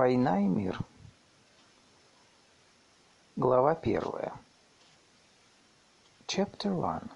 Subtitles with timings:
[0.00, 0.80] Война и мир.
[3.36, 4.32] Глава первая.
[6.26, 7.10] Chapter 1.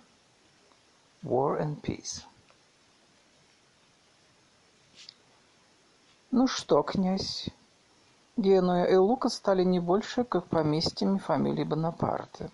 [1.22, 2.26] War and Peace.
[6.30, 7.48] Ну что, князь,
[8.36, 12.50] Генуя и Лука стали не больше, как поместьями фамилии Бонапарте.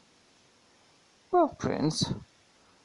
[1.33, 2.15] Well, Prince,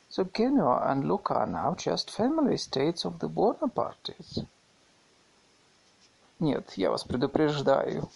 [0.10, 4.48] so Genoa and Lucca are now just family estates of the Bonapartes.
[6.40, 8.10] Нет, я вас предупреждаю.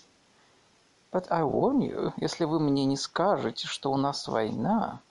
[1.11, 5.01] But I warn you, если вы мне не скажете, что у нас война,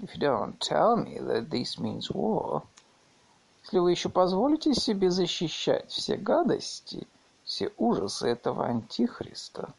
[0.00, 2.62] if you don't tell me that this means war,
[3.62, 7.06] если вы еще позволите себе защищать все гадости,
[7.44, 9.74] все ужасы этого антихриста,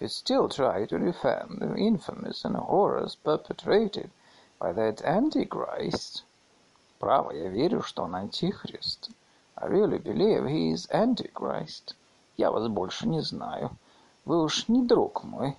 [0.00, 4.10] if you still try to defend the infamous and horrors perpetrated
[4.58, 6.24] by that antichrist,
[6.98, 9.10] право, я верю, что он антихрист,
[9.61, 11.95] I really believe he is Antichrist.
[12.37, 13.71] Я вас больше не знаю.
[14.25, 15.57] Вы уж не друг мой.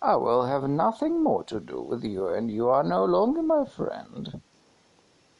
[0.00, 3.64] I will have nothing more to do with you, and you are no longer my
[3.64, 4.40] friend.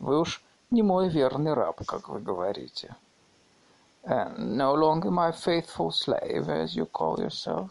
[0.00, 2.94] Вы уж не мой верный раб, как вы говорите.
[4.04, 7.70] And no longer my faithful slave, as you call yourself.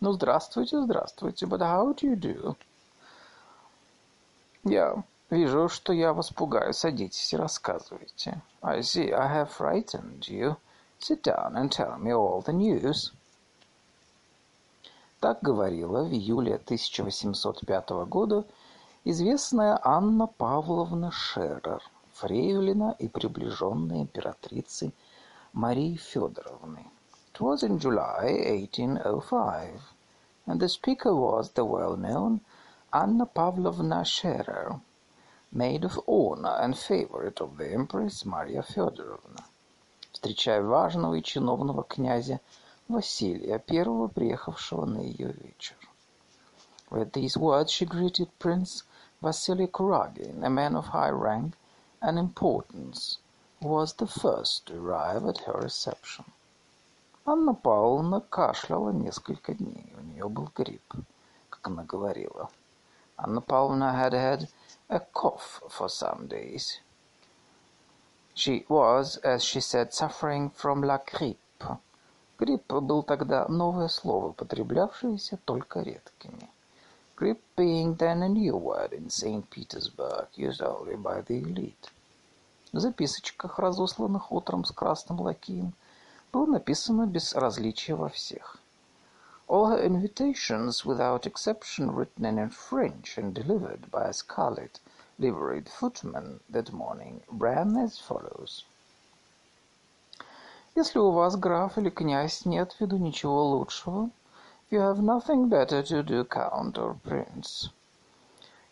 [0.00, 2.56] Ну, здравствуйте, здравствуйте, but how do you do?
[4.64, 6.73] Я Вижу, что я вас пугаю.
[6.73, 8.41] Садитесь и рассказывайте.
[8.61, 10.55] I see I have frightened you.
[10.99, 13.11] Sit down and tell me all the news.
[15.19, 18.45] Так говорила в июле 1805 года
[19.03, 21.81] известная Анна Павловна Шерер,
[22.13, 24.93] фрейлина и приближенная императрицы
[25.53, 26.85] Марии Федоровны.
[27.33, 28.29] It was in July
[28.69, 29.81] 1805,
[30.45, 32.41] and the speaker was the well-known
[32.93, 34.79] Anna Pavlovna Scherer,
[35.54, 39.44] maid of honor and favorite of the Empress Maria Feodorovna,
[40.12, 42.40] встречая важного и чиновного князя
[42.88, 45.76] Василия, первого приехавшего на ее вечер.
[46.90, 48.84] With these words she greeted Prince
[49.22, 51.54] Vasily Kuragin, a man of high rank
[52.00, 53.18] and importance,
[53.60, 56.24] who was the first to arrive at her reception.
[57.26, 59.92] Анна Павловна кашляла несколько дней.
[59.96, 60.94] У нее был грипп,
[61.50, 62.50] как она говорила.
[63.18, 64.48] Anna Pavlovna had had
[64.89, 66.79] a cough for some days.
[68.33, 71.79] She was, as she said, suffering from la grippe.
[72.37, 76.49] Грипп был тогда новое слово, употреблявшееся только редкими.
[77.17, 79.49] Grip being then a new word in St.
[79.49, 81.89] Petersburg, used only by the elite.
[82.73, 85.73] В записочках, разосланных утром с красным лакеем,
[86.33, 88.57] было написано без различия во всех.
[89.52, 94.78] All her invitations, without exception, written in French and delivered by a scarlet
[95.18, 98.64] liveried footman that morning, ran as follows.
[100.76, 104.10] Если у вас, граф или князь, нет в виду ничего лучшего,
[104.70, 107.70] you have nothing better to do, count or prince.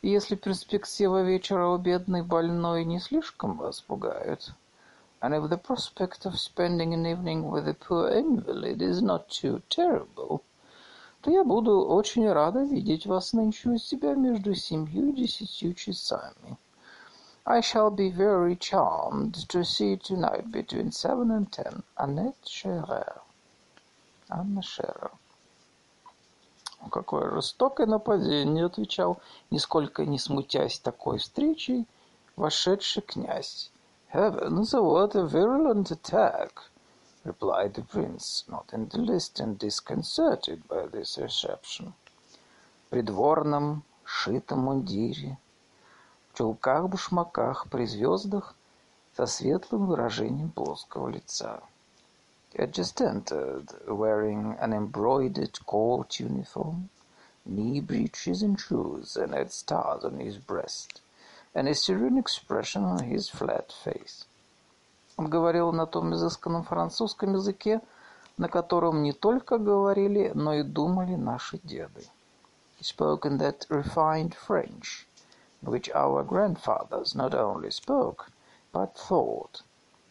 [0.00, 4.52] И если перспектива вечера у бедной больной не слишком вас пугает,
[5.20, 9.60] and if the prospect of spending an evening with a poor invalid is not too
[9.68, 10.40] terrible,
[11.23, 16.57] то я буду очень рада видеть вас нынче у себя между семью и десятью часами.
[17.45, 21.81] I shall be very charmed to see you tonight between seven and ten.
[21.95, 23.21] Annette Scherer.
[24.27, 25.11] Анна Шерер.
[26.91, 31.87] Какое жестокое нападение, отвечал, нисколько не смутясь такой встречей,
[32.35, 33.71] вошедший князь.
[34.13, 36.51] Heavens, what a virulent attack!
[37.24, 41.92] replied the prince, not in the least disconcerted by this reception.
[42.86, 45.36] В придворном, шитом мундире,
[46.32, 48.54] в чулках-башмаках, при звездах,
[49.14, 51.60] со светлым выражением плоского лица.
[52.52, 56.88] He had just entered, wearing an embroidered court uniform,
[57.44, 61.00] knee breeches and shoes, and had stars on his breast,
[61.54, 64.24] and a serene expression on his flat face.
[65.15, 67.81] Он говорил на том изысканном французском языке,
[68.37, 72.07] на котором не только говорили, но и думали наши деды.
[72.79, 75.07] He spoke in that refined French,
[75.61, 78.31] which our grandfathers not only spoke,
[78.73, 79.61] but thought,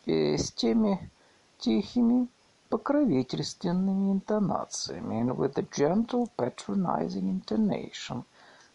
[0.06, 1.10] и с теми
[1.58, 2.28] тихими
[2.68, 8.22] покровительственными интонациями, and with the gentle patronizing intonation,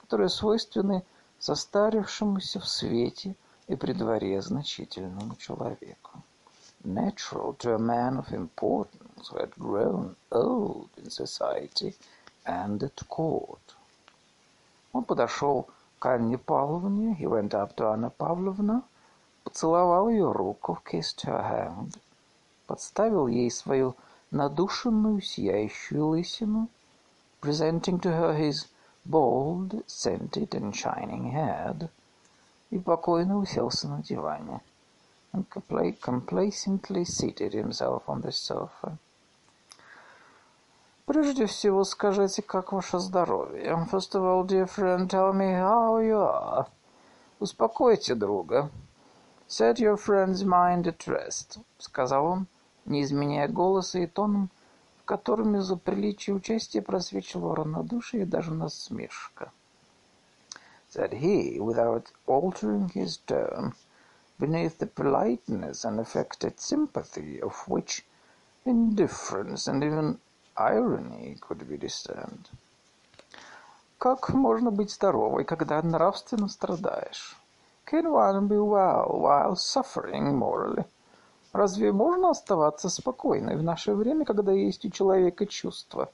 [0.02, 1.04] которые свойственны
[1.40, 3.38] состарившемуся в свете–
[3.69, 6.23] и при дворе значительному человеку.
[6.85, 11.95] Natural to a man of importance who had grown old in society
[12.45, 13.77] and at court.
[14.93, 15.69] Он подошел
[15.99, 18.83] к Анне Павловне, he went up to Anna Pavlovna,
[19.45, 21.99] поцеловал ее руку, kissed her hand,
[22.67, 23.95] подставил ей свою
[24.33, 26.69] надушенную сияющую лысину,
[27.41, 28.67] presenting to her his
[29.05, 31.89] bald, scented and shining head,
[32.70, 34.62] и покойно уселся на диване,
[35.34, 38.98] and complacently seated himself on the sofa.
[41.06, 43.88] Прежде всего скажите, как ваше здоровье.
[43.90, 46.68] First of all, dear friend, tell me how you are.
[47.40, 48.70] Успокойте друга.
[49.48, 52.48] Set your friend's mind at rest, сказал он,
[52.86, 54.50] не изменяя голоса и тоном,
[55.00, 59.54] в котором из-за приличия участия просвечивало равнодушие и даже насмешка.
[60.89, 63.75] Said he, without altering his tone,
[64.39, 68.07] beneath the politeness and affected sympathy of which
[68.65, 70.21] indifference and even
[70.57, 72.49] irony could be discerned.
[73.99, 77.37] Как можно быть здоровой, когда нравственно страдаешь?
[77.87, 80.85] Can one be well while suffering morally?
[81.53, 86.11] Разве можно оставаться спокойной в наше время, когда есть у человека чувства?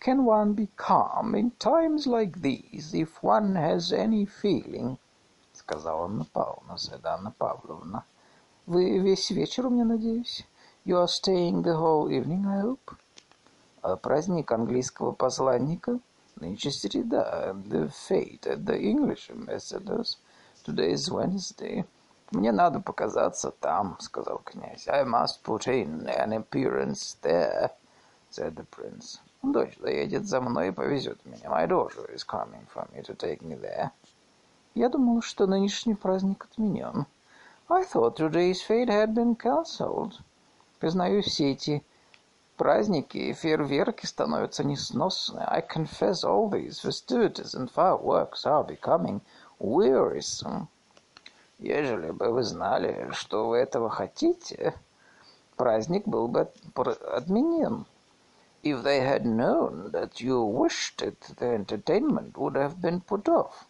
[0.00, 4.98] Can one be calm in times like these if one has any feeling?
[5.52, 8.04] Сказала Анна Павловна, said Анна Павловна.
[8.66, 10.46] Вы весь вечер у меня, надеюсь?
[10.84, 12.96] You are staying the whole evening, I hope?
[13.82, 15.98] А праздник английского посланника
[16.40, 20.18] нынче среда, the fate at the English ambassadors.
[20.64, 21.84] Today is Wednesday.
[22.32, 24.88] Мне надо показаться там, сказал князь.
[24.88, 27.70] I must put in an appearance there,
[28.30, 29.20] said the prince.
[29.43, 31.49] Дочь заедет за мной и повезет меня.
[31.49, 33.89] My daughter is coming for me to take me there.
[34.75, 37.07] Я думал, что нынешний праздник отменен.
[37.67, 40.13] I thought today's fete had been cancelled.
[40.79, 41.83] Признаю, все эти
[42.55, 45.39] праздники и фейерверки становятся несносны.
[45.39, 49.21] I confess all these festivities and fireworks are becoming
[49.59, 50.67] wearisome.
[51.57, 54.75] Ежели бы вы знали, что вы этого хотите,
[55.55, 57.85] праздник был бы отменен.
[58.63, 63.65] If they had known that you wished it, the entertainment would have been put off.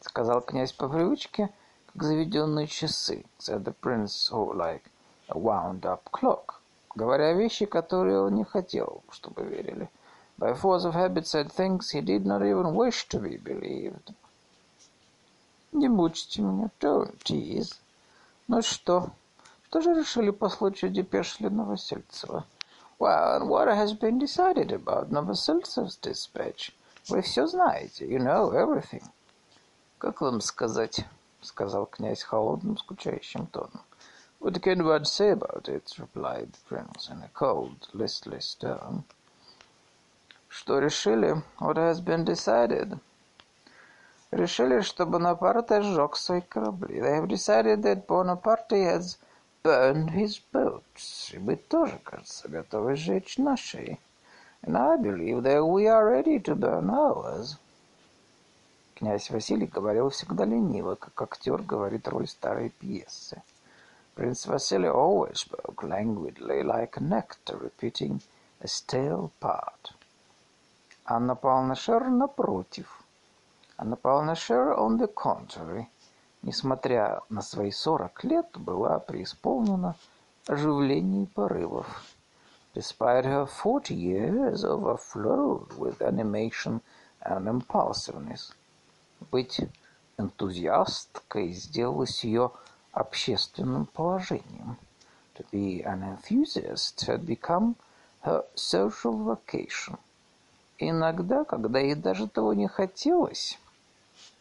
[0.00, 1.50] Сказал князь по привычке,
[1.92, 4.82] как заведенные часы, said the prince, who like
[5.28, 6.62] a wound-up clock
[6.94, 9.88] говоря вещи, которые он не хотел, чтобы верили.
[10.38, 14.14] By force of habit said things he did not even wish to be believed.
[15.72, 17.74] Не мучьте меня, don't tease.
[18.48, 19.10] Ну что,
[19.66, 22.44] что же решили по случаю депешли Новосельцева?
[23.01, 26.71] Well, and what has been decided about Новосельцев's dispatch?
[27.09, 29.03] Вы все знаете, you know everything.
[29.99, 31.05] Как вам сказать,
[31.41, 33.81] сказал князь холодным, скучающим тоном.
[34.39, 39.03] "What can one say about it?" replied the prince in a cold, listless tone.
[40.47, 41.41] «Что решили?
[41.59, 42.99] What has been decided?»
[44.31, 46.99] Решили, что Бонапарте сжег свои корабли.
[46.99, 49.17] They have decided that Bonaparte has
[49.62, 51.32] burned his boats.
[51.38, 53.98] Мы тоже, кажется, готовы сжечь наши.
[54.62, 57.56] And I believe that we are ready to burn ours.
[58.96, 63.42] Князь Василий говорил всегда лениво, как актер говорит роль старой пьесы.
[64.14, 68.20] Prince Vasily always spoke languidly, like an actor repeating
[68.60, 69.92] a stale part.
[71.06, 73.02] Anna Pavlovna Шер, напротив.
[73.78, 75.88] Anna Pavlovna Шер, on the contrary,
[76.42, 79.94] несмотря на свои сорок лет, была преисполнена
[80.46, 81.86] оживлений порывов.
[82.74, 86.80] Despite her forty years, overflowed with animation
[87.20, 88.52] and impulsiveness.
[89.30, 89.60] Быть
[90.16, 92.50] энтузиасткой сделалось ее
[92.92, 94.76] общественным положением.
[95.36, 97.76] To be an enthusiast had become
[98.24, 99.98] her social vocation.
[100.78, 103.58] Иногда, когда ей даже того не хотелось,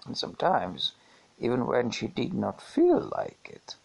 [0.07, 0.93] sometimes,
[1.41, 3.75] even when she did not feel like it,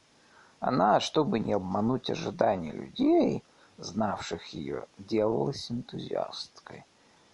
[0.61, 3.43] она, чтобы не обмануть ожидания людей,
[3.79, 6.85] знавших ее, делалась энтузиасткой.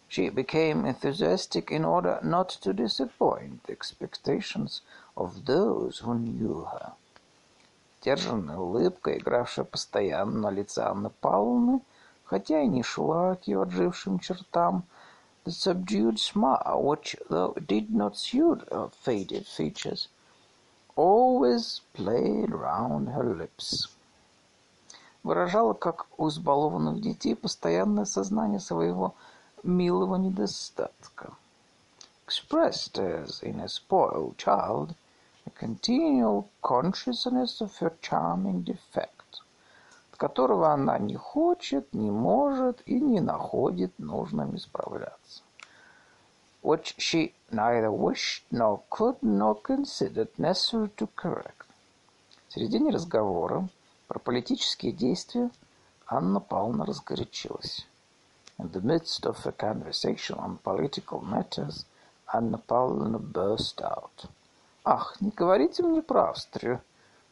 [0.09, 4.83] She became enthusiastic in order not to disappoint the expectations
[5.17, 6.93] of those who knew her.
[8.01, 11.81] Сдержанная улыбка, игравшая постоянно на лице Анны Павловны,
[12.25, 14.85] хотя и не шла к ее отжившим чертам,
[15.44, 20.10] the subdued smile, which, though it did not suit her faded features,
[20.96, 23.88] always played round her lips,
[25.24, 29.16] выражала, как у избалованных детей, постоянное сознание своего
[29.64, 31.34] милого недостатка.
[32.26, 34.96] Expressed as in a spoiled child,
[35.46, 39.21] a continual consciousness of her charming defect, от
[40.23, 45.43] Которого она не хочет, не может и не находит нужным исправляться.
[46.63, 51.67] Which she neither wished, nor could, nor considered necessary to correct.
[52.47, 53.69] В середине разговора
[54.07, 55.51] про политические действия
[56.07, 57.85] Анна Павловна разгорячилась.
[58.61, 61.85] In the midst of a conversation on political matters,
[62.33, 64.29] Anna Pavlovna burst out.
[64.85, 66.81] «Ах, не говорите мне про Австрию.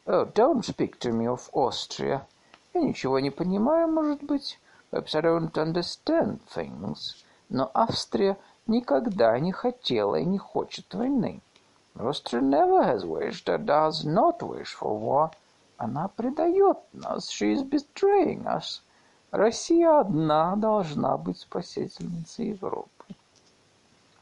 [0.07, 2.27] Oh, don't speak to me of Austria.
[2.73, 4.59] Я ничего не понимаю, может быть.
[4.93, 7.25] Perhaps I don't understand things.
[7.49, 11.43] Но Австрия никогда не хотела и не хочет войны.
[11.97, 15.31] Austria never has wished or does not wish for war.
[15.79, 17.29] Она предает нас.
[17.29, 18.83] She is betraying us.
[19.33, 22.89] Россия одна должна быть спасительницей Европы.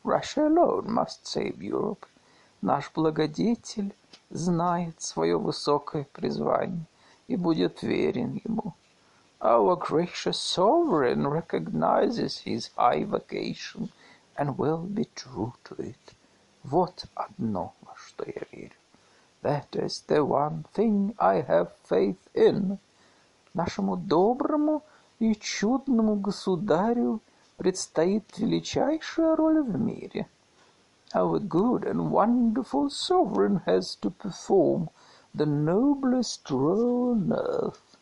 [0.05, 2.07] Russia alone must save Europe.
[2.63, 3.95] Наш благодетель
[4.31, 6.87] знает свое высокое призвание
[7.28, 8.74] и будет верен ему.
[9.40, 13.90] Our gracious sovereign recognizes his high vocation
[14.38, 16.14] and will be true to it.
[16.64, 18.72] Вот одно, во что я верю.
[19.42, 22.78] That is the one thing I have faith in.
[23.54, 24.82] Нашему доброму
[25.20, 27.20] и чудному государю
[27.58, 30.28] предстоит величайшая роль в мире.
[31.14, 34.90] Our good and wonderful sovereign has to perform
[35.39, 37.97] the noblest on earth.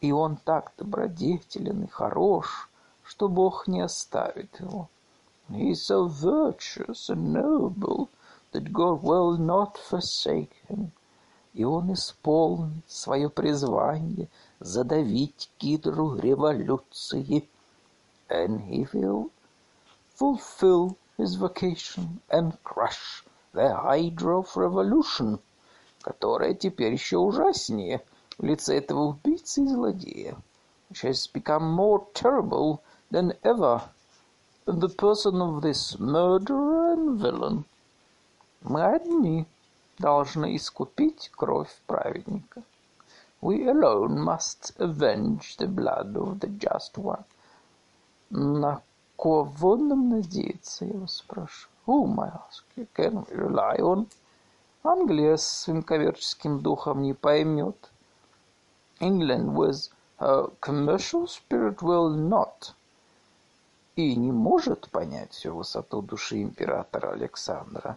[0.00, 2.70] И он так добродетелен и хорош,
[3.02, 4.88] что Бог не оставит его.
[5.50, 8.08] He is so virtuous and noble
[8.52, 10.92] that God will not forsake him.
[11.52, 14.28] И он исполнит свое призвание—
[14.60, 17.48] задавить гидру революции.
[18.28, 19.30] And he will
[20.14, 25.40] fulfill his vocation and crush the hydra of revolution,
[26.02, 28.02] которая теперь еще ужаснее
[28.38, 30.36] в лице этого убийцы и злодея.
[30.90, 32.80] Which has become more terrible
[33.10, 33.80] than ever
[34.66, 37.64] in the person of this murderer and villain.
[38.62, 39.46] Мы одни
[39.98, 42.62] должны искупить кровь праведника.
[43.40, 47.24] We alone must avenge the blood of the just one.
[48.30, 48.82] На
[49.16, 51.72] кого нам надеяться, я вас спрашиваю?
[51.86, 54.06] Whom, I ask you, can we rely on?
[54.84, 57.90] Англия с своим коммерческим духом не поймет.
[58.98, 62.74] England with her commercial spirit will not.
[63.94, 67.96] И не может понять всю высоту души императора Александра.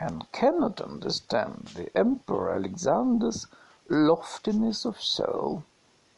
[0.00, 3.46] And cannot understand the Emperor Alexander's
[3.88, 5.62] loftiness of soul.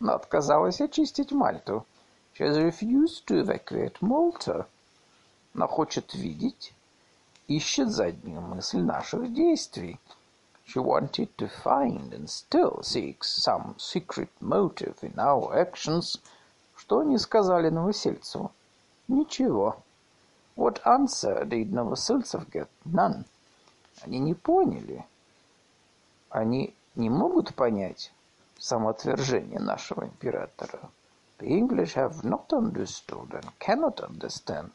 [0.01, 1.85] Она отказалась очистить Мальту.
[2.35, 4.67] She has refused to evacuate Malta.
[5.55, 6.75] Она хочет видеть,
[7.49, 9.99] ищет заднюю мысль наших действий.
[10.67, 16.19] She wanted to find and still seeks some secret motive in our actions.
[16.77, 18.51] Что они сказали Новосельцеву?
[19.09, 19.77] Ничего.
[20.57, 22.69] What answer did Новосельцев get?
[22.85, 23.25] None.
[24.03, 25.05] Они не поняли.
[26.31, 28.11] Они не могут понять
[28.59, 30.81] самоотвержение нашего императора.
[31.39, 34.71] The English have not understood and cannot understand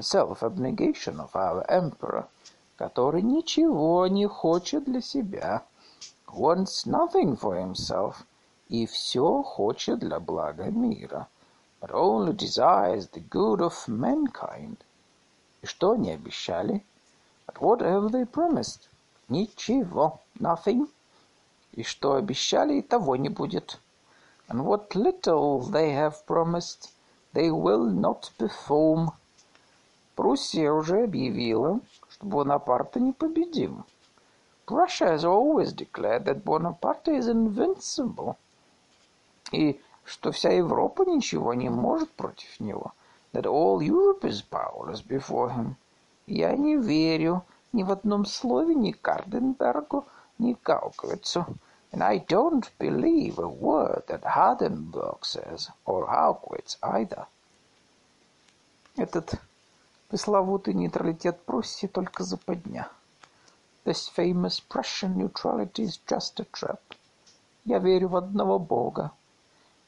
[0.00, 2.26] self-abnegation of our emperor,
[2.76, 5.64] который ничего не хочет для себя,
[6.28, 8.16] wants nothing for himself,
[8.68, 11.28] и все хочет для блага мира,
[11.80, 14.78] but only desires the good of mankind.
[15.62, 16.84] И что они обещали?
[17.46, 18.88] But what have they promised?
[19.28, 20.88] Ничего, nothing.
[21.72, 23.78] И что обещали, и того не будет.
[24.48, 26.90] And what little they have promised,
[27.32, 29.12] they will not perform.
[30.17, 33.85] Пруссия уже объявила, что Бонапарта непобедим.
[34.65, 38.35] Prussia has always declared that Bonaparte is invincible.
[39.51, 42.93] И что вся Европа ничего не может против него.
[43.31, 45.75] That all Europe is powerless before him.
[46.25, 50.03] Я не верю ни в одном слове ни Карденбергу,
[50.39, 51.45] ни Гауковицу.
[51.91, 57.27] And I don't believe a word that Hardenberg says, or Haugwitz either.
[58.97, 59.39] Этот
[60.09, 62.89] пресловутый нейтралитет Пруссии только западня.
[63.85, 66.79] This famous Prussian neutrality is just a trap.
[67.65, 69.11] Я верю в одного Бога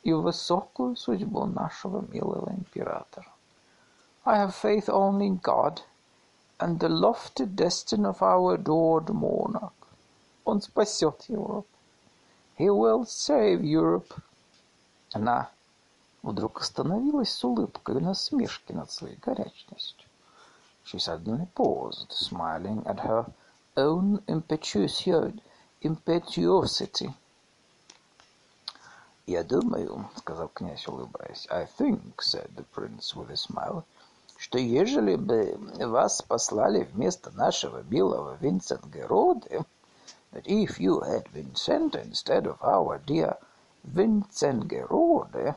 [0.04, 3.28] и в высокую судьбу нашего милого императора.
[4.26, 5.82] I have faith only in God
[6.60, 9.74] and the lofty destiny of our adored monarch.
[10.44, 11.68] Он спасет Европу.
[12.58, 14.14] He will save Europe.
[15.14, 15.50] Она
[16.22, 20.09] вдруг остановилась с улыбкой и насмешки над своей горячностью.
[20.84, 23.26] She suddenly paused, smiling at her
[23.76, 27.14] own impetuosity.
[29.26, 33.86] «Я думаю,— сказал князь, улыбаясь,— I think,— said the prince with a smile,—
[34.38, 39.66] что ежели бы вас послали вместо нашего милого Винцент-Героды,
[40.32, 43.38] that if you had been sent instead of our dear
[43.84, 45.56] Gerode,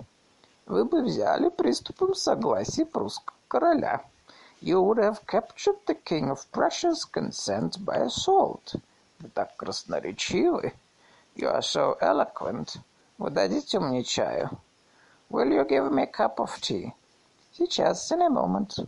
[0.66, 4.04] вы бы взяли приступом согласия прусского короля.
[4.61, 8.75] You would have captured the King of Prussia's consent by assault.
[9.19, 10.73] Вы так красноречивы.
[11.35, 12.77] You are so eloquent.
[13.17, 14.49] Вы дадите мне чаю?
[15.29, 16.93] Will you give me a cup of tea?
[17.53, 18.87] Сейчас, in a moment.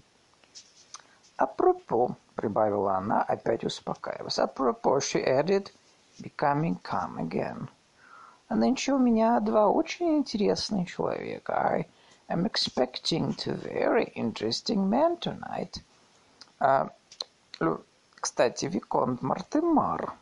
[1.37, 4.39] Апропо, прибавила она, опять успокаиваясь.
[4.39, 5.71] Апропо, she added,
[6.21, 7.69] becoming calm again.
[8.47, 11.53] А нынче у меня два очень интересных человека.
[11.53, 11.87] I
[12.33, 15.81] am expecting two very interesting men tonight.
[16.59, 16.89] А,
[18.19, 20.13] кстати, Виконт Мартемар.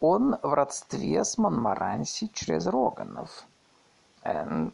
[0.00, 3.44] Он в родстве с Монмаранси через Роганов.
[4.24, 4.72] And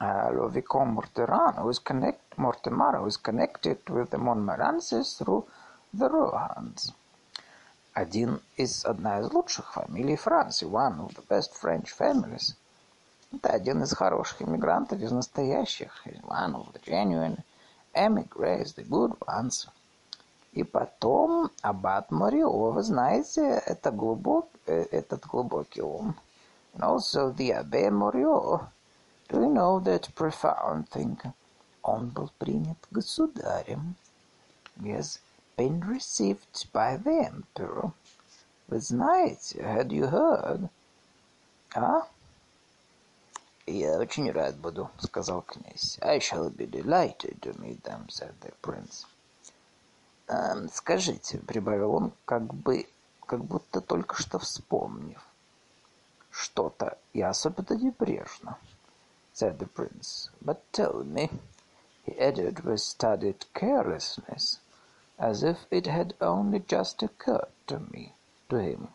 [0.00, 5.46] uh, le Vicomte Morterano is connect, Mortemaro is connected with the Montmorencys through
[5.92, 6.92] the Rohans.
[7.94, 12.54] Один из, одна из лучших фамилий Франции, one of the best French families.
[13.31, 17.43] Это один из хороших иммигрантов, из настоящих, one of the genuine
[17.93, 19.67] emigres, the good ones.
[20.53, 26.15] И потом аббат Морио, вы знаете, это глубок, этот глубокий ум.
[26.73, 28.61] And also the Abbe Морио.
[29.29, 31.33] Do you know that profound thinker?
[31.83, 33.95] Он был принят государем.
[34.79, 35.19] He has
[35.57, 37.91] been received by the emperor.
[38.67, 40.69] Вы знаете, had you heard?
[41.75, 42.07] А?
[43.69, 45.99] Я очень рад буду, сказал князь.
[46.01, 49.05] I shall be delighted to meet them, said the prince.
[50.27, 52.87] «Эм, «Скажите»,— прибавил он, как бы,
[53.25, 55.21] как будто только что вспомнив.
[56.29, 58.57] «Что-то, и особенно небрежно»,—
[59.33, 60.29] said the prince.
[60.41, 61.29] «But tell me»,—
[62.05, 64.59] he added with studied carelessness,
[65.17, 68.13] as if it had only just occurred to me,
[68.47, 68.87] to him.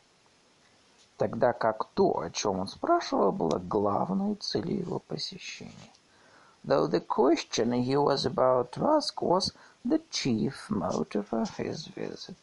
[1.23, 5.93] Тогда как то, о чем он спрашивал, было главной целью его посещения.
[6.65, 9.53] Though the question he was about to ask was
[9.85, 12.35] the chief motive of his visit.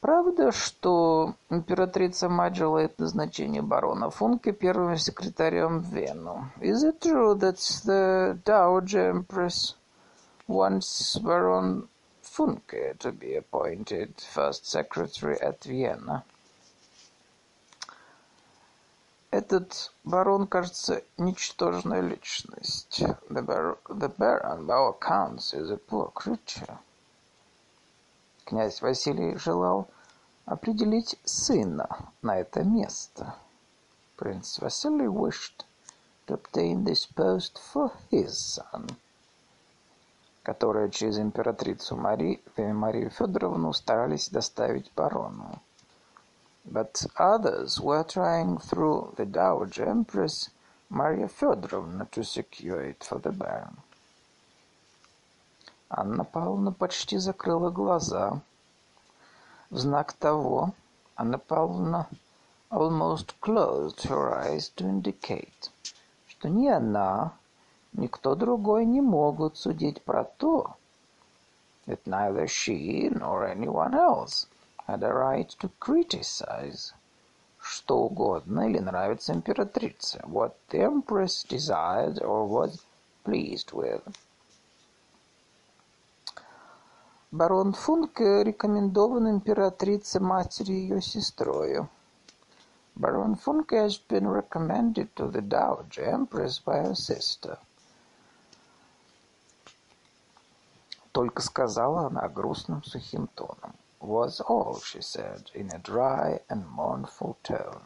[0.00, 6.50] Правда, что императрица мать желает назначения барона Функе первым секретарем в Вену?
[6.60, 9.76] Is it true that the Dowager Empress
[10.48, 11.86] wants Baron
[12.32, 16.24] Funke to be appointed first secretary at Vienna?
[19.32, 23.02] Этот барон, кажется, ничтожная личность.
[23.28, 26.78] The, bar the Baron, by all accounts, is a poor creature.
[28.44, 29.88] Князь Василий желал
[30.46, 33.34] определить сына на это место.
[34.16, 35.64] Prince Vasily wished
[36.26, 38.96] to obtain this post for his son,
[40.42, 45.60] которое через императрицу Мари, Марию Федоровну старались доставить барону.
[46.64, 50.50] But others were trying through the Dowager Empress
[50.90, 53.76] Maria Fedorovna to secure it for the Baron.
[55.88, 58.40] Анна Павловна почти закрыла глаза.
[59.70, 60.74] В знак того
[61.16, 62.08] Анна Павловна
[62.70, 65.70] almost closed her eyes to indicate,
[66.26, 67.32] что ни она,
[67.92, 70.76] ни кто другой не могут судить про то,
[71.86, 74.46] that neither she nor anyone else
[74.86, 76.92] had a right to criticize
[77.60, 82.80] что угодно или нравится императрице, what the empress desired or was
[83.24, 84.02] pleased with.
[87.32, 91.88] Барон Функе рекомендован императрице матери ее сестрою.
[92.96, 97.56] Baron Funke has been recommended to the Dowager Empress by her sister.
[101.12, 107.36] Только сказала она грустным сухим тоном was all she said in a dry and mournful
[107.42, 107.82] tone.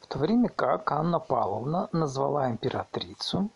[0.00, 3.48] В то время как Анна Павловна назвала императрицу,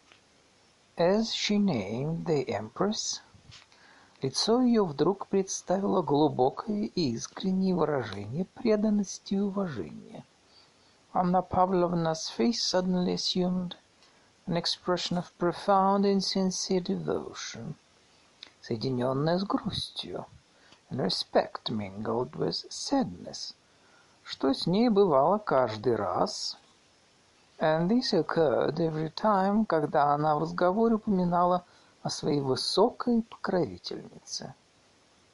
[0.96, 3.20] as she named the empress,
[4.22, 10.24] лицо ее вдруг представило глубокое и искреннее выражение преданности и уважения–
[11.15, 13.75] Anna Pavlovna's face suddenly assumed
[14.47, 17.75] an expression of profound and sincere devotion,
[18.61, 20.25] соединенная с грустью,
[20.89, 23.53] and respect mingled with sadness,
[24.23, 26.57] что с ней бывало каждый раз,
[27.59, 31.65] and this occurred every time, когда она в разговоре упоминала
[32.03, 34.55] о своей высокой покровительнице.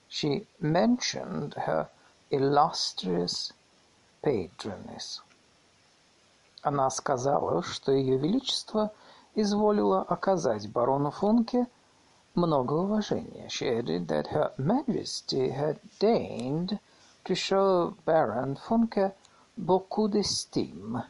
[0.10, 1.88] She mentioned her
[2.32, 3.54] illustrious
[4.24, 5.22] patroness.
[6.63, 8.93] Она сказала, что Ее Величество
[9.35, 11.67] изволило оказать барону Функе
[12.35, 13.49] много уважения.
[13.49, 16.79] She added that Her Majesty had deigned
[17.25, 19.13] to show Baron Funke
[19.57, 21.03] beaucoup d'estime.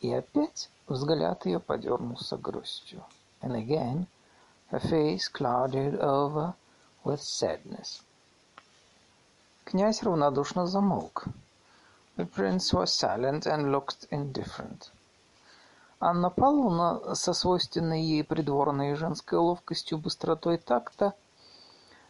[0.00, 3.04] И опять взгляд ее подернулся грустью.
[3.42, 4.06] And again
[4.70, 6.54] her face clouded over
[7.04, 8.02] with sadness.
[9.64, 11.26] Князь равнодушно замолк.
[12.18, 14.90] The prince was silent and looked indifferent.
[16.00, 21.14] Анна Павловна со свойственной ей придворной женской ловкостью, быстротой такта,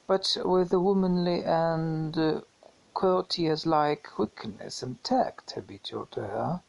[0.06, 2.42] but with the womanly and
[2.94, 6.60] courtiers-like quickness and tact habitual to her,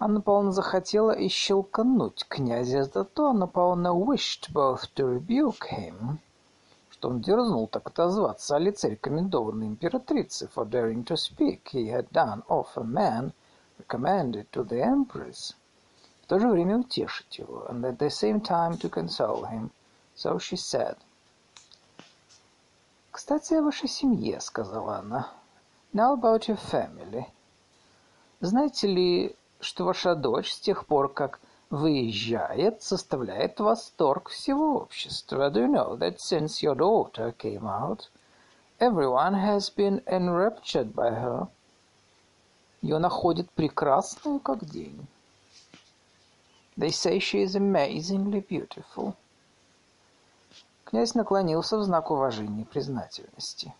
[0.00, 6.18] Анна Павловна захотела и щелкануть князя за то, Анна Павловна wished both to rebuke him,
[6.96, 12.08] что он дерзнул так отозваться о лице рекомендованной императрицы, for daring to speak he had
[12.10, 13.34] done of a man
[13.78, 15.54] recommended to the Empress,
[16.22, 19.70] в то же время утешить его, and at the same time to console him.
[20.16, 20.96] So she said.
[23.10, 25.30] «Кстати, о вашей семье»,— сказала она.
[25.92, 27.26] «Now about your family.
[28.40, 35.50] Знаете ли, что ваша дочь с тех пор, как выезжает, составляет восторг всего общества?
[35.50, 38.08] Do you know that since your daughter came out,
[38.78, 41.48] everyone has been enraptured by her?»
[42.82, 45.06] Ее находят прекрасную, как день.
[46.76, 49.14] They say she is amazingly beautiful.
[50.84, 53.74] Князь наклонился в знак уважения и признательности.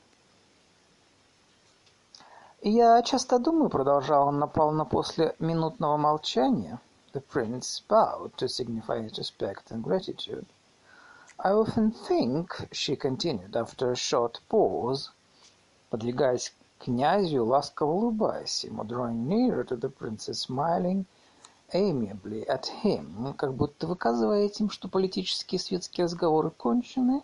[2.63, 6.81] «Я часто думаю,— продолжал он напално после минутного молчания,—
[7.16, 10.46] the prince bowed to signify his respect and gratitude.
[11.40, 15.10] I often think, — she continued after a short pause,
[15.90, 21.06] подвигаясь князю, ласково улыбаясь ему, drawing nearer to the princess, smiling
[21.74, 27.24] amiably at him, как будто выказывая этим, что политические и светские разговоры кончены,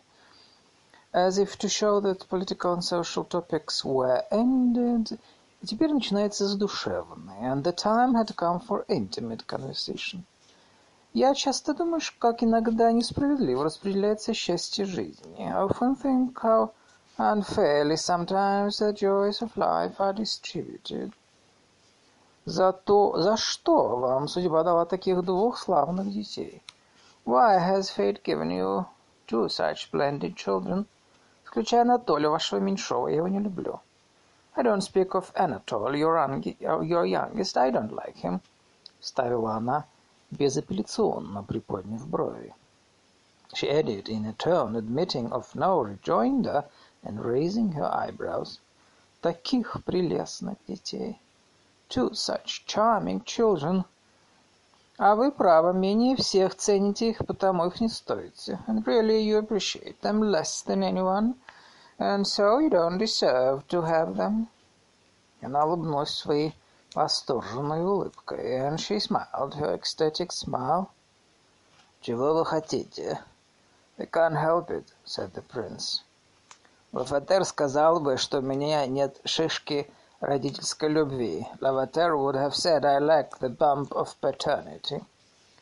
[1.13, 5.19] as if to show that political and social topics were ended,
[5.62, 10.22] и теперь начинается задушевное, and the time had come for intimate conversation.
[11.14, 15.36] Я часто думаю, как иногда несправедливо распределяется счастье жизни.
[15.38, 16.72] I often think how
[17.18, 21.12] Unfairly sometimes the joys of life are distributed.
[22.46, 26.62] Зато за что вам судьба дала таких двух славных детей?
[27.26, 28.86] Why has fate given you
[29.28, 30.86] two such splendid children?
[31.44, 33.80] Включая Анатолия, вашего меньшого, я его не люблю.
[34.55, 38.41] I don't speak of Anatole, your, your youngest, I don't like him.
[38.99, 39.85] Ставила она,
[40.31, 42.53] безапелляционно приподняв брови.
[43.53, 48.59] She added in a tone admitting of no rejoinder — and raising her eyebrows.
[49.21, 51.19] Таких прелестных детей.
[51.89, 53.85] Two such charming children.
[54.97, 58.59] А вы, право, менее всех цените их, потому их не стоите.
[58.67, 61.35] And really you appreciate them less than anyone,
[61.98, 64.48] and so you don't deserve to have them.
[65.42, 66.54] Она улыбнулась своей
[66.94, 70.88] восторженной улыбкой, and she smiled her ecstatic smile.
[72.00, 73.20] «Чего вы хотите?»
[73.98, 76.02] «I can't help it», said the prince.
[76.92, 81.46] Лафатер сказал бы, что у меня нет шишки родительской любви.
[81.60, 85.02] Лаватер would have said I lack the bump of paternity.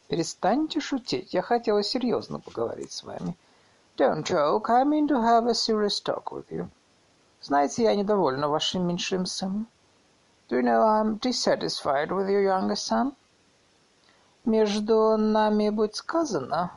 [0.09, 1.33] Перестаньте шутить.
[1.33, 3.37] Я хотела серьезно поговорить с вами.
[4.00, 4.70] Don't joke.
[4.70, 6.70] I mean to have a serious talk with you.
[7.42, 9.68] Знаете, я недовольна вашим меньшим сыном.
[10.50, 13.16] Do you know I'm dissatisfied with your younger son?
[14.46, 16.72] Между нами будь сказано.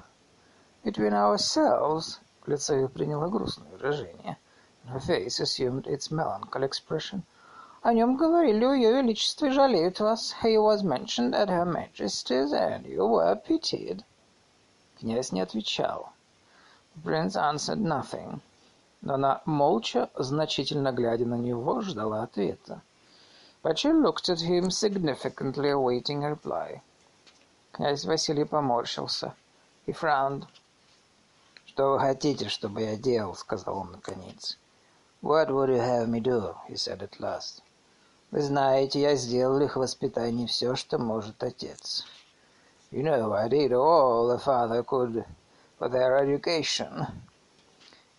[0.84, 2.20] Between ourselves.
[2.46, 4.38] Лицо ее приняло грустное выражение.
[4.86, 7.22] Her face assumed its melancholy expression.
[7.82, 10.34] О нем говорили у ее величества и жалеют вас.
[10.42, 14.04] He was mentioned at her majesty's, and you were pitied.
[14.98, 16.12] Князь не отвечал.
[17.01, 18.41] Prince answered nothing.
[19.01, 22.81] Но она молча, значительно глядя на него, ждала ответа.
[23.63, 26.81] But she looked at him, significantly awaiting a reply.
[27.71, 29.33] Князь Василий поморщился.
[29.87, 30.45] He frowned.
[31.65, 34.59] «Что вы хотите, чтобы я делал?»— сказал он наконец.
[35.23, 37.63] «What would you have me do?»— he said at last.
[38.29, 42.05] «Вы знаете, я сделал их воспитание все, что может отец.
[42.91, 45.25] You know, I did all the father could
[45.83, 47.05] for their education.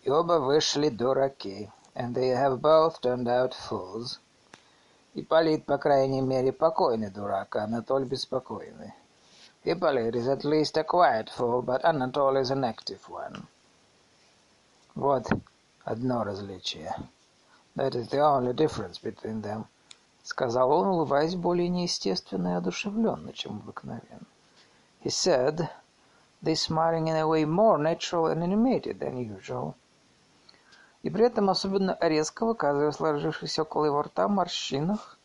[0.03, 4.19] И оба вышли дураки, and they have both turned out fools.
[5.15, 8.93] Ипполит, по крайней мере, покойный дурак, а Анатоль беспокойный.
[9.63, 13.47] Ипполит is at least a quiet fool, but Anatole is an active one.
[14.93, 15.25] Вот
[15.85, 16.93] одно различие.
[17.75, 19.65] That is the only difference between them,
[20.23, 24.27] сказал он, улыбаясь более неестественно и одушевленно, чем обыкновенно.
[25.03, 25.67] He said,
[26.44, 29.74] they smiling in a way more natural and animated than usual.
[31.02, 35.18] И при этом особенно резко выказывая сложившихся около его рта морщинах,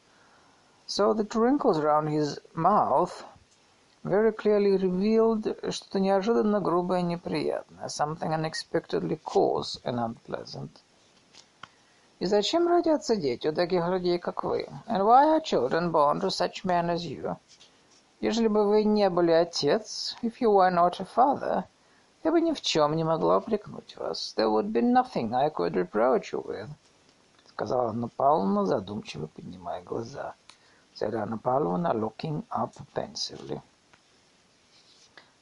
[0.88, 3.24] so the wrinkles around his mouth
[4.04, 10.69] very clearly revealed что-то неожиданно грубое и неприятное, something unexpectedly coarse and unpleasant.
[12.19, 14.69] И зачем родятся дети у таких людей, как вы?
[14.88, 17.36] And why are children born to such men as you?
[18.20, 21.64] Ежели бы вы не были отец, if you were not a father,
[22.22, 24.35] я бы ни в чем не могла упрекнуть вас.
[24.37, 26.68] There would be nothing I could reproach you with,
[27.48, 30.35] сказала Анна Павловна, задумчиво поднимая глаза.
[30.94, 33.62] Said Anna Pavlovna, looking up pensively.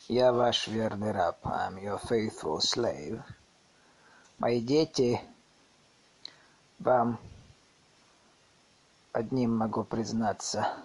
[0.06, 1.38] Я ваш верный раб.
[1.44, 3.20] I'm your faithful slave.
[4.38, 5.20] Мои дети
[6.78, 7.18] вам
[9.12, 10.76] одним могу признаться.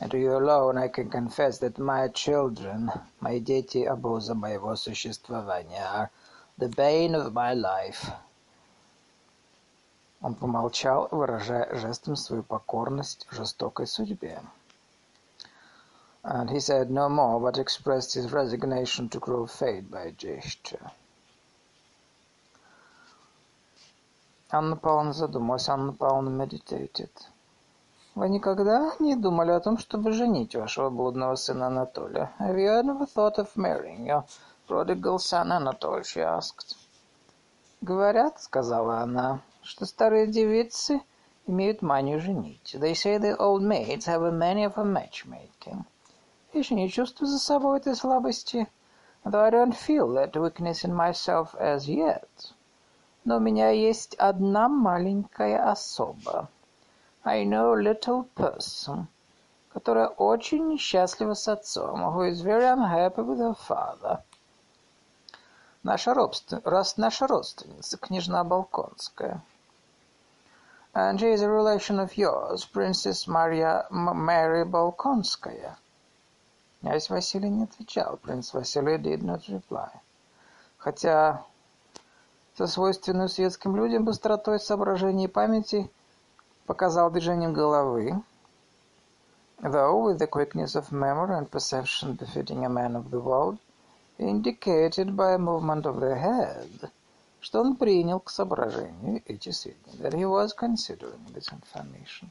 [0.00, 2.90] And to you alone I can confess that my children,
[3.20, 6.10] мои дети обоза моего существования, are
[6.58, 8.10] the bane of my life.
[10.20, 14.40] Он помолчал, выражая жестом свою покорность жестокой судьбе.
[16.24, 20.90] And he said no more, but expressed his resignation to cruel fate by a gesture.
[24.52, 25.68] Анна Павловна задумалась.
[25.68, 27.10] Анна Павловна meditated.
[28.17, 32.31] Вы никогда не думали о том, чтобы женить вашего блудного сына Анатолия?
[32.39, 34.23] Have you ever thought of marrying your
[34.67, 36.03] prodigal son Anatoly?
[36.03, 36.75] She asked.
[37.81, 40.99] Говорят, сказала она, что старые девицы
[41.45, 42.73] имеют манию женить.
[42.73, 45.85] They say the old maids have a mania for matchmaking.
[46.53, 48.67] Я еще не чувствую за собой этой слабости,
[49.25, 52.27] though I don't feel that weakness in myself as yet.
[53.25, 56.49] Но у меня есть одна маленькая особа.
[57.29, 59.07] I know little person,
[59.73, 64.23] которая очень несчастлива с отцом, who is very unhappy with her father.
[65.83, 66.61] Наша, родствен...
[66.95, 69.41] наша родственница, княжна Балконская.
[70.93, 75.75] And she is a relation of yours, Princess Maria Mary Balkonskaya.
[76.79, 78.15] Князь Василий не отвечал.
[78.15, 79.91] Принц Василий did not reply.
[80.77, 81.43] Хотя
[82.55, 85.91] со свойственной светским людям быстротой соображения и памяти
[86.67, 88.21] показал движением головы,
[89.61, 93.57] though with the quickness of memory and perception befitting a man of the world,
[94.19, 96.91] indicated by a movement of the head,
[97.39, 102.29] что он принял к соображению эти сведения, that he was considering this information.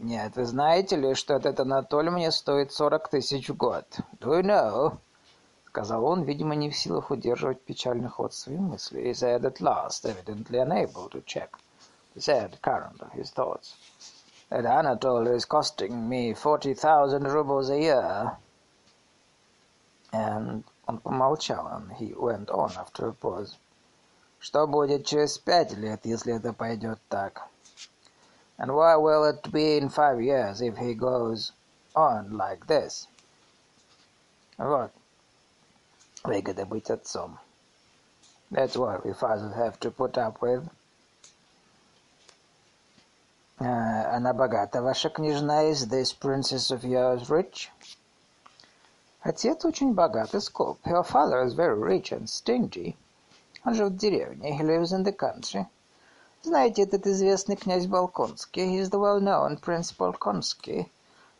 [0.00, 3.86] Нет, вы знаете ли, что этот Анатолий мне стоит сорок тысяч в год?
[4.18, 4.98] Do you know?
[5.66, 9.10] Сказал он, видимо, не в силах удерживать печальный ход своих мыслей.
[9.10, 11.50] He said at last, evidently unable to check
[12.15, 13.75] the sad current of his thoughts.
[14.49, 18.37] That Anatole is costing me forty thousand rubles a year.
[20.13, 23.57] And он помолчал, and he went on after a pause.
[24.39, 27.41] Что будет через пять лет, если это пойдет так?
[28.57, 31.51] And where will it be in five years if he goes
[31.95, 33.07] on like this?
[34.57, 34.91] Вот.
[36.23, 37.37] Выгода быть отцом.
[38.49, 40.67] That's what we fathers have to put up with.
[43.61, 47.71] Uh, она богата, ваша княжна, is this princess of yours rich?
[49.21, 50.79] Отец очень богат и скуп.
[50.85, 52.95] Your father is very rich and stingy.
[53.65, 54.57] Он живет в деревне.
[54.57, 55.65] He lives in the country.
[56.43, 60.89] Знаете, этот известный князь Балконский, he is the well-known Prince Balkonsky,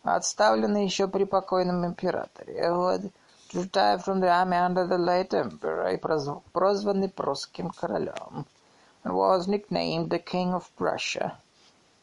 [0.04, 3.02] отставленный еще при покойном императоре, вот,
[3.54, 5.98] retired from the army under the late emperor и
[6.52, 8.46] прозванный прусским королем,
[9.04, 11.38] and was nicknamed the King of Prussia.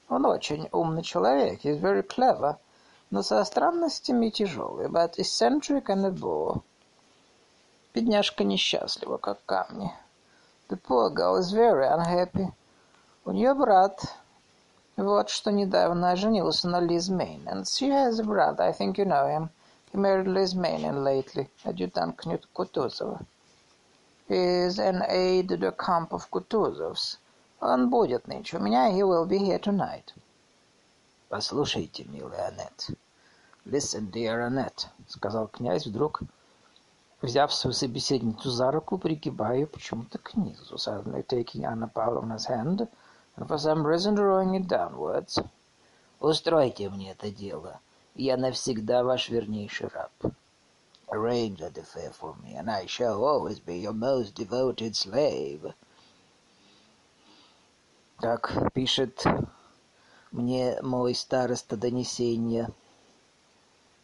[0.10, 2.58] Он очень умный человек, he is very clever,
[3.12, 6.62] но со странностями тяжелый, but eccentric and a bore.
[7.93, 9.93] Бедняжка несчастлива, как камни.
[10.69, 12.52] The poor girl is very unhappy.
[13.26, 14.02] У нее брат,
[14.98, 17.45] вот что недавно женился на Main.
[17.45, 19.50] And she has a brother, I think you know him.
[19.91, 23.26] He married Liz Main lately, adjutant Knut Kutuzov.
[24.28, 27.17] He is an aide de camp of Kutuzov's.
[27.62, 30.13] Он будет нынче у меня, he will be here tonight.
[31.28, 32.98] Послушайте, милая Аннет.
[33.65, 36.22] Listen, dear Annette, сказал князь вдруг,
[37.22, 42.88] взяв свою собеседницу за руку, пригибая ее почему-то к низу, suddenly taking Anna Pavlovna's hand
[43.36, 45.38] and for some reason drawing it downwards.
[46.19, 47.80] Устройте мне это дело.
[48.15, 50.34] Я навсегда ваш вернейший раб.
[51.08, 55.74] Arrange that affair for me, and I shall always be your most devoted slave.
[58.22, 59.24] Как пишет
[60.32, 62.70] мне мой староста донесения,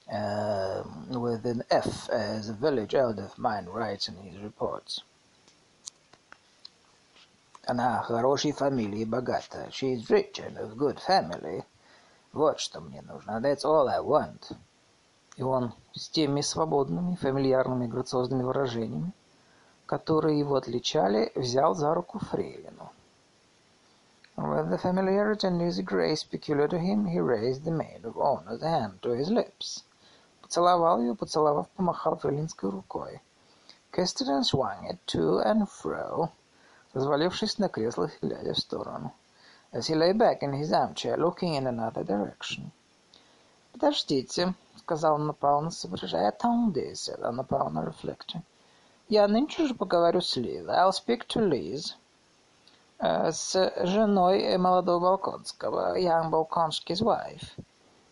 [0.07, 5.03] uh, with an F, as a village elder of mine writes in his reports.
[7.67, 9.67] Она хорошей фамилии богата.
[9.71, 11.63] She is rich and of good family.
[12.31, 13.39] Вот что мне нужно.
[13.41, 14.55] That's all I want.
[15.35, 19.11] И он с теми свободными, фамильярными, грациозными выражениями,
[19.85, 22.91] которые его отличали, взял за руку Фрейлину.
[24.36, 28.62] With the familiarity and easy grace peculiar to him, he raised the maid of honor's
[28.62, 29.84] hand to his lips.
[30.42, 33.20] Поцеловал ее, поцеловав, помахал фрейлинской рукой.
[33.92, 36.30] Kissed it and swung it to and fro,
[36.92, 39.12] развалившись на креслах и глядя в сторону.
[39.72, 42.72] As he lay back in his armchair, looking in another direction.
[43.72, 46.30] «Подождите», — сказал Анна Павловна, соображая.
[46.30, 48.42] «Attendez», — said Анна Павловна, reflecting.
[49.08, 50.66] «Я нынче же поговорю с Лиз.
[50.66, 51.94] I'll speak to Liz».
[52.98, 57.58] С женой молодого Балконского, young Balkonsky's wife.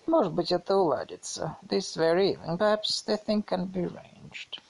[0.06, 1.58] Может быть, это уладится.
[1.62, 4.60] This very evening, perhaps the thing can be arranged.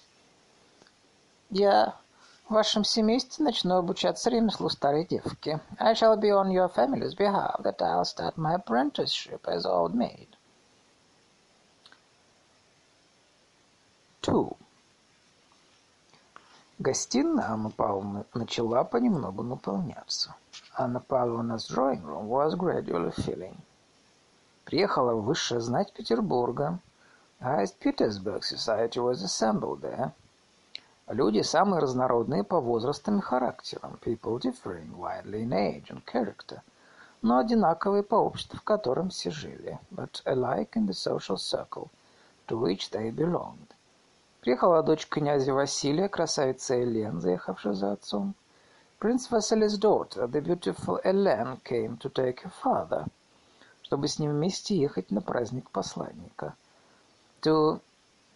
[1.50, 1.94] Я
[2.48, 5.60] в вашем семействе начну обучаться ремеслу старой девки.
[5.78, 10.28] I shall be on your family's behalf that I'll start my apprenticeship as old maid.
[14.20, 14.56] Two.
[16.83, 20.35] Гостиная Анны Павловны начала понемногу наполняться.
[20.75, 23.55] Анна Павловна's drawing room was gradually filling.
[24.65, 26.79] Приехала высшая знать Петербурга.
[27.39, 30.11] Highest Petersburg Society was assembled there.
[31.07, 33.97] Люди самые разнородные по возрастам и характерам.
[34.03, 36.59] People differing widely in age and character.
[37.21, 39.79] Но одинаковые по обществу, в котором все жили.
[39.89, 41.87] But alike in the social circle
[42.49, 43.72] to which they belonged.
[44.43, 48.35] Приехала дочь князя Василия, красавица Элен, заехавшая за отцом.
[48.99, 53.07] Prince Vasily's daughter, the beautiful Ellen, came to take her father–
[53.93, 56.55] чтобы с ним вместе ехать на праздник посланника.
[57.43, 57.79] To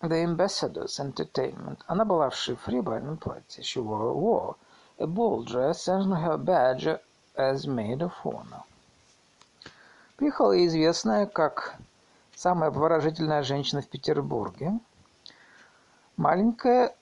[0.02, 1.80] the ambassador's entertainment.
[1.88, 3.64] Она была в шифре и бальном платье.
[3.64, 4.56] She wore, wore
[5.00, 7.00] a ball dress and her badge
[7.36, 8.64] as maid of honor.
[10.18, 11.76] Приехала известная как
[12.36, 14.80] самая обворожительная женщина в Петербурге,
[16.18, 16.96] маленькая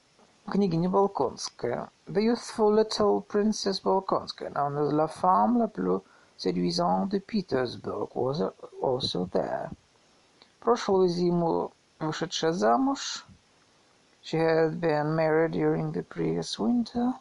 [0.45, 6.01] княгиня Балконская, the youthful little princess Balkonskaya, known as la femme la plus
[6.37, 8.41] séduisant de Petersburg was
[8.81, 9.71] also there.
[10.59, 13.25] Прошлую зиму вышедшая замуж,
[14.21, 17.13] she had been married during the previous winter,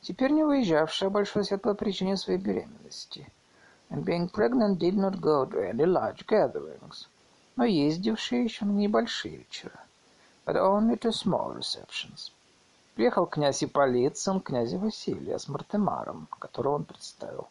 [0.00, 3.30] теперь не выезжавшая большой свет по причине своей беременности,
[3.90, 7.08] and being pregnant did not go to any large gatherings,
[7.56, 9.84] но ездившая еще на небольшие вечера,
[10.44, 12.30] but only to small receptions.
[12.94, 17.48] Приехал князь Ипполит, сын князя Василия, с Мартемаром, которого он представил.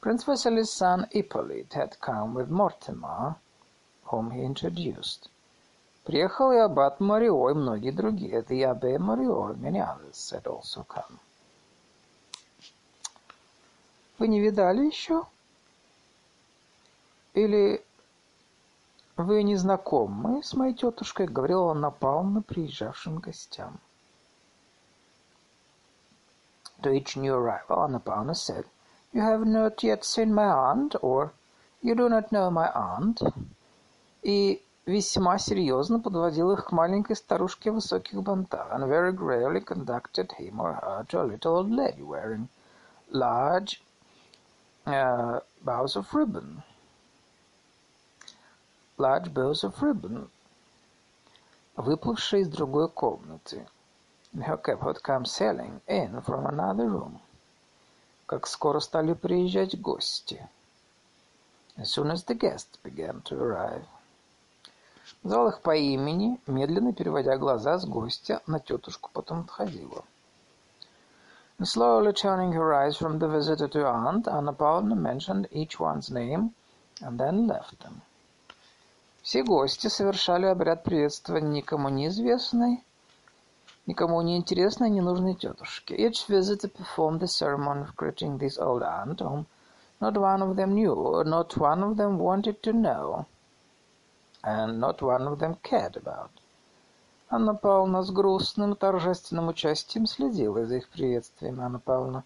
[0.00, 3.34] Prince Vasily's son Ippolit had come with Mortimer,
[4.04, 5.28] whom he introduced.
[6.04, 8.42] Приехал и аббат Морио и многие другие.
[8.42, 11.18] The Morio and many others had also come.
[14.18, 15.24] Вы не видали еще?
[17.34, 17.84] Или
[19.18, 21.26] вы не знакомы с моей тетушкой?
[21.26, 23.80] Говорила Анна Павловна приезжавшим гостям.
[26.82, 28.64] To each new arrival, Anna Pavlovna said,
[29.12, 31.32] You have not yet seen my aunt, or
[31.82, 33.20] you do not know my aunt.
[34.22, 40.30] И весьма серьезно подводил их к маленькой старушке в высоких бантах, and very gravely conducted
[40.38, 42.48] him or her to a little old lady wearing
[43.10, 43.82] large
[44.86, 46.62] uh, bows of ribbon.
[48.98, 50.28] Large bows of ribbon,
[51.76, 53.66] выплывшие из другой комнаты.
[54.34, 57.20] Her cap had come sailing in from another room.
[58.28, 60.46] как скоро стали приезжать гости.
[61.78, 63.86] As soon as the guests began to arrive.
[65.24, 70.04] Звал их по имени, медленно переводя глаза с гостя на тетушку, потом отходила.
[71.60, 76.52] Slowly turning her eyes from the visitor to aunt, Anna Pavlovna mentioned each one's name
[77.00, 78.02] and then left them.
[79.22, 82.84] Все гости совершали обряд приветствования никому неизвестной,
[83.86, 85.96] никому не интересной ненужной тетушке.
[85.96, 89.46] Each visitor performed the ceremony of greeting this old aunt, whom
[90.00, 93.26] not one of them knew, not one of them wanted to know,
[94.42, 96.30] and not one of them cared about.
[97.30, 101.60] Анна Павловна с грустным торжественным участием следила за их приветствием.
[101.60, 102.24] Анна Павловна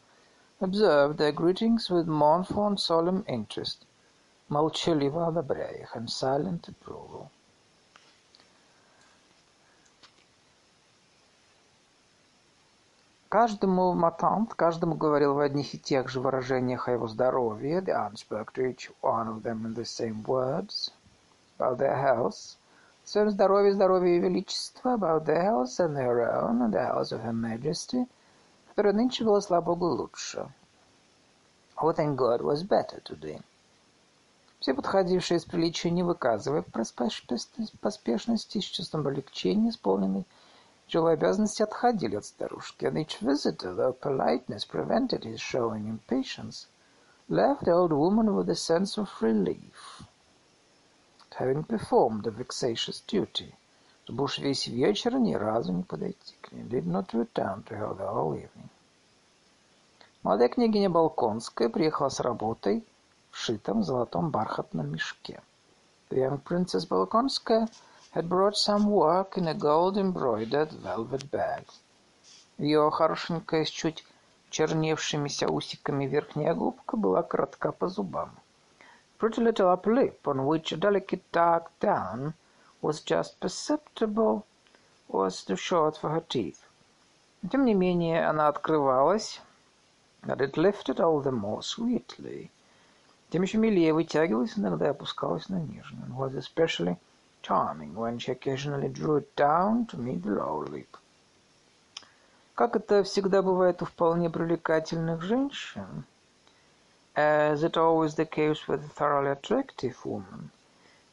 [0.61, 3.85] observed their greetings with mournful and solemn interest,
[4.53, 7.29] молчаливо одобряя их, and silent approval.
[13.29, 17.81] Каждому матант, каждому говорил в одних и тех же выражениях о его здоровье.
[17.81, 20.91] The aunt spoke to each one of them in the same words
[21.59, 22.59] about their health.
[23.05, 27.23] своем здоровье, здоровье Ее Величества, about the health and her own, and the health of
[27.23, 28.07] Her Majesty,
[28.69, 30.47] которая нынче была, слава Богу, лучше.
[31.77, 33.41] Who, thank God, was better today.
[34.63, 40.25] Все подходившие с приличия, не выказывая поспешности, с чувством облегчения, исполненной.
[40.87, 46.69] Тяжелой обязанности, отходили от старушки, and each visitor, though politeness prevented his showing impatience,
[47.29, 50.05] left the old woman with a sense of relief.
[51.31, 53.53] Having performed the vexatious duty,
[54.05, 57.97] чтобы уж весь вечер ни разу не подойти к ней, did not return to her
[57.97, 58.69] the whole evening.
[60.23, 62.85] Молодая княгиня Балконская приехала с работой
[63.33, 65.43] в шитом золотом бархатном мешке.
[66.11, 67.69] The young princess Balkonskaya
[68.13, 71.65] had brought some work in a gold-embroidered velvet bag.
[72.59, 74.05] Ее хорошенькая с чуть
[74.51, 78.31] черневшимися усиками верхняя губка была коротка по зубам
[79.23, 82.35] pretty little upper lip, on which a delicate dark down
[82.81, 84.45] was just perceptible,
[85.07, 86.67] was too short for her teeth.
[87.49, 89.41] Тем не менее, она открывалась,
[90.27, 92.51] but it lifted all the more sweetly.
[93.32, 96.98] Тем еще милее вытягивалась, иногда опускалась на нижнюю, and was especially
[97.42, 100.98] charming when she occasionally drew it down to meet the lower lip.
[102.56, 106.06] Как это всегда бывает у вполне привлекательных женщин,
[107.16, 110.50] As it always the case with a thoroughly attractive woman,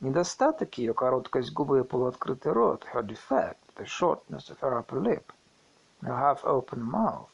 [0.01, 5.33] недостаток ее короткость губы и полуоткрытый рот, her defect, the shortness of her upper lip,
[6.03, 7.29] her half-open mouth,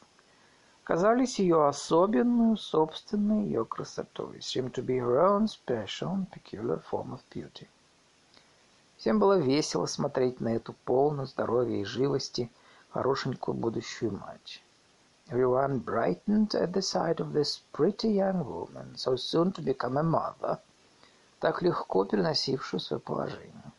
[0.86, 7.10] казались ее особенную, собственной ее красотой, seemed to be her own special and peculiar form
[7.12, 7.66] of beauty.
[8.96, 12.52] Всем было весело смотреть на эту полную здоровья и живости
[12.90, 14.62] хорошенькую будущую мать.
[15.28, 20.04] Everyone brightened at the sight of this pretty young woman, so soon to become a
[20.04, 20.60] mother,
[21.40, 23.72] так легко переносившую свое положение,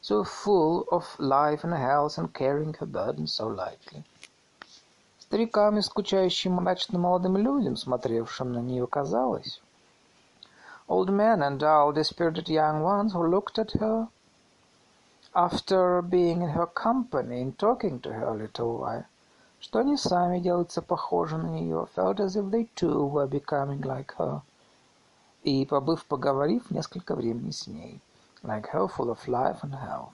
[0.00, 4.04] so full of life and health and carrying her burden so lightly.
[5.28, 9.60] Старикам и скучающим мрачным молодым людям, смотревшим на нее, казалось,
[10.86, 14.06] old men and dull, dispirited young ones who looked at her,
[15.34, 19.04] after being in her company and talking to her a little while,
[19.58, 24.14] что они сами делаются похожи на нее, felt as if they too were becoming like
[24.18, 24.42] her,
[25.42, 28.00] и, побыв, поговорив несколько времени с ней,
[28.44, 30.12] like her, full of life and health.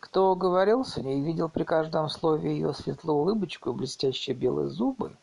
[0.00, 5.16] Кто говорил с ней, видел при каждом слове ее светлую улыбочку и блестящие белые зубы,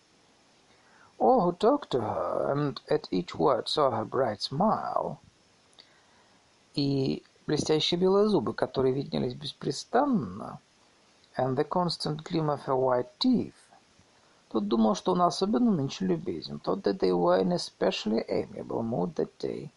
[1.17, 5.17] All who talked to her and at each word saw her bright smile,
[6.73, 10.59] и блестящие белые зубы, которые виднелись беспрестанно,
[11.37, 13.53] and the constant gleam of her white teeth,
[14.49, 16.59] тот думал, что он особенно нынче любезен.
[16.59, 19.69] Thought that they were in especially amiable mood that day.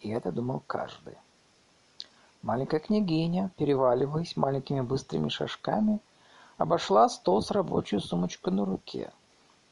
[0.00, 1.16] И это думал каждый.
[2.42, 6.00] Маленькая княгиня, переваливаясь маленькими быстрыми шажками,
[6.58, 9.12] обошла стол с рабочей сумочкой на руке.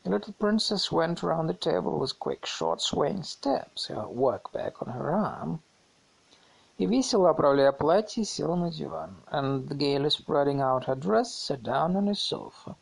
[0.04, 4.74] The little princess went around the table with quick, short, swaying steps, her work bag
[4.80, 5.58] on her arm,
[6.78, 9.16] и, весело оправляя платье, села на диван.
[9.32, 12.76] And gaily spreading out her dress, sat down on a sofa,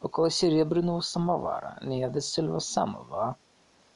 [0.00, 3.34] около серебряного самовара, near the silver samovar,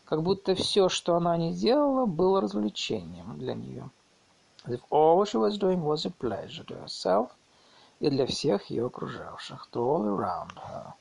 [0.04, 3.90] как будто все, что она не делала, было развлечением для нее.
[4.66, 7.30] If all she was doing was a pleasure to herself
[8.00, 10.94] и для всех ее окружавших, to all around her.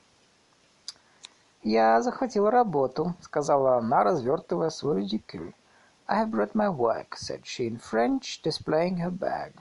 [1.62, 5.52] «Я захватила работу»,— сказала она, развертывая свой редикюль.
[6.06, 9.52] «I have brought my work»,— said she in French, displaying her bag,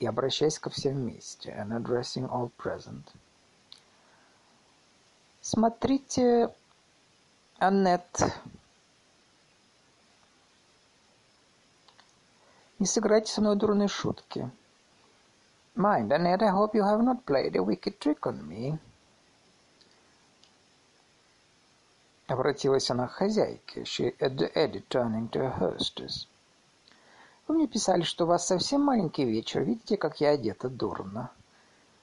[0.00, 3.04] и обращаясь ко всем вместе, and addressing all present.
[5.40, 6.52] «Смотрите,
[7.58, 8.34] Аннет,
[12.82, 14.50] не сыграйте со мной дурные шутки.
[15.76, 18.76] Mind, Annette, I hope you have not played a wicked trick on me».
[22.26, 23.84] Обратилась она к хозяйке.
[23.84, 26.26] She added, turning to her hostess.
[27.46, 29.62] Вы мне писали, что у вас совсем маленький вечер.
[29.62, 31.30] Видите, как я одета дурно.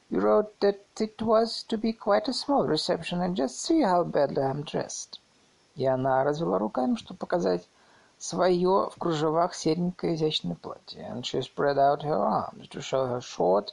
[0.09, 4.05] You wrote that it was to be quite a small reception, and just see how
[4.05, 5.19] badly I'm dressed.
[5.75, 7.67] И она развела руками, чтобы показать
[8.19, 11.01] свое в кружевах серенькое изящное платье.
[11.09, 13.71] And she spread out her arms to show her short,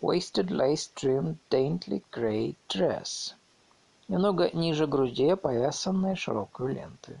[0.00, 3.34] waisted, lace-trimmed, daintily grey dress.
[4.06, 7.18] Немного ниже груди опоясанная широкой лентой.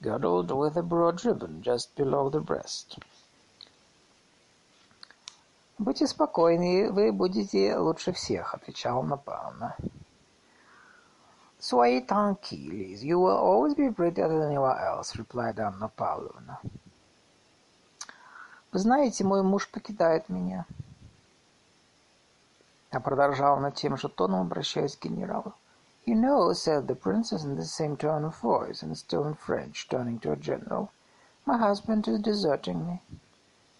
[0.00, 2.98] Girdled with a broad ribbon just below the breast.
[5.78, 9.76] «Будьте спокойны, вы будете лучше всех»,— отвечала Анна Павловна.
[11.61, 16.59] «Soyez tranquilles, you will always be prettier than anyone else», — replied Anna Pavlovna.
[18.73, 20.65] Вы знаете, мой муж покидает меня.
[22.91, 25.53] Я продолжал над тем же тоном, обращаясь к генералу.
[26.05, 29.87] You know, said the princess in the same tone of voice, and still in French,
[29.89, 30.89] turning to a general,
[31.45, 33.01] my husband is deserting me.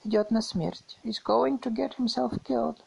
[0.04, 0.98] Идет на смерть.
[1.04, 2.82] He's going to get himself killed.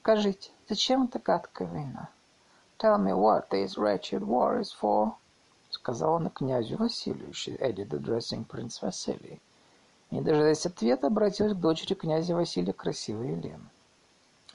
[0.00, 2.08] Скажите, зачем эта гадкая война?
[2.79, 5.17] Tell me what this wretched war is for,
[5.69, 9.41] сказал он князю Василию, she added, addressing Prince Vasily.
[10.11, 13.69] Не дожидаясь ответа, обратилась к дочери князя Василия, красивой Елены.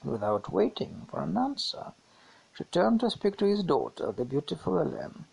[0.04, 1.92] Without waiting for an answer,
[2.54, 5.26] she turned to speak to his daughter, the beautiful Helene.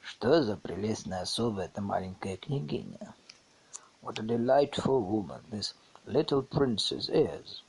[0.00, 3.14] Что за прелестная особа эта маленькая княгиня?
[4.00, 5.74] What a delightful woman this
[6.06, 7.62] little princess is,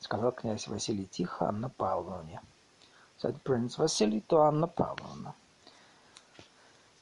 [0.00, 2.40] сказал князь Василий тихо Анна Павловне.
[3.20, 5.34] Said Prince Vasily to Анна Павловна.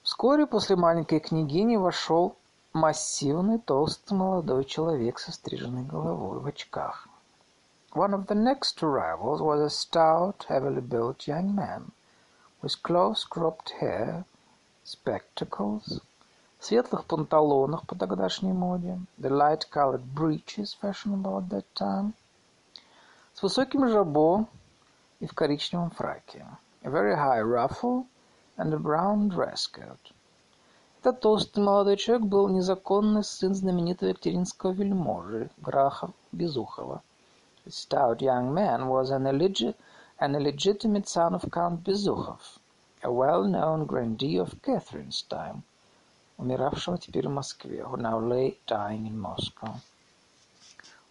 [0.05, 2.37] Вскоре после маленькой княгини вошел
[2.73, 7.09] массивный толстый молодой человек со стриженной головой в очках.
[7.95, 11.91] One of the next arrivals was a stout, heavily built young man,
[12.63, 14.25] with close cropped hair,
[14.85, 16.01] spectacles,
[16.61, 22.13] светлых панталонах по тогдашней моде, the light-colored breeches fashionable at that time,
[23.33, 24.47] с высоким жабо
[25.25, 26.45] и в коричневом фраке,
[26.83, 28.05] a very high ruffle
[28.59, 30.13] and a brown dress coat.
[31.01, 37.03] Этот толстый молодой человек был незаконный сын знаменитого екатеринского вельможи, графа Безухова.
[37.65, 39.75] The stout young man was an, illeg
[40.19, 42.59] an illegitimate son of Count Безухов,
[43.03, 45.63] a well-known grandee of Catherine's time,
[46.37, 49.75] умиравшего теперь в Москве, who now lay dying in Moscow.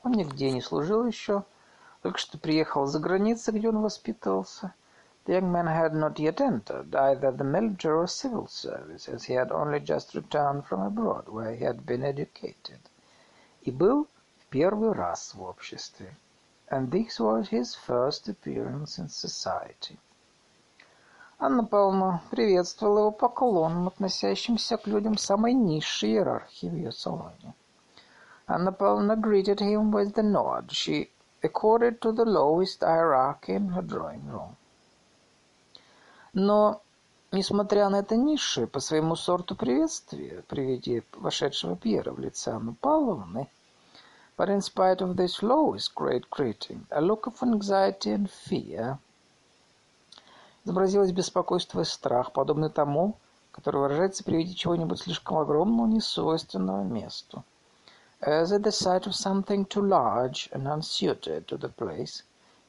[0.04, 1.46] Он нигде не служил еще,
[2.03, 4.75] только что приехал за границу, где он воспитывался.
[5.27, 9.35] The young man had not yet entered either the military or civil service, as he
[9.35, 12.81] had only just returned from abroad, where he had been educated.
[13.63, 14.09] И был
[14.39, 16.17] в первый раз в обществе
[16.71, 19.99] and this was his first appearance in society.
[21.41, 27.55] Анна Павловна приветствовала его поклоном, относящимся к людям самой низшей иерархии в ее салоне.
[28.49, 31.11] Anna Pavlovna greeted him with the nod she
[31.44, 34.56] accorded to the lowest hierarchy in her drawing room.
[36.34, 36.82] Но,
[37.32, 42.74] несмотря на это низшее по своему сорту приветствие при виде вошедшего Пьера в лице Анны
[42.74, 43.48] Павловны,
[44.36, 48.98] But in spite of this lowest great greeting, a look of anxiety and fear
[50.66, 53.18] изобразилось беспокойство и страх, подобный тому,
[53.52, 57.44] который выражается при виде чего-нибудь слишком огромного, несвойственного месту.
[58.23, 62.23] As at the sight of something too large and unsuited to the place,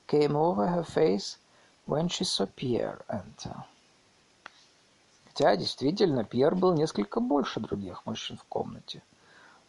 [0.07, 1.37] came over her face
[1.85, 3.63] when she saw Pierre enter.
[5.25, 9.01] Хотя, действительно, Пьер был несколько больше других мужчин в комнате.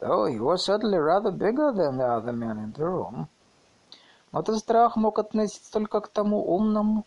[0.00, 3.28] though he was certainly rather bigger than the other men in the room.
[4.32, 7.04] Но этот страх мог относиться только к тому умному.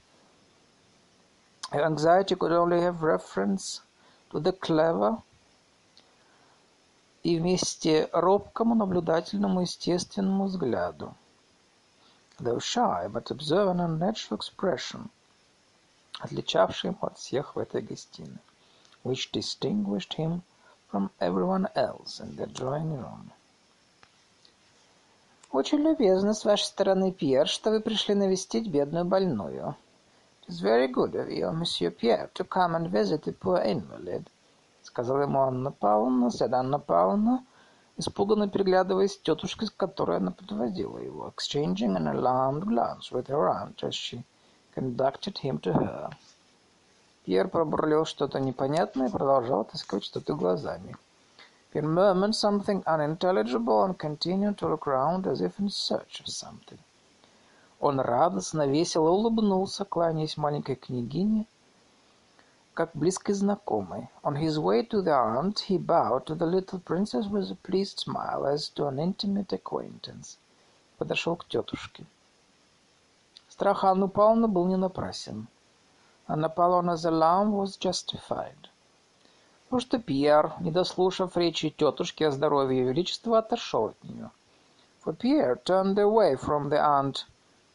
[1.72, 3.82] Anxiety could only have reference
[4.30, 5.18] to the clever
[7.23, 11.15] и вместе робкому, наблюдательному, естественному взгляду.
[12.39, 15.11] Though shy, but observant and natural expression,
[16.21, 18.39] отличавший от всех в этой гостиной,
[19.05, 20.43] which distinguished him
[20.91, 23.31] from everyone else in the drawing room.
[25.51, 29.75] Очень любезно с вашей стороны, Пьер, что вы пришли навестить бедную больную.
[30.47, 34.29] It is very good of you, Monsieur Pierre, to come and visit the poor invalid,
[34.99, 37.45] сказала ему Анна Павловна, said Анна Павловна,
[37.99, 43.49] испуганно переглядываясь с тетушкой, с которой она подводила его, exchanging an alarmed glance with her
[43.49, 44.25] aunt as she
[44.75, 46.11] conducted him to her.
[47.25, 50.97] Пьер пробурлил что-то непонятное и продолжал таскать что-то глазами.
[51.73, 56.81] Pierre murmured something unintelligible and continued to look round as if in search of something.
[57.79, 61.47] Он радостно, весело улыбнулся, кланяясь маленькой княгине,
[62.78, 64.10] как близкой знакомой.
[64.24, 68.00] On his way to the aunt, he bowed to the little princess with a pleased
[68.00, 70.38] smile, as to an intimate acquaintance.
[70.98, 72.06] Подошел к тетушке.
[73.48, 75.48] Страх Анны Павловны был не напрасен.
[76.28, 78.70] Anna Pavlovna's alarm was justified.
[79.66, 84.32] Потому что Пьер, не дослушав речи тетушки о здоровье Ее Величества, отошел от нее.
[85.04, 87.26] For Pierre turned away from the aunt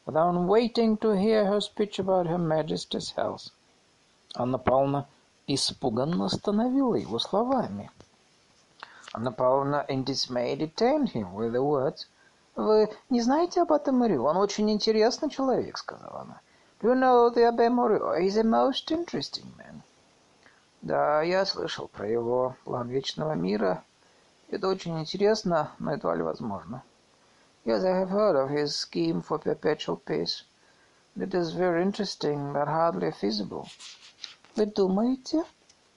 [0.06, 3.50] without waiting to hear her speech about Her Majesty's health.
[4.35, 5.07] Анна Павловна
[5.47, 7.91] испуганно остановила его словами.
[9.13, 12.07] Anna Pavlovna in dismay detained him with the words,
[12.55, 14.23] «Вы не знаете об этом Марию?
[14.23, 16.41] Он очень интересный человек»,— сказала она.
[16.81, 18.13] You know the Abbe Morio.
[18.19, 19.81] He's a most interesting man.
[20.81, 23.83] Да, я слышал про его план вечного мира
[24.49, 26.83] Это очень интересно, но едва ли возможно.
[27.65, 30.43] Yes, I have heard of his scheme for perpetual peace.
[31.15, 33.67] It is very interesting, but hardly feasible.
[34.55, 35.43] Вы думаете?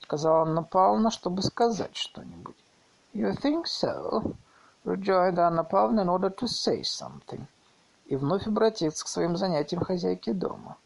[0.00, 2.56] Сказала Анна Павловна, чтобы сказать что-нибудь.
[3.12, 4.34] You think so?
[4.84, 7.46] Rejoined Анна Павловна in order to say something.
[8.06, 10.78] И вновь обратиться к своим занятиям хозяйки дома.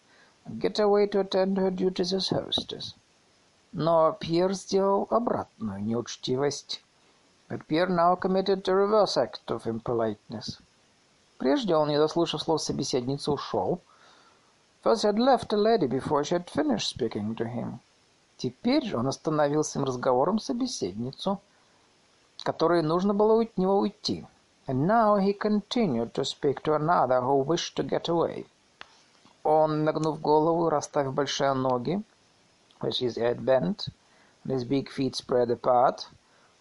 [0.47, 2.95] Get away to attend her duties as hostess.
[3.73, 6.83] Но Пьер сделал обратную неучтивость.
[7.49, 10.61] But Pierre now committed a reverse act of impoliteness.
[11.39, 13.81] Прежде он, не дослушав слов собеседницы, ушел.
[14.83, 17.81] He had left a lady before she had finished speaking to him.
[18.37, 21.41] Теперь же он остановил своим разговором собеседницу,
[22.43, 24.27] которой нужно было от него уйти.
[24.67, 28.47] And now he continued to speak to another who wished to get away.
[29.45, 32.03] Он, нагнув голову расставив большие ноги,
[32.81, 33.89] with his head bent
[34.45, 36.07] and his big feet spread apart,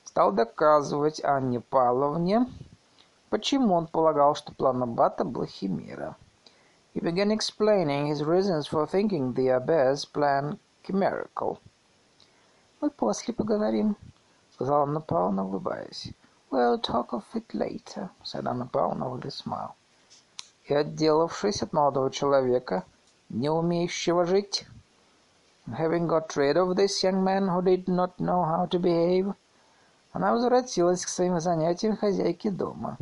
[0.04, 2.46] стал доказывать Анне Павловне,
[3.30, 6.16] Почему он полагал, что план Аббата был химера?
[6.99, 11.59] He began explaining his reasons for thinking the Abbé's plan chimerical.
[12.81, 16.13] «Мы после поговорим», — сказала Анна Павловна, улыбаясь.
[16.53, 19.75] «We'll talk of it later», — said Anna Pavlovna with a smile.
[20.69, 22.85] И, отделавшись от молодого человека,
[23.29, 24.65] не умеющего жить,
[25.67, 29.35] having got rid of this young man who did not know how to behave,
[30.13, 32.99] она возвратилась к своим занятиям хозяйки дома.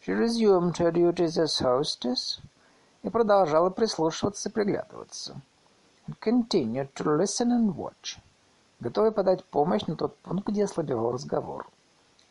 [0.00, 2.40] She resumed her duties as hostess
[3.03, 5.41] и продолжала прислушиваться и приглядываться.
[6.07, 8.17] And continued to listen and watch.
[8.79, 11.67] Готовая подать помощь на тот пункт, где ослабевал разговор.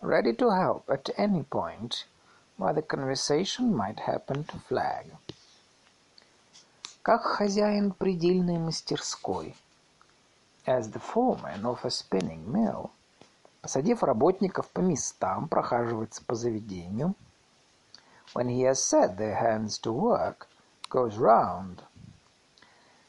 [0.01, 2.07] Ready to help at any point
[2.57, 5.07] where the conversation might happen to flag.
[7.03, 9.55] Как хозяин предельной мастерской.
[10.67, 12.91] As the foreman of a spinning mill,
[13.63, 17.15] посадив работников по местам, прохаживается по заведению–
[18.35, 20.49] when he has set their hands to work,
[20.89, 21.81] goes round.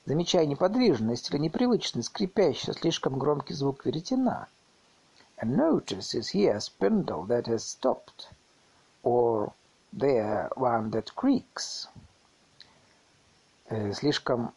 [0.06, 4.48] Замечая неподвижность или непривычный скрипящий, слишком громкий звук веретена,
[5.38, 8.28] and notices here a spindle that has stopped,
[9.04, 9.54] or
[9.94, 11.88] there one that creaks.
[13.70, 14.54] Э, слишком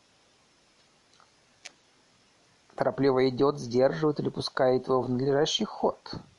[2.75, 6.14] торопливо идет, сдерживает или пускает его в надлежащий ход–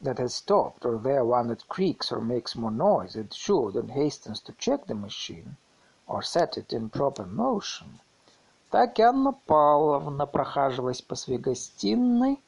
[0.00, 3.74] that has stopped, or there one that creaks or makes more noise than it should
[3.74, 5.56] and hastens to check the machine
[6.06, 8.00] or set it in proper motion.
[8.70, 12.40] Так и Анна Павловна, прохаживаясь по своей гостиной,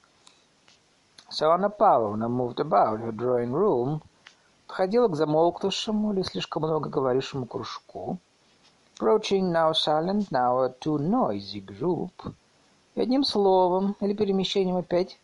[1.31, 4.03] so Anna Pavlovna moved about her drawing room,
[4.67, 8.19] подходила к замолкнувшему или слишком много говорившему кружку,
[8.97, 12.13] approaching now silent, now a too noisy group,
[12.95, 15.19] и одним словом или перемещением опять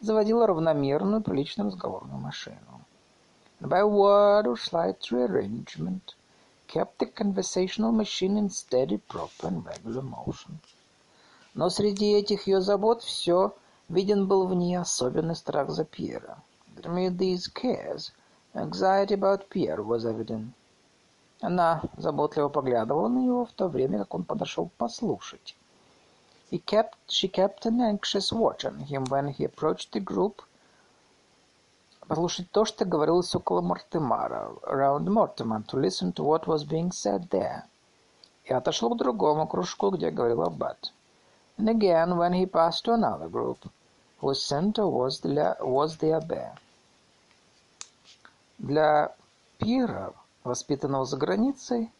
[0.00, 2.84] заводила равномерную приличную разговорную машину.
[3.60, 6.14] And by word or slight rearrangement
[6.66, 10.58] kept the conversational machine in steady, proper and regular motion.
[11.54, 13.54] Но среди этих ее забот все
[13.88, 16.38] виден был в ней особенный страх за Пьера.
[16.82, 18.12] Amid these cares,
[18.54, 20.52] anxiety about Pierre was evident.
[21.42, 25.56] Она заботливо поглядывала на него в то время, как он подошел послушать.
[26.49, 30.41] He kept, she kept an anxious watch on him when he approached the group,
[32.07, 37.29] послушать то, что говорилось около Мортемара, around Mortimer, to listen to what was being said
[37.29, 37.63] there.
[38.45, 40.91] И отошел к другому кружку, где говорил Аббат.
[41.57, 43.69] And again, when he passed to another group,
[44.19, 46.57] whose center was the, was the Abbé.
[48.59, 49.15] Для
[49.57, 51.91] Пира, воспитанного за границей,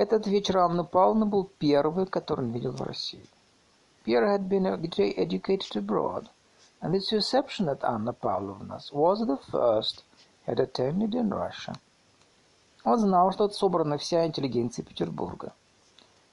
[0.00, 3.22] Этот вечер Анны Павловны был первый, который он видел в России.
[4.06, 6.30] Pierre had been educated abroad,
[6.80, 10.02] and this reception at Anna Pavlovna's was the first
[10.46, 11.76] he had attended in Russia.
[12.82, 15.52] Он знал, что собрана вся интеллигенция Петербурга.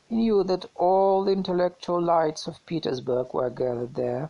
[0.10, 4.30] He knew that all the intellectual lights of Petersburg were gathered there,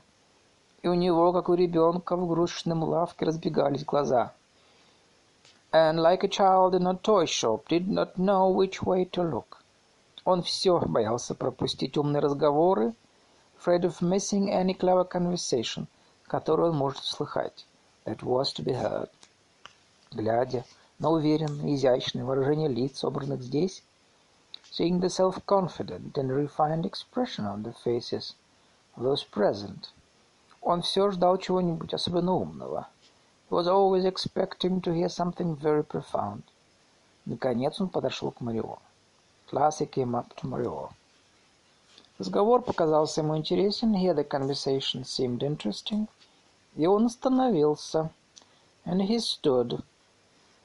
[0.81, 4.33] и у него, как у ребенка в игрушечном лавке, разбегались глаза–
[5.72, 9.64] and like a child in a toy shop did not know which way to look.
[10.24, 12.94] Он все боялся пропустить умные разговоры,
[13.58, 15.86] afraid of missing any clever conversation,
[16.28, 17.64] которую он может услыхать,
[18.04, 19.08] that was to be heard.
[20.10, 20.64] Глядя
[20.98, 23.82] на уверенное, изящное выражение лиц, собранных здесь,
[24.70, 28.34] seeing the self-confident and refined expression on the faces
[28.94, 29.88] of those present,
[30.60, 32.95] он все ждал чего-нибудь особенно умного —
[33.50, 36.42] was always expecting to hear something very profound.
[37.26, 38.78] Наконец он подошел к Марио.
[39.50, 40.90] Class he came up to Mario.
[42.18, 43.94] Разговор показался ему интересен.
[43.94, 46.08] Here the conversation seemed interesting.
[46.76, 48.10] И он остановился.
[48.84, 49.84] And he stood,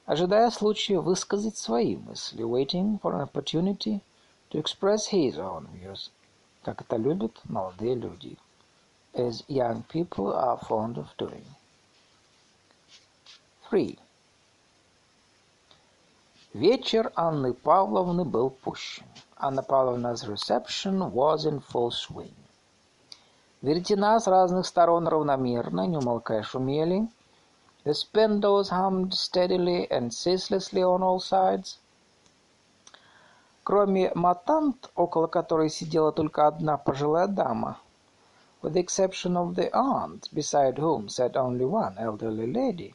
[0.06, 4.00] ожидая случая высказать свои мысли, waiting for an opportunity
[4.50, 6.10] to express his own views,
[6.64, 8.38] как это любят молодые люди,
[9.14, 11.44] as young people are fond of doing.
[13.73, 13.97] 3.
[16.53, 19.07] Вечер Анны Павловны был пущен.
[19.35, 22.35] Anna Pavlovna's reception was in full swing.
[23.63, 27.07] Веретена с разных сторон равномерно, не умолкая шумели.
[27.83, 31.79] The spindles hummed steadily and ceaselessly on all sides.
[33.63, 37.79] Кроме матант, около которой сидела только одна пожилая дама,
[38.61, 42.93] with the exception of the aunt, beside whom sat only one elderly lady,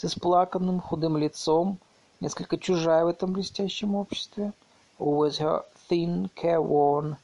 [0.00, 1.78] с исплаканным худым лицом,
[2.20, 4.54] несколько чужая в этом блестящем обществе,
[4.98, 7.16] was her thin, careworn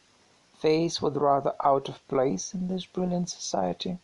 [0.61, 3.97] face was rather out of place in this brilliant society.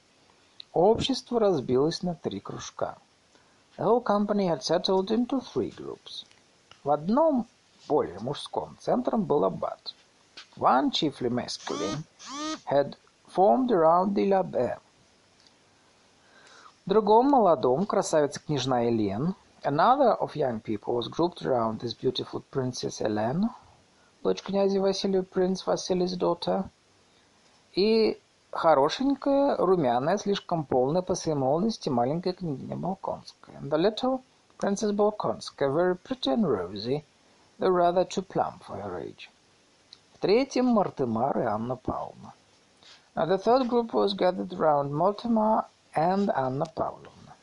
[0.73, 2.97] Общество разбилось на три кружка.
[3.77, 6.25] The whole company had settled into three groups.
[6.83, 7.47] В одном,
[7.87, 9.95] более мужском, центром был аббат.
[10.57, 12.05] One, chiefly masculine,
[12.65, 12.97] had
[13.29, 14.79] formed around the labbe.
[16.85, 23.49] Другом, молодом, красавица-княжна Елен, Another of young people was grouped around this beautiful Princess Helene,
[24.25, 26.65] дочь князя Василия, Prince Василий's daughter,
[27.77, 28.21] и
[28.51, 33.61] хорошенькая, румяная, слишком полная по своей молодости маленькая княгиня Балконская.
[33.61, 34.23] And the little
[34.59, 37.05] Princess Balkonskaya, very pretty and rosy,
[37.61, 39.31] though rather too plump for her age.
[40.15, 42.33] В третьем Мартемар и Анна Павловна.
[43.15, 47.35] Now the third group was gathered around Mortimer and Anna Pavlovna.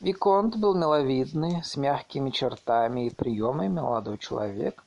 [0.00, 4.84] Виконт был миловидный, с мягкими чертами и приемами молодой человек.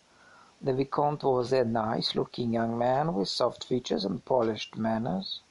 [0.62, 5.42] The Vicomte was a nice-looking young man with soft features and polished manners.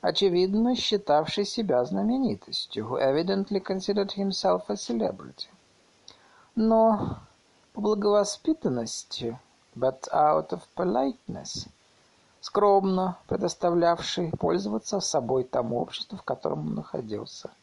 [0.00, 5.48] Очевидно, считавший себя знаменитостью, who evidently considered himself a celebrity.
[6.56, 7.18] Но
[7.72, 9.38] по благовоспитанности,
[9.76, 11.68] but out of politeness,
[12.40, 17.50] скромно предоставлявший пользоваться собой тому обществу, в котором он находился–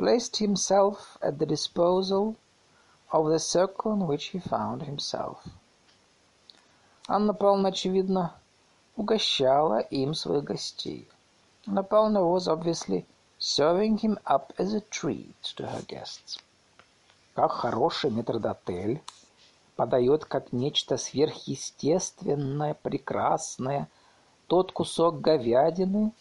[0.00, 2.34] placed himself at the disposal
[3.12, 5.36] of the circle in which he found himself.
[7.06, 8.34] Анна Павловна, очевидно,
[8.96, 11.06] угощала им своих гостей.
[11.66, 13.04] Anna Pavlovna was obviously
[13.38, 16.38] serving him up as a treat to her guests.
[17.34, 19.02] Как хороший метрдотель
[19.80, 23.88] подает как нечто сверхъестественное, прекрасное
[24.46, 26.12] тот кусок говядины,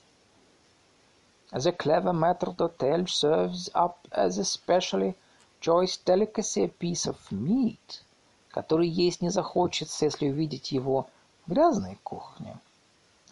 [1.51, 5.13] The clever maître d'hôtel serves up as a specially
[5.59, 8.01] choice delicacy a piece of meat,
[8.49, 11.09] который есть не захочется, если увидеть его
[11.45, 12.57] в грязной кухне.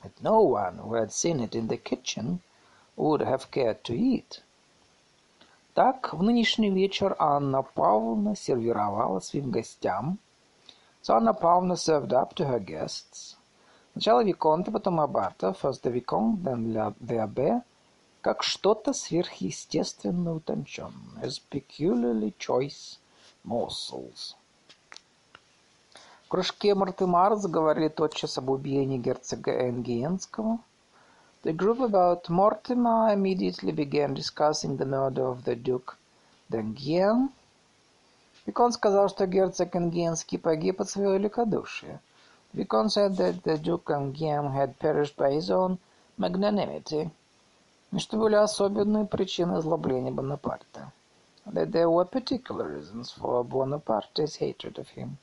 [0.03, 2.41] That no one who had seen it in the kitchen
[2.97, 4.41] would have cared to eat.
[5.77, 10.17] Так, в нынешний вечер Анна Павловна сервировала своим гостям.
[11.03, 13.37] So Anna Pavlovna served up to her guests.
[13.91, 17.61] Сначала Виконта, потом Аббата, first the Vicomte, then the Abbé,
[18.21, 22.97] как что-то сверхъестественно утонченное, as peculiarly choice
[23.45, 24.33] morsels.
[26.25, 30.57] В кружке Мартемар заговорили тотчас об убиении герцога Энгиенского.
[31.42, 35.98] The group about Mortimer immediately began discussing the murder of the Duke
[36.50, 37.30] d'Enghien.
[38.46, 42.00] Викон сказал, что герцог Энгиенский погиб от своего великодушия.
[42.52, 45.78] Викон said that the Duke Enghien had perished by his own
[46.16, 47.10] magnanimity
[47.92, 50.92] и что были особенные причины озлобления Бонапарта.
[51.46, 55.18] That there were particular reasons for Bonaparte's hatred of him.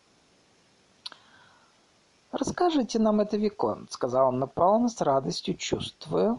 [2.36, 6.36] «Расскажите нам это, Виконт»,— сказал он напално с радостью, чувствуя.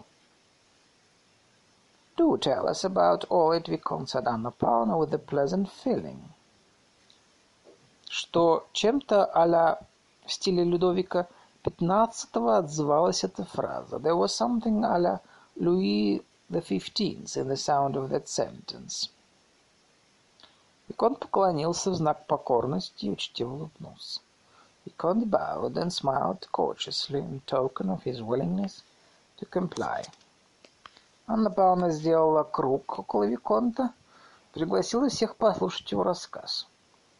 [2.17, 6.19] «Do tell us about all it, Виконт»,— said Анна Павловна with a pleasant feeling.
[8.09, 9.79] Что чем-то а
[10.25, 11.27] в стиле Людовика
[11.63, 13.95] XV отзывалась эта фраза.
[13.95, 15.21] There was something а
[15.55, 16.21] Louis
[16.51, 19.09] the Fifteenth in the sound of that sentence.
[20.89, 24.19] Виконт поклонился в знак покорности и учтиво улыбнулся.
[24.84, 28.82] Vicomte bowed and smiled courteously in token of his willingness
[29.38, 30.04] to comply.
[31.26, 33.92] Анна Павловна сделала круг около Виконта,
[34.52, 36.66] пригласила всех послушать его рассказ.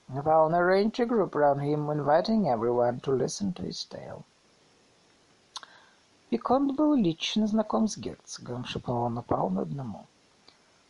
[0.09, 4.25] Anna Pavlovna arranged a group around him, inviting everyone to listen to his tale.
[6.31, 10.07] Виконт был лично знаком с герцогом, шепнула Анна Павловна одному.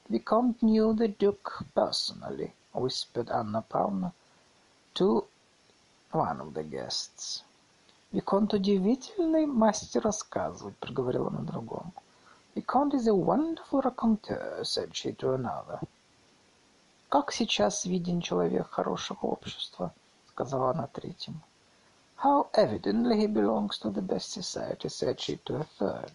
[0.08, 4.12] Vicomte knew the Duke personally, whispered Anna Pavlovna
[4.94, 5.24] to
[6.15, 7.43] one of the guests.
[8.11, 11.91] Виконт удивительный мастер рассказывать, проговорила на другом.
[12.55, 15.81] Vicomte is a wonderful raconteur, said she to another.
[17.09, 19.93] Как сейчас виден человек хорошего общества,
[20.29, 21.41] сказала она третьему.
[22.23, 26.11] How evidently he belongs to the best society, said she to a third.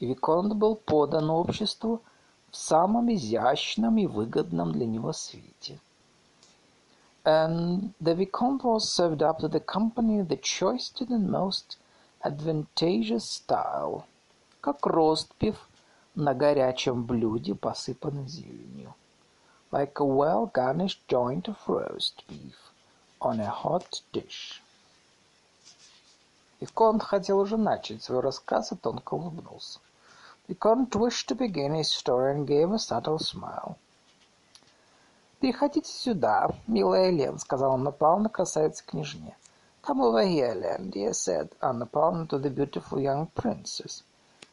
[0.00, 2.02] И Виконт был подан обществу
[2.50, 5.78] в самом изящном и выгодном для него свете.
[7.27, 11.77] And the Vicomte was served up to the company the choicest and most
[12.23, 14.05] advantageous style,
[14.61, 15.67] как ростбиф
[16.15, 18.93] на горячем блюде, посыпанном зеленью.
[19.71, 22.71] Like a well-garnished joint of roast beef
[23.21, 24.61] on a hot dish.
[26.61, 29.79] Виконт хотел уже начать свой рассказ и тонко улыбнулся.
[30.47, 33.77] Vicomte wished to begin his story and gave a subtle smile.
[35.40, 39.36] «Переходите сюда, милая Элен»,— сказала Анна Павловна красавице-княжне.
[39.84, 44.02] «Come over here, Ellen, dear»,— said Anna Pavlovna to the beautiful young princess,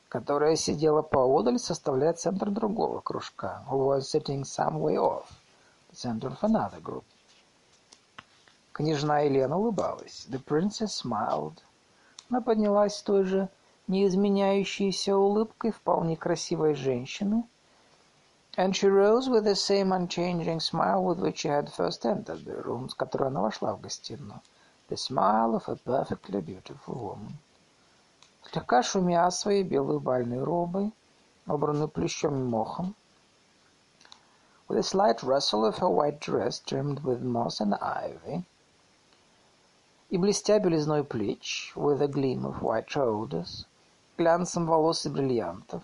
[0.07, 5.25] которая сидела поодаль, составляя центр другого кружка, who was sitting some way off,
[5.89, 7.03] the center of another group.
[8.71, 10.27] Княжна Елена улыбалась.
[10.29, 11.63] The princess smiled.
[12.29, 13.49] Она поднялась с той же
[13.87, 17.43] неизменяющейся улыбкой вполне красивой женщины,
[18.56, 22.62] And she rose with the same unchanging smile with which she had first entered the
[22.62, 24.40] room, с которой она вошла в гостиную.
[24.88, 27.38] The smile of a perfectly beautiful woman.
[28.44, 30.92] Слегка шумя своей белой бальной робой,
[31.46, 32.94] обранной плющом и мохом,
[34.68, 38.44] with a slight rustle of her white dress trimmed with moss and ivy,
[40.08, 43.66] и блестя белизной плеч, with a gleam of white shoulders,
[44.16, 45.82] глянцем волос и бриллиантов,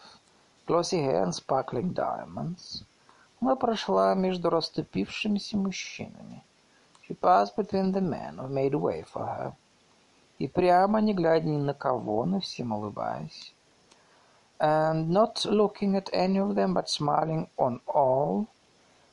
[0.66, 2.84] glossy hair and sparkling diamonds,
[3.40, 6.42] она прошла между расступившимися мужчинами.
[7.06, 9.52] She passed between the men who made way for her.
[10.38, 13.54] И прямо, не глядя ни на кого, но всем улыбаясь.
[14.58, 18.46] And not looking at any of them, but smiling on all,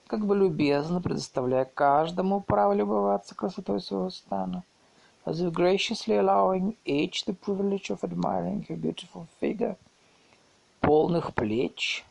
[0.08, 4.64] как бы любезно предоставляя каждому право любоваться красотой своего стана,
[5.26, 9.78] as if graciously allowing each the privilege of admiring her beautiful figure,
[10.89, 12.03] полных плеч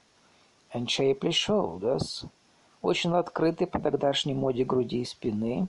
[0.71, 2.29] and shapely shoulders,
[2.83, 5.67] очень открытой по тогдашней моде груди и спины,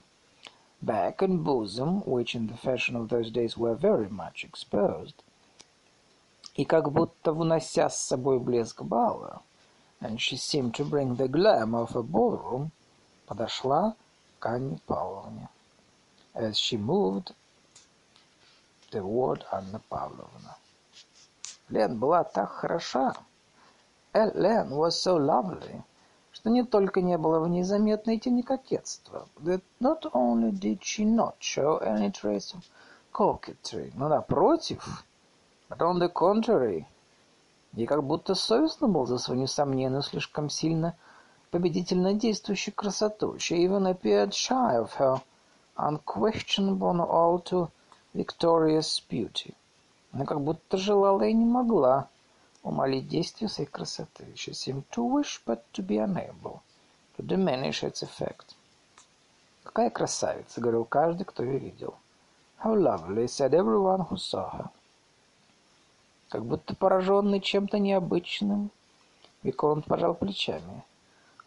[0.83, 5.15] back and bosom, which in the fashion of those days were very much exposed,
[6.55, 9.41] и как будто внося с собой блеск бала,
[10.03, 12.71] and she seemed to bring the glamour of a ballroom,
[13.27, 13.97] подошла
[14.39, 15.49] к Анне Павловне.
[16.35, 17.35] As she moved
[18.91, 20.57] toward Anna Pavlovna.
[21.71, 23.15] Лен была так хороша.
[24.15, 25.83] Лен was so lovely,
[26.33, 31.05] что не только не было в ней заметной тени кокетства, that not only did she
[31.05, 32.65] not show any trace of
[33.13, 35.05] coquetry, но напротив,
[35.69, 36.87] but on the contrary,
[37.75, 40.97] ей как будто совестно был за свою несомненную слишком сильно
[41.51, 43.37] победительно действующую красоту.
[43.37, 45.21] She even appeared shy of her
[45.77, 47.71] unquestionable all too
[48.15, 49.55] victorious beauty.
[50.13, 52.09] Она как будто желала и не могла
[52.63, 54.25] умолить действие своей красоты.
[54.35, 56.61] She seemed to wish, but to be unable
[57.17, 58.55] to diminish its effect.
[59.65, 61.95] «Какая красавица!»— говорил каждый, кто ее видел.
[62.65, 64.71] «How lovely!»— said everyone who saw her.
[66.31, 68.71] Как будто пораженный чем-то необычным,
[69.43, 70.85] Виконт пожал плечами.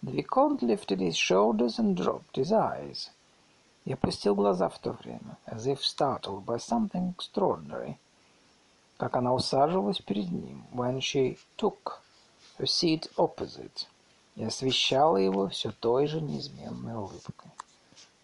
[0.04, 3.10] The Vicomte lifted his shoulders and dropped his eyes.
[3.86, 7.98] И опустил глаза в то время, as if startled by something extraordinary
[9.02, 12.04] как она усаживалась перед ним, when she took
[12.60, 13.88] her seat opposite,
[14.36, 17.50] и освещала его все той же неизменной улыбкой,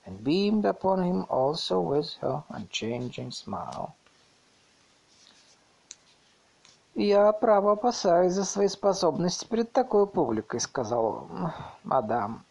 [0.06, 3.96] and beamed upon him also with her unchanging smile.
[6.94, 11.54] «Я, право, опасаюсь за свои способности перед такой публикой»,— сказал он.
[11.84, 12.46] «Мадам,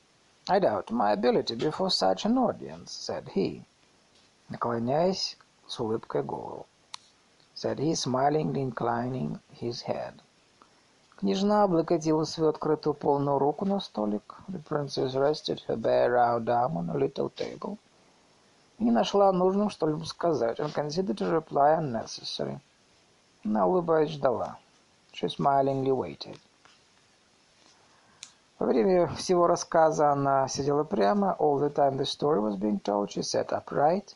[0.49, 3.63] I doubt my ability before such an audience»,— said he,
[4.49, 6.67] наклоняясь с улыбкой голову
[7.57, 10.13] said he, smilingly inclining his head.
[11.17, 14.35] Княжна облокотила свою открытую полную руку на столик.
[14.49, 17.79] The princess rested her bare round arm on a little table.
[18.79, 20.61] И не нашла нужным что-либо сказать.
[20.61, 22.61] And considered to reply unnecessary.
[23.43, 24.59] Она, улыбаясь, ждала.
[25.15, 26.39] She smilingly waited.
[28.59, 31.35] Во время всего рассказа она сидела прямо.
[31.39, 34.15] All the time the story was being told, she sat upright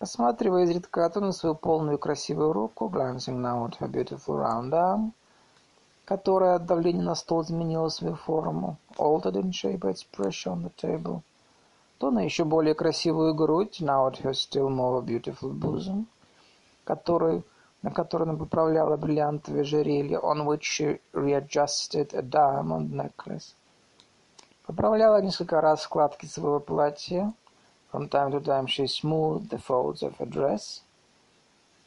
[0.00, 5.12] посматривая изредка то на свою полную красивую руку, glancing now at her beautiful round arm,
[6.06, 10.72] которая от давления на стол изменила свою форму, altered in shape its pressure on the
[10.82, 11.20] table,
[11.98, 16.06] то на еще более красивую грудь, now at her still more beautiful bosom,
[16.84, 17.44] которую
[17.82, 23.54] на которой она поправляла бриллиантовое ожерелье, on which she readjusted a diamond necklace.
[24.66, 27.32] Поправляла несколько раз складки своего платья.
[27.90, 30.82] From time to time she smoothed the folds of her dress.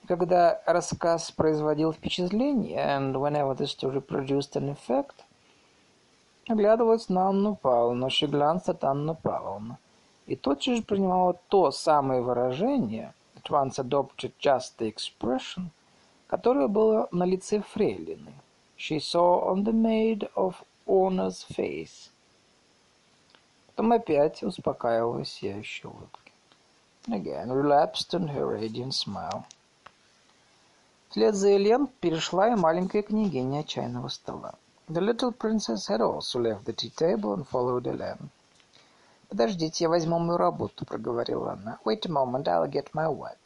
[0.05, 5.23] Когда рассказ производил впечатление, and whenever the story produced an effect,
[6.49, 9.77] оглядывалась на Анну Павловну, she glanced at Анну Павловну,
[10.25, 15.69] и тотчас же принимала то самое выражение, at once adopted just the expression,
[16.27, 18.33] которое было на лице фрейлины.
[18.77, 22.09] She saw on the maid of honor's face.
[23.75, 26.31] Потом опять успокаивалась сияющей улыбки.
[27.07, 29.45] Again relapsed on her radiant smile.
[31.09, 34.53] Вслед за Элен перешла и маленькая княгиня чайного стола.
[34.89, 38.29] The little princess had also left the tea table and followed Ellen.
[39.29, 41.79] «Подождите, я возьму мою работу»,— проговорила она.
[41.83, 43.37] «Wait a moment, I'll get my work».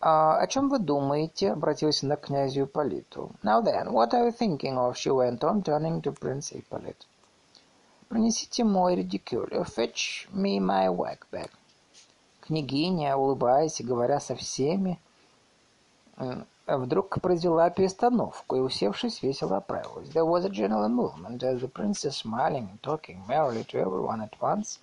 [0.00, 3.30] «А о чем вы думаете?»— обратилась она к князю Ипполиту.
[3.42, 6.96] «Now then, what are you thinking of?»— she went on, turning to Prince Ippolit.
[8.08, 9.52] «Принесите мой редикюль.
[9.52, 11.50] Fetch me my work bag».
[12.40, 14.98] Княгиня, улыбаясь и говоря со всеми,
[16.66, 20.08] вдруг произвела перестановку и, усевшись, весело оправилась.
[20.08, 24.34] There was a general movement as the princess, smiling and talking merrily to everyone at
[24.40, 24.80] once,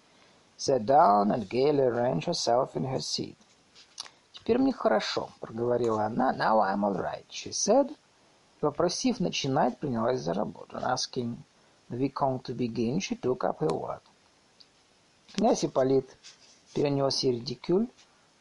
[0.56, 3.38] sat down and gaily arranged herself in her seat.
[4.34, 6.32] «Теперь мне хорошо»,— проговорила она.
[6.32, 7.96] «Now I'm all right», she said.
[8.60, 10.78] Попросив начинать, принялась за работу.
[10.78, 11.38] Asking
[11.90, 12.10] the
[12.44, 14.02] to begin, she took up her work.
[15.34, 16.16] Князь Ипполит
[16.74, 17.88] перенес ей редикюль,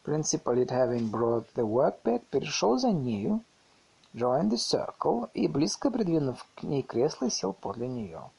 [0.05, 3.43] Principal it having brought the workbag, перешел за нею,
[4.15, 8.31] joined the circle и, близко придвинув к ней кресло, сел подле нее.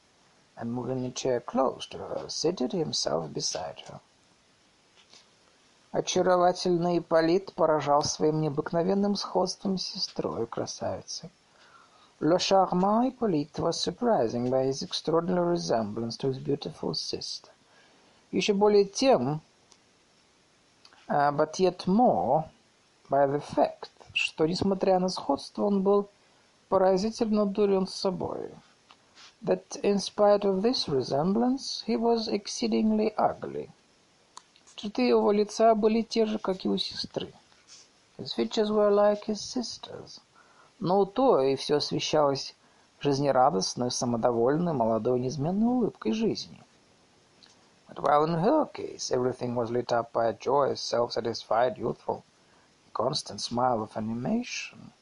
[0.56, 4.00] And moving a chair close to her, seated himself beside her.
[5.90, 11.30] Очаровательный Ипполит поражал своим необыкновенным сходством с сестрой красавицы.
[12.19, 17.49] Le charmant Hippolyte was surprising by his extraordinary resemblance to his beautiful sister.
[18.31, 19.41] Еще более тем,
[21.11, 22.45] Uh, but yet more
[23.09, 26.07] by the fact, что, несмотря на сходство, он был
[26.69, 28.49] поразительно дурен с собой.
[29.43, 33.71] That in spite of this resemblance, he was exceedingly ugly.
[34.75, 37.33] Черты его лица были те же, как и у сестры.
[38.17, 40.21] His features were like his sister's.
[40.78, 42.54] Но то и все освещалось
[43.00, 46.60] жизнерадостной, самодовольной, молодой, неизменной улыбкой жизни.
[47.88, 52.24] But while in her case everything was lit up by a joyous, self-satisfied, youthful,
[52.92, 54.92] constant smile of animation,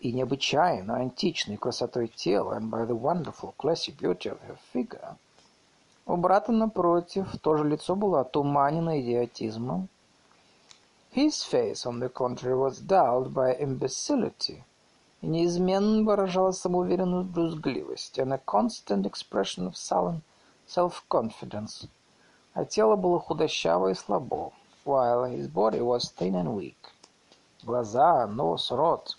[0.00, 5.16] и необычайно античной красотой тела, and by the wonderful, classy beauty of her figure,
[6.06, 9.88] у брата, напротив, тоже лицо было отуманено идиотизмом.
[11.11, 14.63] His face, on the contrary, was dulled by imbecility,
[15.21, 20.21] и неизменно выражала самоуверенную брюзгливость, and a constant expression of sullen
[20.67, 21.87] self-confidence,
[22.53, 24.51] а тело было худощаво и слабо,
[24.83, 26.91] while his body was thin and weak.
[27.63, 29.15] Глаза, нос, рот,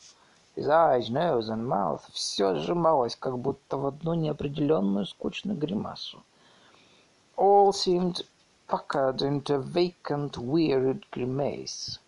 [0.54, 6.22] his eyes, nose and mouth — все сжималось, как будто в одну неопределенную скучную гримасу.
[7.36, 8.24] All seemed
[8.71, 11.99] puckered into a vacant, wearied grimace.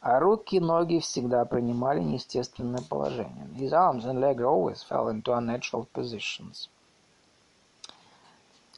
[0.00, 3.46] А руки и ноги всегда принимали неестественное положение.
[3.54, 6.68] His arms and legs always fell into unnatural positions.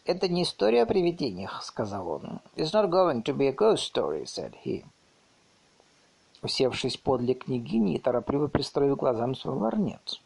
[0.05, 2.41] «Это не история о привидениях»,— сказал он.
[2.57, 4.85] «It's not going to be a ghost story»,— said he.
[6.43, 10.21] Усевшись подле княгини торопливо пристроив глазам свой ларнет.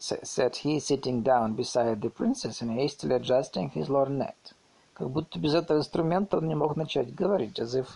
[0.00, 4.54] Said he, sitting down beside the princess and hastily adjusting his lorgnette.
[4.98, 7.86] Как будто без этого инструмента он не мог начать говорить, as if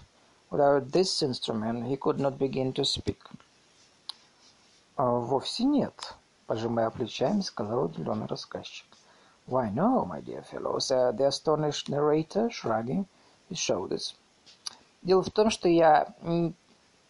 [0.53, 3.18] without this instrument he could not begin to speak.
[4.96, 6.14] А, «Вовсе нет»,—
[6.46, 8.86] пожимая плечами, сказал удивленный рассказчик.
[9.48, 13.07] "Why, no, my dear fellow," said the astonished narrator, shrugging
[13.50, 14.14] his shoulders.
[15.03, 16.14] «Дело в том, что я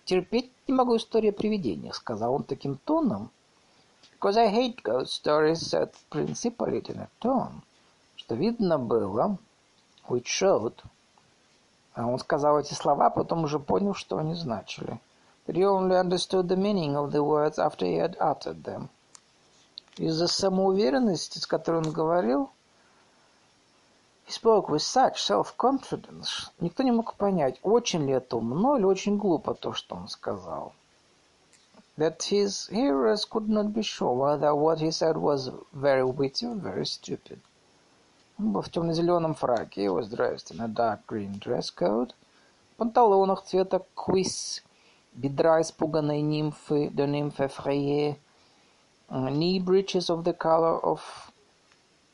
[0.07, 3.31] терпеть не могу истории о привидениях»,— сказал он таким тоном.
[4.19, 7.61] «Because I hate ghost stories," said Prince Ippolit in a tone,
[8.17, 9.37] что видно было,
[10.21, 10.75] showed.
[11.95, 15.01] А он сказал эти слова, потом уже понял, что они значили.
[15.47, 18.89] But he only understood the meaning of the words after he had uttered them.
[19.97, 22.51] Из-за самоуверенности, с которой он говорил,
[24.27, 29.19] he spoke with such self-confidence, никто не мог понять, очень ли это умно или очень
[29.19, 30.73] глупо то, что он сказал.
[31.99, 36.55] That his hearers could not be sure whether what he said was very witty or
[36.55, 37.41] very stupid.
[38.39, 42.15] Он был в темно-зеленом фраке, in a dark green dress coat,
[42.73, 44.63] в панталонах цвета quiz
[45.13, 48.17] бедра испуганной нимфы, de nymphe effrayée,
[49.11, 51.01] knee breeches of the color of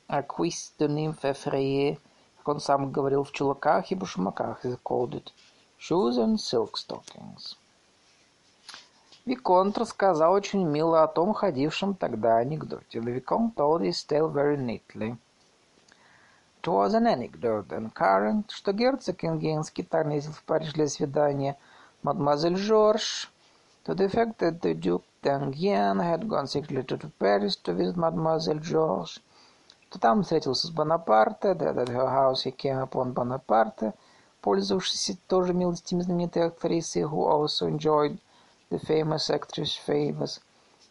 [0.08, 1.98] a cuisse de nymphe effrayée,
[2.38, 5.30] как он сам говорил, в чулках и башмаках, he called it,
[5.78, 7.56] shoes and silk stockings.
[9.24, 12.98] Виконт рассказал очень мило о том ходившем тогда анекдоте.
[12.98, 15.18] The Vicomte told his tale very neatly.
[16.60, 21.56] It was an anecdote and current, что герцог Ингенский тормозил в Париж для свидания.
[22.02, 23.30] Мадемуазель Жорж,
[23.84, 28.60] to the effect that the Duke d'Enghien had gone secretly to Paris to visit mademoiselle
[28.60, 29.20] Georges,
[29.88, 33.94] что там встретился с Бонапарте, that at her house he came upon Bonaparte,
[34.42, 38.18] пользовавшийся тоже милостями знаменитой актрисы, who also enjoyed
[38.70, 40.40] the famous actress famous,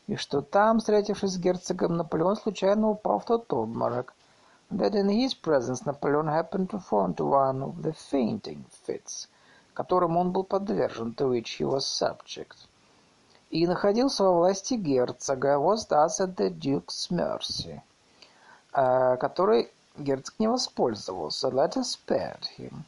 [0.07, 4.13] и что там, встретившись с герцогом, Наполеон случайно упал в тот обморок,
[4.71, 9.27] that in his presence Napoleon happened to fall into one of the fainting fits,
[9.73, 12.67] которым он был подвержен, to which he was subject,
[13.49, 17.81] и находился во власти герцога, was thus at the Duke's mercy,
[18.73, 22.83] который герцог не воспользовался, let us spared him.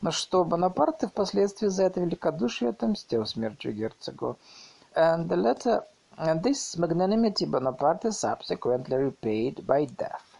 [0.00, 4.36] На что Бонапарте впоследствии за это великодушие отомстил смертью герцогу.
[4.94, 5.84] And the latter,
[6.18, 10.31] and this magnanimity Bonaparte subsequently repaid by death.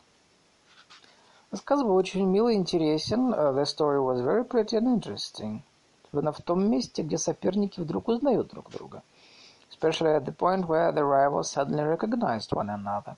[1.53, 3.34] Рассказ был очень милый и интересен.
[3.34, 5.61] Uh, the story was very pretty and interesting.
[6.07, 9.03] Особенно в том месте, где соперники вдруг узнают друг друга.
[9.70, 13.16] Especially at the point where the rivals suddenly recognized one another.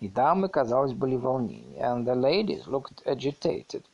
[0.00, 1.78] И дамы, казалось, были в волнении.
[1.78, 3.84] And the ladies looked agitated.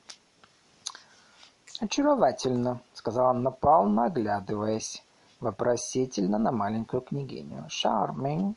[1.81, 5.03] «Очаровательно»,— сказала Анна Павловна, оглядываясь
[5.41, 7.67] вопросительно на маленькую княгиню.
[7.69, 8.55] «Charming,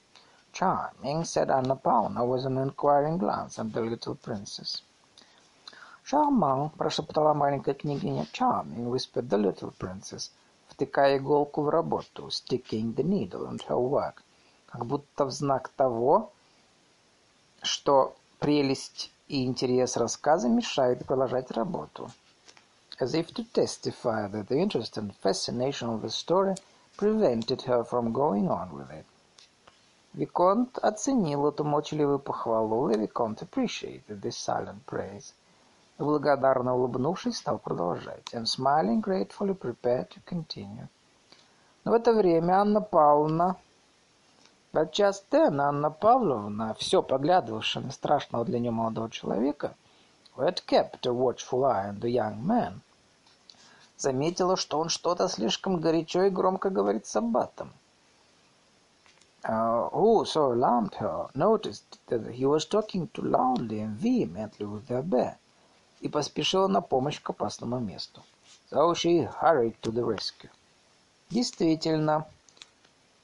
[0.53, 4.83] charming»,— said Anna Pavlovna with an inquiring glance at the little princess.
[6.05, 8.25] «Charmant»,— прошептала маленькая княгиня.
[8.31, 10.31] «Charming»,— whispered the little princess,
[10.67, 14.21] втыкая иголку в работу, sticking the needle into her work,
[14.67, 16.31] как будто в знак того,
[17.61, 22.11] что прелесть и интерес рассказа мешают продолжать работу
[22.97, 26.55] as if to testify that the interest and fascination of the story
[26.95, 29.05] prevented her from going on with it.
[30.13, 35.33] Виконт оценил эту молчаливую похвалу, и Виконт appreciated this silent praise.
[35.97, 40.87] Благодарно улыбнувшись, стал продолжать, and smiling gratefully prepared to continue.
[41.85, 43.55] Но в это время Анна Павловна,
[44.73, 49.73] just then Анна Павловна, все поглядывавшая на страшного для нее молодого человека,
[50.35, 52.81] who had kept a watchful eye on the young man,
[53.95, 57.71] заметила, что он что-то слишком горячо и громко говорит с аббатом.
[59.47, 64.87] Uh, who so alarmed her noticed that he was talking too loudly and vehemently with
[64.87, 65.37] the abbe,
[66.01, 68.21] и поспешила на помощь к опасному месту.
[68.71, 70.49] So she hurried to the rescue.
[71.29, 72.25] Действительно,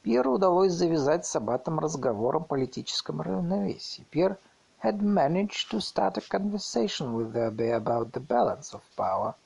[0.04, 4.06] Пьеру удалось завязать с аббатом разговор о политическом равновесии.
[4.10, 4.38] Пьер
[4.84, 9.36] had managed to start a conversation with the abbe about the balance of power–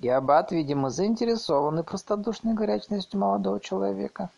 [0.00, 4.28] и аббат, видимо, заинтересованный простодушной горячностью молодого человека,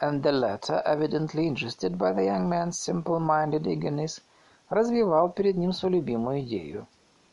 [0.00, 4.20] and the latter, evidently interested by the young man's simple-minded eagerness,
[4.68, 6.86] развивал перед ним свою любимую идею,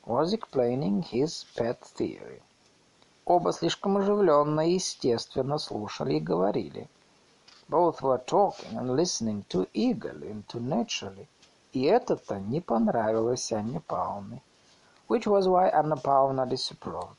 [0.06, 2.42] was explaining his pet theory.
[3.26, 6.90] Оба слишком оживленно и естественно слушали и говорили.
[7.70, 11.28] Both were talking and listening too eagerly and too naturally.
[11.74, 14.42] И это-то не понравилось Анне Павловне,
[15.08, 17.16] which was why Anna Pavlovna disapproved.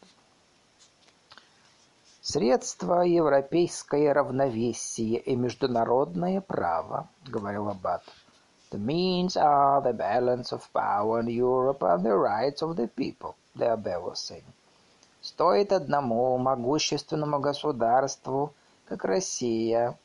[2.20, 8.02] «Средство европейское равновесие и международное право»,— говорил Аббат.
[8.72, 13.34] «The means are the balance of power in Europe and the rights of the people»,—
[13.54, 14.50] the Abbe was saying.
[15.20, 18.54] «Стоит одному могущественному государству,
[18.88, 19.98] как Россия.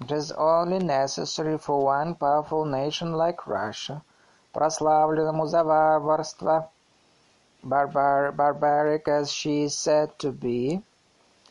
[0.00, 4.00] It is only necessary for one powerful nation like Russia,
[4.54, 6.70] прославленному за варварство,
[7.62, 10.82] barbar barbaric as she is said to be,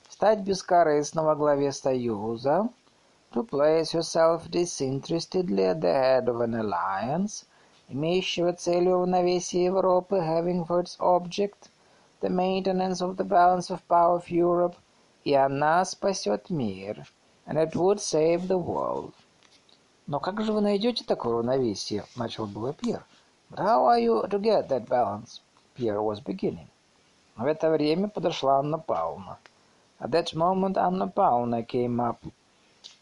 [0.10, 2.70] стать бескорыстно во главе союза,
[3.33, 7.45] to place yourself disinterestedly at the head of an alliance,
[7.89, 11.69] имеющего целью равновесие Европы, having for its object
[12.21, 14.77] the maintenance of the balance of power of Europe,
[15.25, 17.07] и она спасет мир,
[17.47, 19.13] and it would save the world.
[20.07, 22.05] Но как же вы найдете такое равновесие?
[22.15, 23.05] Начал было Пьер.
[23.51, 25.41] But how are you to get that balance?
[25.75, 26.69] Pierre was beginning.
[27.37, 29.39] В это время подошла Анна Павловна.
[29.99, 32.19] At that moment Анна Павловна came up,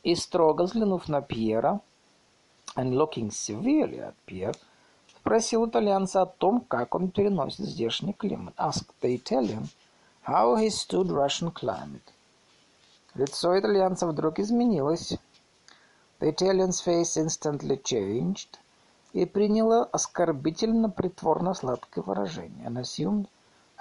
[0.08, 1.82] и строго взглянув на Пьера,
[2.78, 4.56] and looking severely at Pierre,
[5.20, 8.54] спросил итальянца о том, как он переносит здешний климат.
[8.58, 9.68] Asked the Italian
[10.26, 12.14] how he stood Russian climate.
[13.16, 15.18] Лицо итальянца вдруг изменилось.
[16.22, 18.58] The Italian's face instantly changed
[19.12, 23.28] и приняло оскорбительно-притворно-сладкое выражение and assumed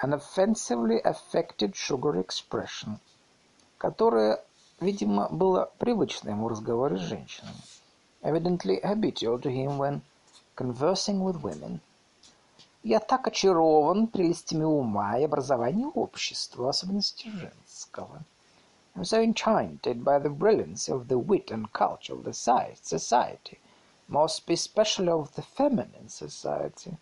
[0.02, 2.98] an offensively affected sugar expression,
[3.78, 4.42] которое,
[4.80, 7.56] видимо, было привычно ему разговоре с женщинами,
[8.22, 10.00] evidently habitual to him when
[10.56, 11.80] conversing with women.
[12.82, 18.22] Я так очарован прелестями ума и образования общества, особенности женского.
[18.94, 23.58] I'm so enchanted by the brilliancy of the wit and culture of the society,
[24.08, 26.96] most especially of the feminine society,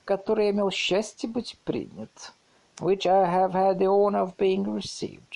[0.00, 2.32] в которой я имел счастье быть принят,
[2.78, 5.33] which I have had the honor of being received,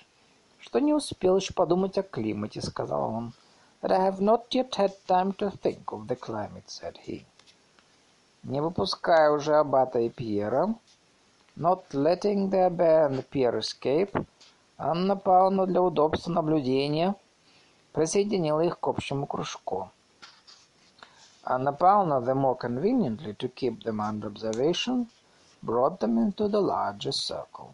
[0.69, 3.33] что не успел еще подумать о климате, сказал он,
[3.81, 7.25] that I have not yet had time to think of the climate, said he.
[8.43, 10.75] Не выпуская уже Аббата и Пьера,
[11.57, 14.27] not letting the Abbe and Pierre escape,
[14.77, 17.15] Анна Павловна для удобства наблюдения
[17.95, 19.91] присоединила их к общему кружку.
[21.45, 25.07] Anna Pavlovna, the more conveniently to keep them under observation,
[25.63, 27.73] brought them into the larger circle.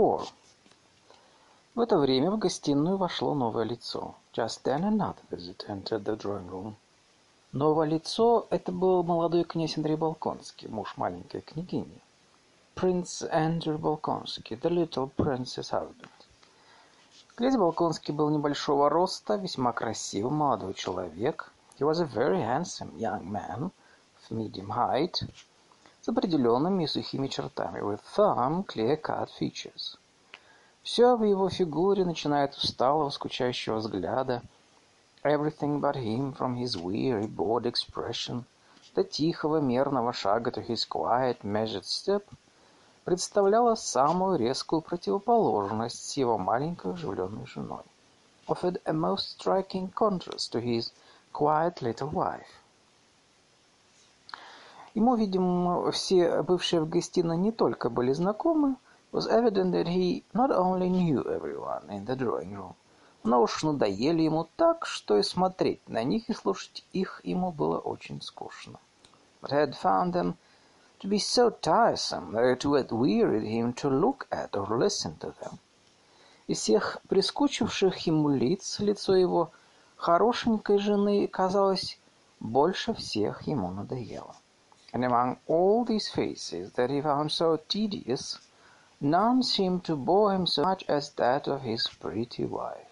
[0.00, 0.28] Four.
[1.74, 4.14] В это время в гостиную вошло новое лицо.
[4.32, 6.74] Just then another visitor entered the drawing room.
[7.52, 12.00] Новое лицо— это был молодой князь Андрей Балконский, муж маленькой княгини.
[12.74, 16.08] Prince Andrew Balkonsky, the little princess husband.
[17.34, 21.52] Князь Балконский был небольшого роста, весьма красивый молодой человек.
[21.78, 25.22] He was a very handsome young man of medium height,
[26.02, 29.96] с определенными и сухими чертами, with firm, clear-cut features.
[30.82, 34.42] Все в его фигуре, начиная от усталого, скучающего взгляда,
[35.22, 38.44] everything but him, from his weary, bored expression,
[38.94, 42.24] до тихого, мерного шага, to his quiet, measured step,
[43.04, 47.84] представляло самую резкую противоположность его маленькой оживленной женой.
[48.48, 50.92] Offered a most striking contrast to his
[51.32, 52.59] quiet little wife.
[54.94, 58.76] Ему, видимо, все бывшие в гостиной не только были знакомы,
[59.12, 62.74] was evident that he not only knew everyone in the drawing room,
[63.22, 67.78] но уж надоели ему так, что и смотреть на них и слушать их ему было
[67.78, 68.80] очень скучно.
[69.40, 70.34] But had found them
[71.00, 75.32] to be so tiresome that it would wearied him to look at or listen to
[75.40, 75.58] them.
[76.48, 79.52] Из всех прискучивших ему лиц, лицо его
[79.94, 82.00] хорошенькой жены, казалось,
[82.40, 84.34] больше всех ему надоело.
[84.93, 88.39] And among all these faces that he found so tedious,
[89.01, 92.91] none seemed to bore him so much as that of his pretty wife.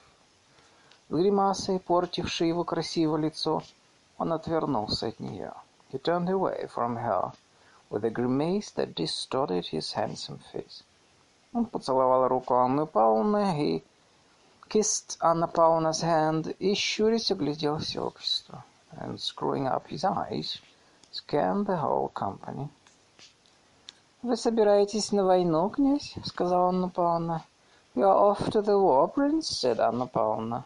[1.09, 3.63] С гримасой, портившей его красивое лицо,
[4.17, 5.53] он отвернулся от нее.
[5.91, 7.33] He turned away from her
[7.89, 10.83] with a grimace that distorted his handsome face.
[11.53, 13.83] Он поцеловал руку Анны Павловны и
[14.69, 18.63] kissed Anna Pavlovna's hand и, щурясь, оглядел все общество.
[18.91, 20.59] And screwing up his eyes,
[21.18, 22.68] scanned the whole company.
[24.22, 27.44] «Вы собираетесь на войну, князь?»— сказала Анна Павловна.
[27.94, 30.64] «You are off to the war, prince?»— said Анна Павловна.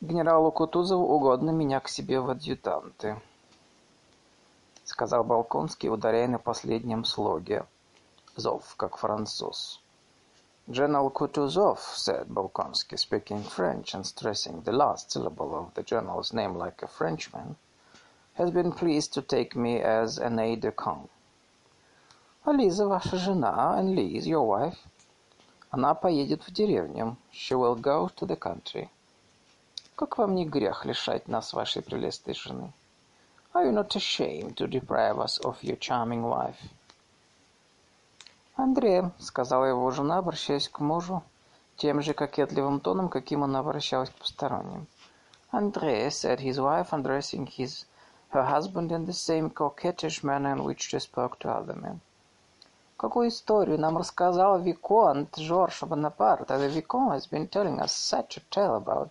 [0.00, 3.20] «Генералу Кутузову угодно меня к себе в адъютанты»,—
[4.84, 7.66] сказал Балконский, ударяя на последнем слоге.
[8.36, 9.80] «Зов, как француз».
[10.69, 16.55] General Kutuzov, said Bolkonsky, speaking French and stressing the last syllable of the general's name
[16.55, 17.57] like a Frenchman,
[18.35, 21.09] has been pleased to take me as an aide-de-camp.
[22.45, 24.77] А Лиза, ваша жена, and Liz, your wife,
[25.71, 27.17] она поедет в деревню.
[27.31, 28.89] She will go to the country.
[29.95, 32.73] Как вам не грех лишать нас вашей прелестной жены?
[33.53, 36.73] Are you not ashamed to deprive us of your charming wife?
[38.58, 41.22] «Андре»,— сказала его жена, обращаясь к мужу,
[41.76, 44.88] тем же кокетливым тоном, каким она обращалась к посторонним.
[45.52, 47.86] «Андре»,— said his wife, addressing his,
[48.30, 52.00] her husband in the same coquettish manner in which she spoke to other men.
[52.96, 56.48] Какую историю нам рассказал Виконт Жорж Бонапарт?
[56.48, 59.10] The Vicomte has been telling us such a tale about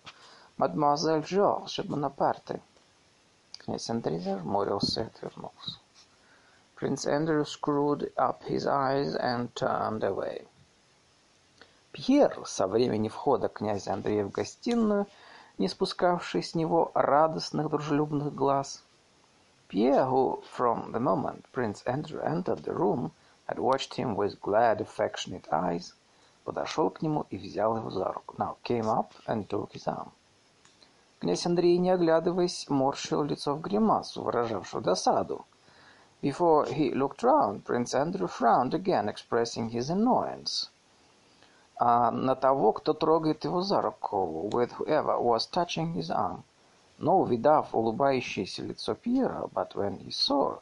[0.57, 2.59] Mademoiselle Georges Bonaparte.
[3.59, 5.79] Князь Андрей зажмурился и отвернулся.
[6.77, 10.47] Prince Andrew screwed up his eyes and turned away.
[11.91, 15.07] Пьер, со времени входа князя Андрея в гостиную,
[15.57, 18.83] не спускавший с него радостных дружелюбных глаз,
[19.69, 23.11] Pierre, who, from the moment Prince Andrew entered the room,
[23.47, 25.93] had watched him with glad, affectionate eyes,
[26.45, 28.35] подошел к нему и взял его за руку.
[28.37, 30.11] Now came up and took his arm.
[31.19, 35.43] Князь Андрей, не оглядываясь, морщил лицо в гримасу, выражавшую досаду.
[36.22, 40.70] Before he looked round, Prince Andrew frowned again, expressing his annoyance.
[41.80, 46.44] А на того, кто трогает его за руку, with whoever was touching his arm.
[46.98, 50.60] Но, увидав улыбающееся лицо Пьера, but when he saw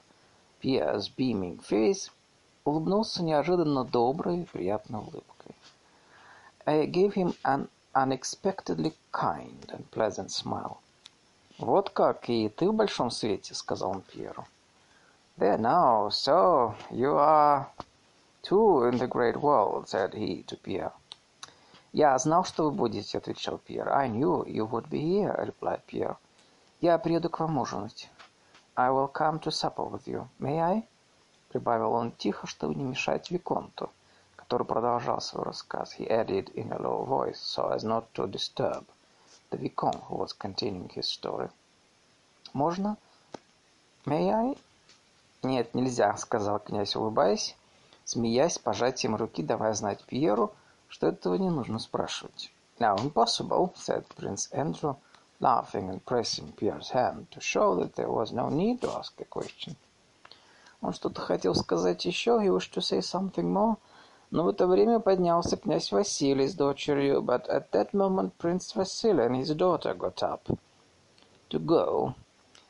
[0.62, 2.10] Pierre's beaming face,
[2.64, 5.54] улыбнулся неожиданно доброй и приятной улыбкой.
[6.64, 10.78] I gave him an unexpectedly kind and pleasant smile.
[11.58, 14.46] «Вот как, и ты в большом свете», — сказал он Пьеру.
[15.37, 17.69] «There now, so you are
[18.41, 20.93] too in the great world»,— said he to Pierre.
[21.91, 23.89] «Я знал, что вы будете»,— отвечал Пьер.
[23.89, 26.15] «I knew you would be here»,— replied Pierre.
[26.79, 28.09] «Я приеду к вам ужинать».
[28.77, 30.27] «I will come to supper with you.
[30.39, 30.87] May I?»—
[31.49, 33.89] прибавил он тихо, чтобы не мешать Виконту,
[34.37, 35.95] который продолжал свой рассказ.
[35.99, 38.85] He added in a low voice, so as not to disturb
[39.49, 41.49] the Vicomte, who was continuing his story.
[42.53, 42.97] «Можно?»
[44.05, 44.55] «May I?»
[45.45, 47.55] «Нет, нельзя»,— сказал князь, улыбаясь,
[48.03, 50.51] смеясь, пожатием руки, давая знать Пьеру,
[50.87, 52.51] что этого не нужно спрашивать.
[52.79, 54.95] «Now impossible»,— said Prince Andrew,
[55.39, 59.25] laughing and pressing Pierre's hand to show that there was no need to ask a
[59.25, 59.75] question.
[60.81, 63.77] Он что-то хотел сказать еще, he wished to say something more,
[64.31, 69.27] но в это время поднялся князь Василий с дочерью, but at that moment Prince Vasily
[69.27, 70.47] and his daughter got up
[71.49, 72.15] to go,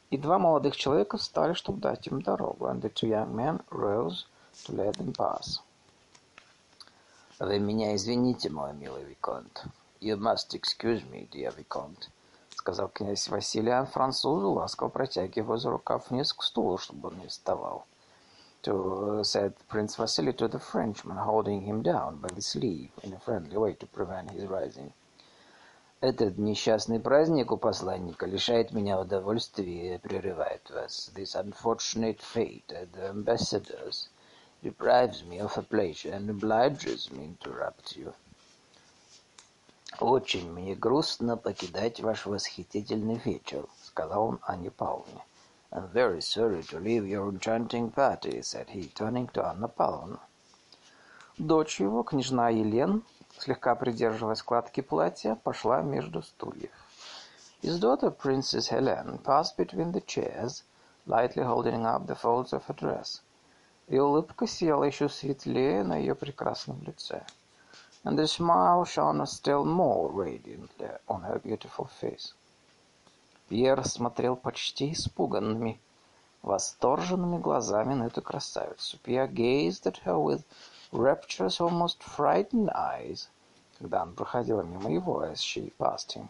[0.10, 4.26] и два молодых человека встали, чтобы дать им дорогу, and the two young men rose
[4.66, 5.60] to let them pass.
[7.40, 9.66] Вы меня извините, мой милый Виконт.
[10.00, 12.10] You must excuse me, dear Vicomte
[12.66, 17.86] сказал князь Василиан французу, ласково протягивая за рукав вниз к стулу, чтобы он не вставал.
[18.64, 23.20] To, said Prince Vasily to the Frenchman, holding him down by the sleeve in a
[23.20, 24.92] friendly way to prevent his rising.
[26.06, 31.10] Этот несчастный праздник у посланника лишает меня удовольствия и прерывает вас.
[31.16, 34.10] This unfortunate fate at the ambassador's
[34.62, 38.14] deprives me of a pleasure and obliges me to interrupt you.
[40.00, 45.26] «Очень мне грустно покидать ваш восхитительный вечер»,— сказал он Анне Павловне.
[45.72, 50.20] «I'm very sorry to leave your enchanting party»,— said he, turning to Anna Pavlovna.
[51.40, 53.02] Дочь его, княжна Елен,
[53.40, 56.72] слегка придерживая складки платья, пошла между стульев.
[57.62, 60.64] His daughter, Princess Helen, passed between the chairs,
[61.06, 63.22] lightly holding up the folds of her dress.
[63.88, 67.24] И улыбка сияла еще светлее на ее прекрасном лице
[68.06, 72.34] and the smile shone still more radiantly on her beautiful face.
[73.50, 75.80] Пьер смотрел почти испуганными,
[76.44, 78.98] восторженными глазами на эту красавицу.
[79.04, 80.44] Pierre gazed at her with
[80.92, 83.30] rapturous, almost frightened eyes,
[83.80, 86.28] когда он проходила мимо его, as she passed him.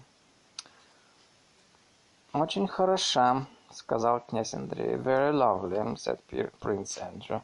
[2.33, 4.95] «Очень хороша»,— сказал князь Андрей.
[4.95, 6.19] «Very lovely»,— said
[6.59, 7.41] Prince Andrew.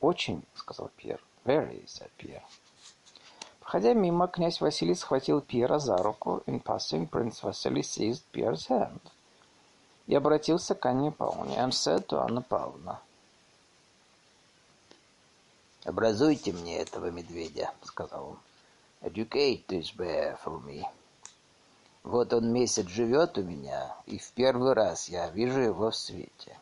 [0.00, 1.20] «Очень»,— сказал Пьер.
[1.44, 2.42] «Very»,— said Pierre.
[3.60, 6.42] Проходя мимо, князь Василий схватил Пьера за руку.
[6.46, 9.00] In passing, Prince Vasily seized Pierre's hand.
[10.08, 11.56] И обратился к Анне Павловне.
[11.56, 12.98] And said to Anna Pavlovna.
[15.84, 18.38] «Образуйте мне этого медведя»,— сказал он.
[19.00, 20.84] «Educate this bear for me».
[22.02, 26.58] Вот он месяц живет у меня, и в первый раз я вижу его в свете.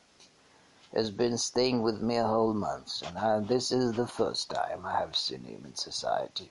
[0.93, 4.87] Has been staying with me a whole month, and I, this is the first time
[4.87, 6.51] I have seen him in society.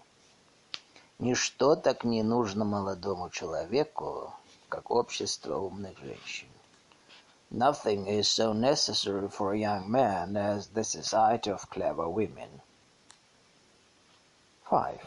[1.19, 4.34] Ничто так не нужно молодому человеку,
[4.69, 6.47] как общество умных женщин.
[7.49, 12.61] Nothing is so necessary for a young man as the society of clever women.
[14.64, 15.02] Five.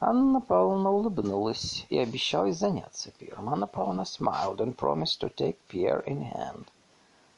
[0.00, 3.50] Анна Павловна улыбнулась и обещалась заняться пиром.
[3.50, 6.66] Анна Павловна smiled and promised to take Pierre in hand,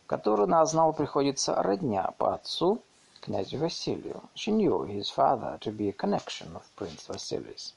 [0.07, 2.81] который она знала приходится родня по отцу
[3.21, 4.23] князю Василию.
[4.37, 7.75] She knew his father to be a connection of Prince Vasilis.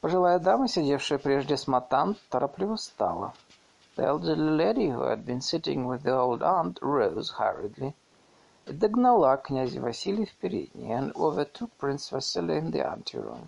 [0.00, 3.34] Пожилая дама, сидевшая прежде с матан, торопливо встала.
[3.99, 7.93] The elderly lady who had been sitting with the old aunt rose hurriedly
[8.67, 13.47] и догнала князя Василия в передней and overtook Prince Vasily in the anteroom.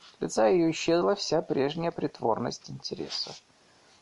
[0.00, 3.32] С лица ее исчезла вся прежняя притворность интереса.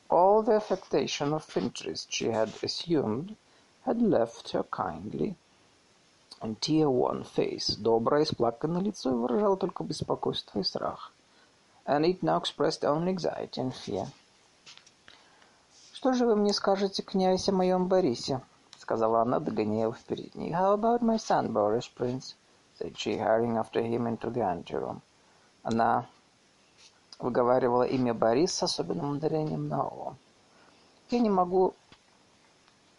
[0.08, 3.36] All the affectation of interest she had assumed
[3.84, 5.36] had left her kindly
[6.40, 7.76] and tear-worn face.
[7.76, 11.12] Доброе исплаканное лицо выражало только беспокойство и страх.
[11.86, 14.06] And it now expressed only anxiety and fear.
[16.01, 18.41] «Что же вы мне скажете, князь, о моем Борисе?»—
[18.79, 20.51] сказала она, догоняя его в передней.
[20.51, 22.33] «How about my son, Boris, prince?»—
[22.79, 25.01] said she, hurrying after him into the anteroom.
[25.61, 26.07] Она
[27.19, 30.15] выговаривала имя Борис с особенным ударением на «о».
[31.11, 31.75] «Я не могу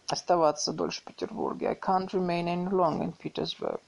[0.07, 1.71] оставаться дольше в Петербурге.
[1.71, 3.81] I can't remain any longer in Petersburg.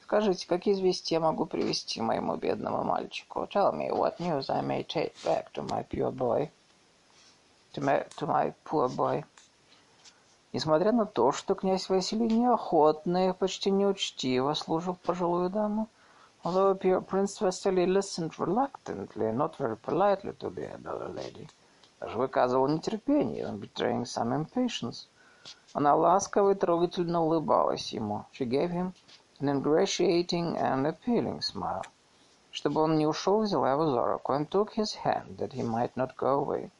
[0.00, 3.48] Скажите, какие известия я могу привезти моему бедному мальчику?
[3.52, 6.52] Tell me what news I may take back to my pure boy.
[7.73, 9.25] To my, to my poor boy.
[10.51, 15.87] Несмотря на то, что князь Василий неохотно и почти неучтиво служил пожилую даму,
[16.43, 21.49] although Prince Vasily listened reluctantly and not very politely to the elderly lady,
[21.99, 25.07] даже выказывал нетерпение, betraying some impatience.
[25.73, 28.25] Она ласково и трогательно улыбалась ему.
[28.33, 28.93] She gave him
[29.39, 31.83] an ingratiating and appealing smile.
[32.51, 35.95] Чтобы он не ушел, взяла его за руку and took his hand that he might
[35.95, 36.71] not go away.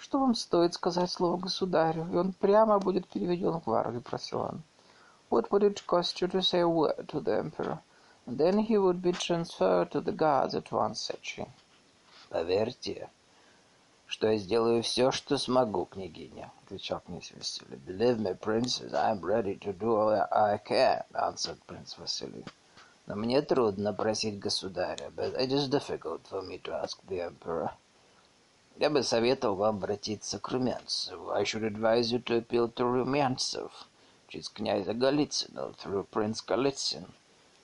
[0.00, 4.62] «Что вам стоит сказать слово государю, и он прямо будет переведен в гвардию?»– просил он.
[5.28, 7.80] «What would it cost you to say a word to the emperor,
[8.24, 11.48] and then he would be transferred to the guards at once?»– said she.
[12.30, 13.10] «Поверьте,
[14.06, 17.80] что я сделаю все, что смогу, княгиня»,— отвечал князь Василий.
[17.84, 22.46] «Believe me, princess, I am ready to do all I can»,— answered Prince Vasily.
[23.06, 27.72] «Но мне трудно просить государя, but it is difficult for me to ask the emperor».
[28.78, 31.32] Я бы советовал вам обратиться к Румянцеву.
[31.32, 33.72] I should advise you to appeal to Румянцев,
[34.28, 37.04] через князя Голицына, through Prince Голицын.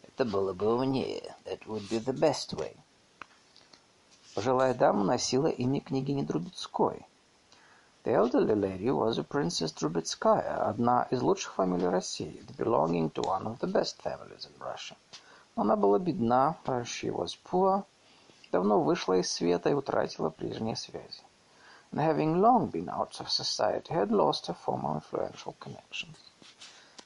[0.02, 1.36] Это было бы умнее.
[1.44, 2.76] That would be the best way.
[4.34, 7.06] Пожилая дама носила имя княгини Трубецкой.
[8.02, 13.46] The elderly lady was a Princess Trubetskaya, одна из лучших фамилий России, belonging to one
[13.46, 14.96] of the best families in Russia.
[15.54, 17.84] Она была бедна, she was poor,
[18.54, 21.22] давно вышла из света и утратила прежние связи.
[21.90, 26.16] And having long been out of society, had lost her former influential connections.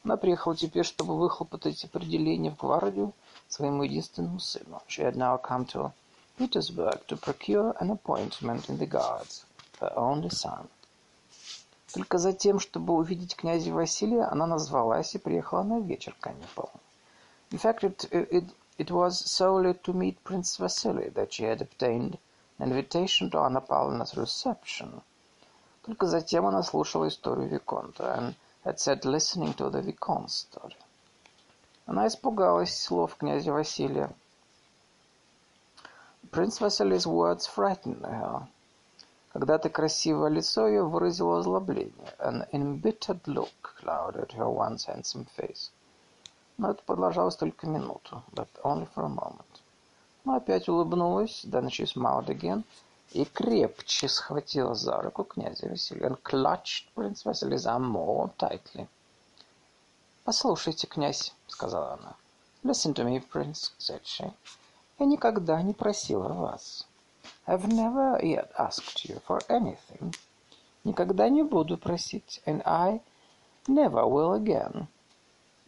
[0.04, 3.14] Она приехала теперь, чтобы выхлопотать определение в гвардию
[3.48, 4.82] своему единственному сыну.
[4.88, 5.90] She had now come to
[6.38, 9.46] Petersburg to procure an appointment in the Guards,
[9.80, 10.68] her only son.
[11.94, 16.28] Только за тем, чтобы увидеть князя Василия, она назвалась и приехала на вечер к.
[17.50, 18.44] In fact, it, it,
[18.77, 22.17] it was solely to meet Prince Vasily that she had obtained
[22.59, 25.01] an invitation to Anna Pavlovna's reception.
[25.83, 30.75] Только затем она слушала историю Виконта and had sat listening to the Vicomte's story.
[31.85, 34.09] Она испугалась слов князя Василия.
[36.31, 38.47] Prince Vasily's words frightened her.
[39.33, 42.13] Когда-то красивое лицо ее выразило озлобление.
[42.19, 45.71] An embittered look clouded her once handsome face.
[46.58, 49.46] Но это продолжалось только минуту, but only for a moment.
[50.24, 52.64] Она опять улыбнулась, then she smiled again,
[53.12, 56.08] и крепче схватила за руку князя Василия.
[56.08, 58.86] And clutched Prince Vasily's arm more tightly.
[60.24, 62.16] «Послушайте, князь»,— сказала она.
[62.64, 64.30] «Listen to me, prince»,— said she.
[64.98, 66.84] Я никогда не просила вас.
[67.46, 70.12] I've never yet asked you for anything.
[70.82, 72.42] Никогда не буду просить.
[72.46, 73.00] And I
[73.68, 74.88] never will again.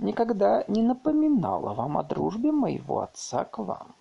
[0.01, 3.95] Никогда не напоминала вам о дружбе моего отца к вам.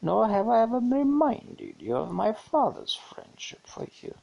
[0.00, 4.14] Nor have I ever reminded you of my father's friendship for you.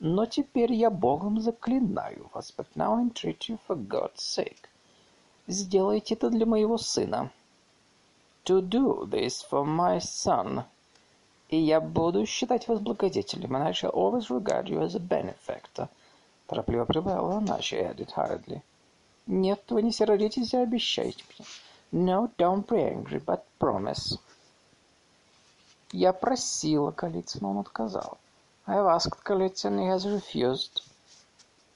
[0.00, 4.68] Но теперь я Богом заклинаю вас, but now I entreat you for God's sake.
[5.46, 7.30] Сделайте это для моего сына
[8.46, 10.64] to do this for my son.
[11.50, 15.88] И я буду считать вас благодетелем, and I shall always regard you as a benefactor.
[16.48, 18.62] Торопливо прибавила она, she added hurriedly.
[19.26, 21.46] Нет, вы не сердитесь и обещайте мне.
[21.92, 24.18] No, don't be angry, but promise.
[25.92, 28.18] Я просила Калицына, он отказал.
[28.66, 30.82] I asked Калицын, he has refused.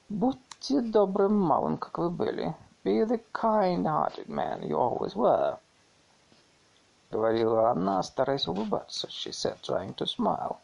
[0.08, 2.54] Будьте добрым малым, как вы были.
[2.84, 5.58] Be the kind-hearted man you always were.—
[7.10, 9.08] говорила она, стараясь улыбаться.
[9.08, 10.58] She said, trying to smile,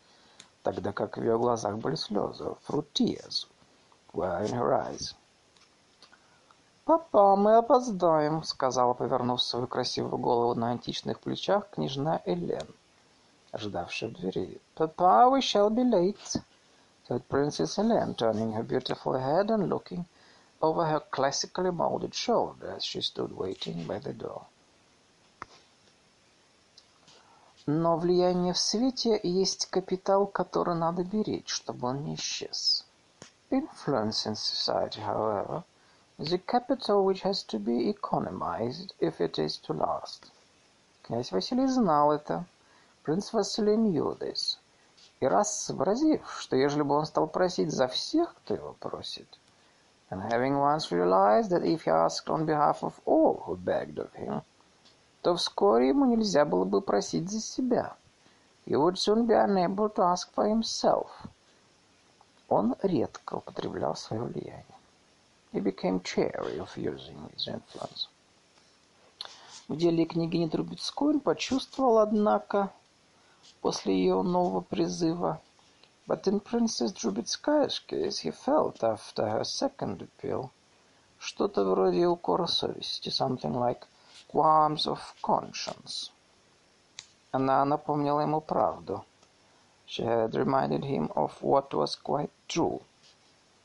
[0.63, 2.55] тогда как в ее глазах были слезы.
[2.69, 3.49] Through tears
[4.13, 5.17] were in her eyes.
[6.87, 12.69] «Папа, мы опоздаем»,— сказала, повернув свою красивую голову на античных плечах, княжна Элен,
[13.51, 14.61] ожидавшая в двери.
[14.77, 16.41] «Papa, we shall be late»,—
[17.09, 20.05] said Princess Helene, turning her beautiful head and looking
[20.61, 24.43] over her classically molded shoulder as she stood waiting by the door.
[27.67, 32.85] Но влияние в свете есть капитал, который надо беречь, чтобы он не исчез.
[33.51, 35.65] Influence in society, however,
[36.19, 40.33] a capital which has to be economized if it is to last.
[41.03, 42.47] Князь Василий знал это.
[43.03, 44.57] Принц Василий knew this.
[45.21, 49.29] И раз сообразив, что ежели бы он стал просить за всех, кто его просит,
[50.11, 54.13] and having once realized that if he asked on behalf of all who begged of
[54.15, 54.43] him,
[55.21, 57.95] то вскоре ему нельзя было бы просить за себя.
[58.65, 61.09] He would soon be unable to ask for himself.
[62.49, 64.76] Он редко употреблял свое влияние.
[65.57, 68.09] He became chary of using his influence.
[69.71, 72.75] В деле княгини Трубецкой он почувствовал, однако,
[73.63, 75.41] после ее нового призыва,
[76.07, 80.51] But in Princess Drubetskaya's case he felt, after her second appeal,
[81.19, 83.87] что-то вроде укора совести, something like
[84.29, 86.11] qualms of conscience.
[87.33, 89.07] Она напомнила ему правду.
[89.87, 92.83] She had reminded him of what was quite true.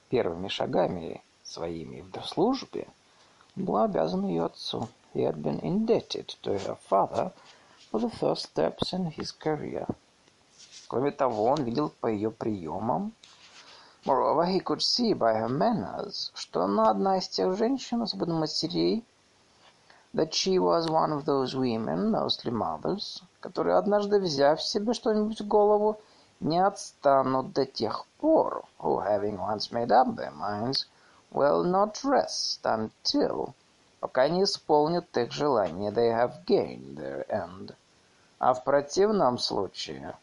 [0.10, 2.88] Первыми шагами своими в службе
[3.56, 4.88] была обязана ее отцу.
[5.14, 7.34] He had been indebted to her father
[7.92, 9.86] for the first steps in his career.
[10.88, 13.14] Кроме того, он видел по ее приемам,
[14.04, 19.06] Moreover, he could see by her manners, что она одна из тех женщин, особенно матерей,
[20.16, 25.48] that she was one of those women, mostly mothers, которые, однажды взяв себе что-нибудь в
[25.48, 26.00] голову,
[26.40, 30.88] не отстанут до тех пор, who, having once made up their minds,
[31.32, 33.54] will not rest until,
[34.00, 37.76] пока не исполнят их желания, they have gained their end.
[38.40, 40.16] А в противном случае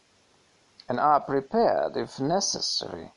[0.89, 3.11] and are prepared, if necessary,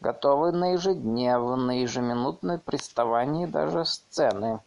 [0.00, 4.60] готовы на ежедневные, ежеминутные приставания даже сцены.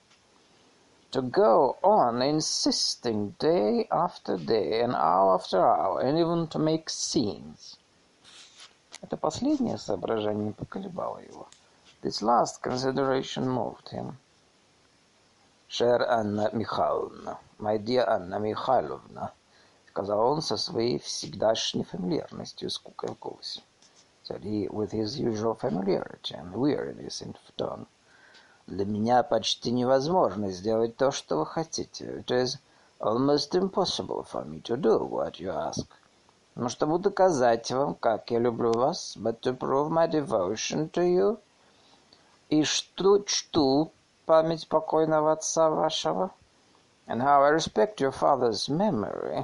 [1.11, 6.89] To go on insisting day after day and hour after hour, and even to make
[6.89, 7.77] scenes.
[9.01, 11.47] Это последнее соображение поколебало его.
[12.03, 14.17] This last consideration moved him.
[15.69, 19.31] Шер Анна Михайловна, my dear Анна Михайловна,
[19.88, 23.61] сказал он со своей всегдашней фамильярностью скукой в голосе.
[24.27, 27.88] Said he with his usual familiarity and weariness in tone.
[28.67, 32.17] Для меня почти невозможно сделать то, что вы хотите.
[32.17, 32.57] It is
[32.99, 35.88] almost impossible for me to do what you ask.
[36.55, 41.39] Но чтобы доказать вам, как я люблю вас, but to prove my devotion to you,
[42.53, 43.91] и что чту
[44.27, 46.30] память покойного отца вашего,
[47.07, 49.43] and how I respect your father's memory,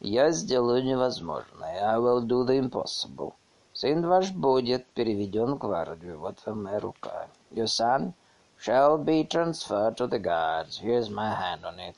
[0.00, 1.82] я сделаю невозможное.
[1.82, 3.32] I will do the impossible.
[3.72, 6.18] Сын ваш будет переведен в гвардию.
[6.18, 7.26] Вот вам моя рука.
[7.50, 8.12] Your son
[8.60, 10.78] shall be transferred to the guards.
[10.78, 11.96] Here's my hand on it.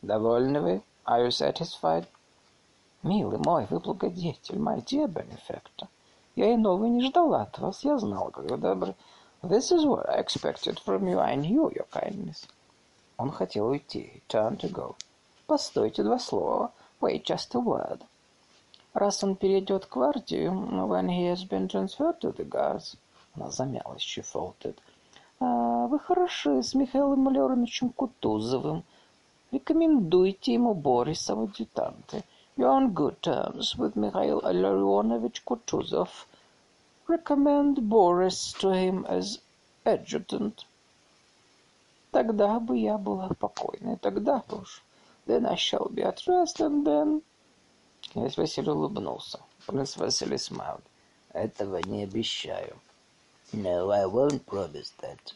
[0.00, 0.82] Довольны вы?
[1.04, 2.06] Are you satisfied?
[3.02, 5.88] Милый мой, вы благодетель, my dear benefactor.
[6.34, 7.84] Я иного не ждала от вас.
[7.84, 8.94] Я знала, как вы добры.
[9.42, 11.18] This is what I expected from you.
[11.18, 12.46] I knew your kindness.
[13.18, 14.12] Он хотел уйти.
[14.14, 14.94] He turned to go.
[15.46, 16.72] Постойте два слова.
[17.00, 18.02] Wait just a word.
[18.94, 20.52] Раз он перейдет к гвардию,
[20.86, 22.96] when he has been transferred to the guards,
[23.34, 24.76] она замялась, she faltered.
[25.40, 28.84] А, вы хороши с Михаилом Леоновичем Кутузовым.
[29.50, 32.22] Рекомендуйте ему Бориса в адъютанты.
[32.56, 36.10] You're on good terms with Mikhail Larionovich Kutuzov.
[37.08, 39.40] Recommend Boris to him as
[39.84, 40.64] adjutant.
[42.12, 44.82] Тогда бы я была спокойна, тогда бы уж.
[45.26, 47.22] Then I shall be at rest, and then...
[48.12, 49.40] Князь Василий улыбнулся.
[49.66, 50.82] Принц Василий smiled.
[51.32, 52.76] Этого не обещаю.
[53.52, 55.34] No, I won't promise that.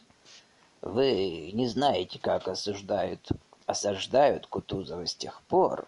[0.81, 3.27] Вы не знаете, как осуждают,
[3.65, 5.87] осаждают Кутузова с тех пор.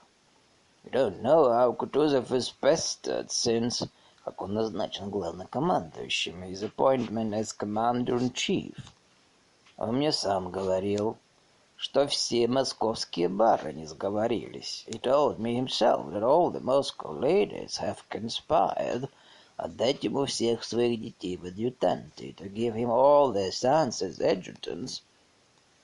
[0.84, 3.88] You don't know how Kutuzov is pestered since...
[4.30, 6.44] Как он назначен главнокомандующим.
[6.44, 8.78] His appointment as commander-in-chief.
[9.76, 11.18] Он мне сам говорил,
[11.76, 14.86] что все московские барыни сговорились.
[14.88, 19.10] He told me himself that all the Moscow ladies have conspired
[19.58, 25.02] отдать ему всех своих детей в адъютанты, to give him all their sons as adjutants.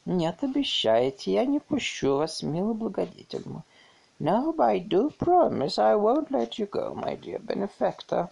[0.05, 3.63] Нет, обещайте, я не пущу вас, милый благодетель мой.
[4.19, 8.29] No, I do promise I won't let you go, my dear benefactor.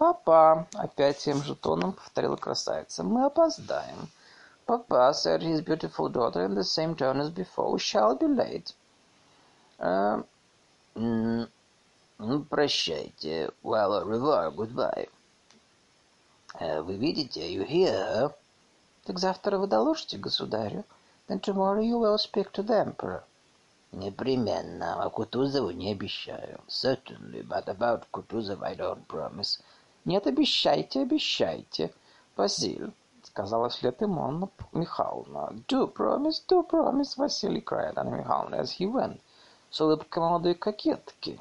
[0.00, 4.08] Папа, опять тем же тоном повторила красавица, мы опоздаем.
[4.64, 8.72] Papa, said his beautiful daughter in the same tone as before, shall be late.
[9.78, 10.22] Uh,
[10.96, 11.46] mm,
[12.48, 13.50] прощайте.
[13.62, 15.06] Well, au revoir, goodbye.
[16.58, 18.32] Uh, вы видите, you hear?
[19.04, 20.84] Так завтра вы доложите государю.
[21.28, 23.22] Then tomorrow you will speak to the emperor.
[23.92, 26.60] Непременно, а Кутузову не обещаю.
[26.68, 29.60] Certainly, but about Кутузов I don't promise.
[30.04, 31.92] Нет, обещайте, обещайте.
[32.36, 35.52] Василь, сказала вслед ему Анна Михайловна.
[35.68, 39.20] Do promise, do promise, Василий, cried Anna Михайловна as he went.
[39.70, 41.38] С улыбкой молодой кокетки.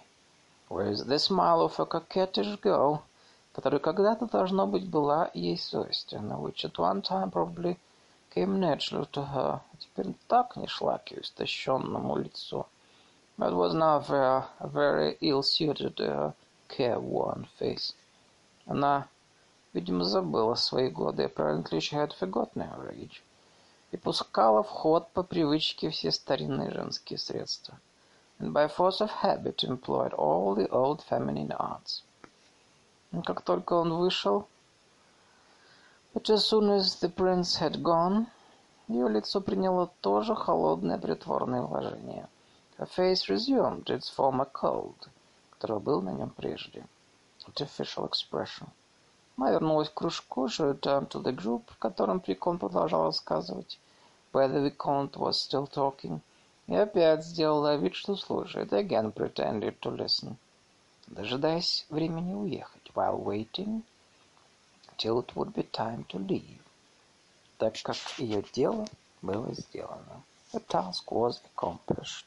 [0.70, 3.02] Where's the smile of a coquettish girl?
[3.54, 7.78] Которая когда-то, должно быть, была ей свойственна, which at one time probably
[8.36, 9.62] came naturally to her.
[9.80, 12.68] Теперь так не шла к ее истощенному лицу.
[13.38, 16.34] But was now very, very ill-suited
[16.68, 17.96] careworn face.
[18.70, 19.08] Она,
[19.74, 21.24] видимо, забыла свои годы.
[21.24, 23.24] Apparently she had forgotten her age.
[23.92, 27.80] И пускала в ход по привычке все старинные женские средства.
[28.38, 32.04] And by force of habit employed all the old feminine arts.
[33.12, 34.48] И как только он вышел,
[36.14, 38.28] but as soon as the prince had gone,
[38.88, 42.30] ее лицо приняло тоже холодное притворное выражение.
[42.78, 45.10] Her face resumed its former cold,
[45.58, 46.86] который был на нем прежде
[47.50, 48.68] artificial expression.
[49.38, 53.80] Она вернулась к кружку, she returned to the group, в котором Виконт продолжал рассказывать,
[54.34, 56.20] where the Vicomte was still talking,
[56.68, 60.36] и опять сделала вид, что слушает, again pretended to listen,
[61.08, 63.84] дожидаясь времени уехать, while waiting
[64.98, 66.60] till it would be time to leave,
[67.58, 68.88] так как ее дело
[69.22, 70.22] было сделано.
[70.52, 72.26] The task was accomplished.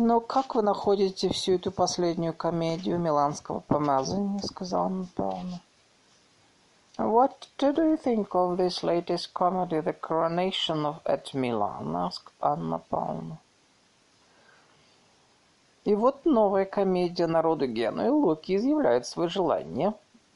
[0.00, 5.60] «Но как вы находите всю эту последнюю комедию миланского помазания?»— сказала Анна Павловна.
[6.96, 12.78] «What did you think of this latest comedy, The Coronation of at Milan?»— asked Анна
[12.78, 13.38] Павловна.
[15.84, 19.94] И вот новая комедия народу Генуи Луки изъявляет свое желание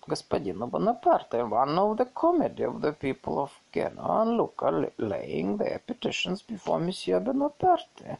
[0.09, 1.45] господину Бонапарте.
[1.45, 6.81] One of the comedy of the people of Genoa and Luca laying their petitions before
[6.81, 8.19] Monsieur Bonaparte.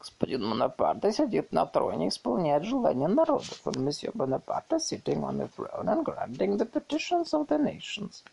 [0.00, 3.60] Господин Бонапарте сидит на троне, исполняет желания народов.
[3.66, 8.24] And Monsieur Bonaparte sitting on the throne and granting the petitions of the nations.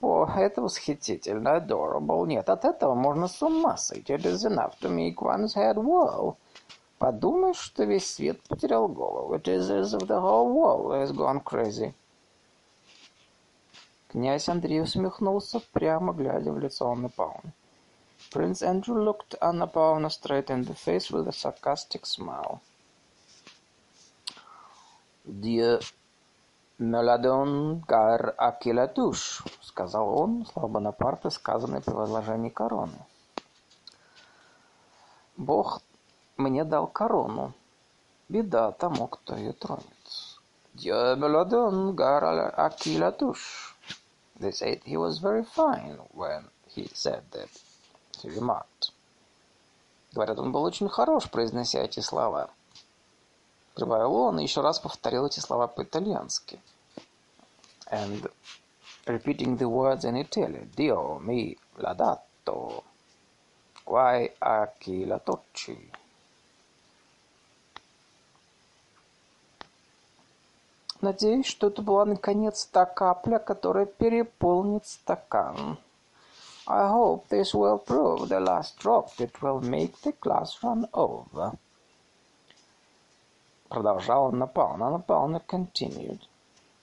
[0.00, 2.26] О, это восхитительно, adorable.
[2.26, 4.14] Нет, от этого можно с ума сойти.
[4.14, 6.36] It is enough to make one's head whirl.
[6.98, 9.34] Подумаешь, что весь свет потерял голову.
[9.34, 11.92] It is as if the whole world has gone crazy.
[14.08, 17.52] Князь Андрей усмехнулся, прямо глядя в лицо Анны Павловны.
[18.31, 22.61] Prince Andrew looked Anna Pavlovna straight in the face with a sarcastic smile.
[25.25, 25.79] «Dieu
[26.79, 32.49] me la donne car à qui la touche», — сказал он, слова Бонапарта, сказанные при возложении
[32.49, 33.05] короны.
[35.37, 35.81] «Бог
[36.37, 37.53] мне дал корону.
[38.29, 39.85] Беда тому, кто ее тронет».
[40.73, 42.23] «Dieu me la donne car
[42.57, 43.75] à qui la touche».
[44.39, 47.49] They said he was very fine when he said that.
[48.24, 48.92] Remarked.
[50.12, 52.50] Говорят, он был очень хорош, произнося эти слова.
[53.74, 56.60] Прибавил он и еще раз повторил эти слова по-итальянски.
[57.90, 58.30] And
[59.04, 60.70] repeating the words in Italian.
[60.74, 62.82] Dio mi l'ha dato.
[63.84, 65.92] Guai a chi la tocci.
[71.02, 75.78] Надеюсь, что это была наконец та капля, которая переполнит стакан.
[76.67, 81.53] I hope this will prove the last drop that will make the glass run over.
[83.69, 84.85] Продолжала Анна Павловна.
[84.85, 86.19] Анна Павловна continued.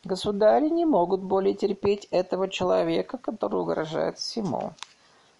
[0.05, 4.73] Государи не могут более терпеть этого человека, который угрожает всему.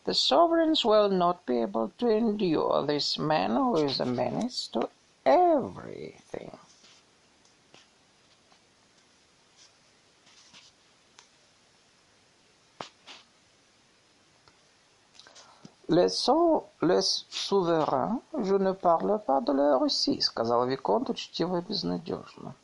[0.05, 4.89] The sovereigns will not be able to endure this man who is a menace to
[5.25, 6.53] everything.
[15.90, 16.30] «Les,
[16.82, 22.56] les souverains, je ne parle pas de la Russie»,— сказал Виконт учтиво и безнадежно.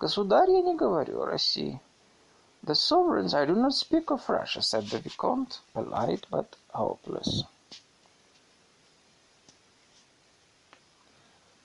[0.00, 1.80] «Государь, я не говорю о России».
[2.64, 7.44] «The sovereigns, I do not speak of Russia»,— said the Vicomte, polite but hopeless.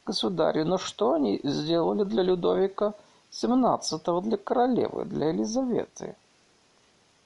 [0.06, 2.94] «Государь, ну что они сделали для Людовика
[3.32, 6.16] XVII, для королевы, для Елизаветы?»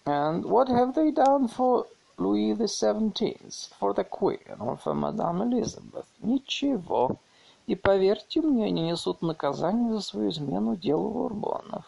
[0.05, 6.05] «And what have they done for The Seventeenth, for the Queen, or for Madame Elizabeth.
[6.21, 7.17] Ничего.
[7.65, 11.85] И поверьте мне, они несут наказание за свою измену делу Бурбонов.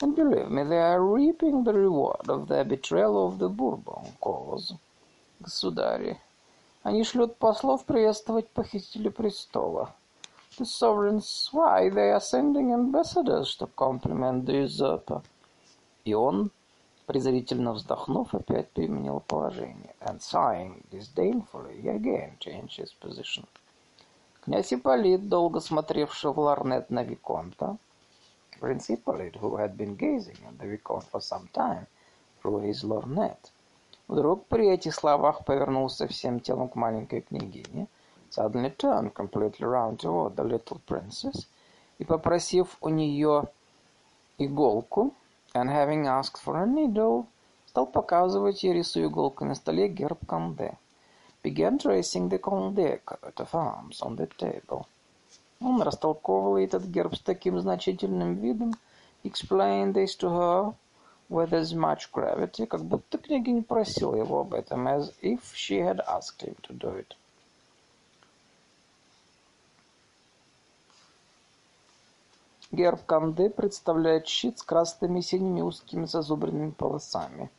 [0.00, 4.74] And believe me, they are reaping the reward of the betrayal of the Bourbon cause.
[5.40, 6.18] Государи,
[6.82, 9.94] они шлют послов приветствовать похитителя престола.
[10.58, 15.22] The sovereigns, why, they are sending ambassadors to compliment the usurper.
[16.04, 16.50] И он
[17.08, 19.94] презрительно вздохнув, опять переменил положение.
[20.00, 23.46] And sighing disdainfully, he again changed his position.
[24.44, 27.78] Князь Ипполит, долго смотревший в ларнет на Виконта,
[28.60, 31.86] Prince Ippolit, who had been gazing at the Vicomte for some time
[32.42, 33.52] through his lorgnette,
[34.06, 37.86] вдруг при этих словах повернулся всем телом к маленькой княгине,
[38.30, 41.46] suddenly turned completely round toward the little princess,
[41.98, 43.44] и, попросив у нее
[44.36, 45.14] иголку,
[45.53, 47.27] and having asked for a needle,
[47.67, 50.77] стал показывать ей, рисуя иголкой на столе, герб Конде.
[51.43, 54.85] Began tracing the Condé coat of arms on the table.
[55.59, 58.73] Он растолковывал этот герб с таким значительным видом,
[59.23, 60.73] explained this to her
[61.29, 65.99] with as much gravity, как будто княгиня просила его об этом, as if she had
[66.07, 67.15] asked him to do it.
[72.70, 77.50] Герб Канде представляет щит с красными синими узкими зазубренными полосами.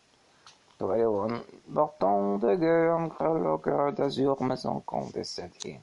[0.80, 5.81] Говорил он, «Бартон де крылёкер d'azur maison Conde сади».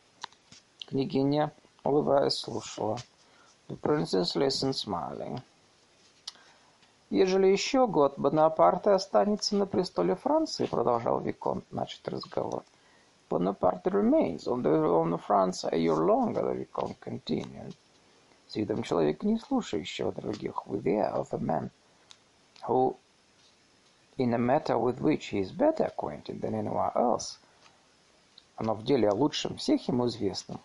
[0.86, 2.98] Княгиня, улыбаясь, слушала.
[3.69, 5.40] The princess listened smiling.
[7.11, 12.62] Ежели еще год Бонапарте останется на престоле Франции, продолжал Виконт начать разговор.
[13.28, 17.74] Bonaparte remains on the throne of France a year longer, the Vicomte continued
[18.48, 21.70] с видом человека, не слушающего других, with the air of a man
[22.66, 22.97] who,
[24.16, 27.39] in a matter with which he is better acquainted than anyone else,
[28.59, 30.60] но в деле о лучшем всех ему известном,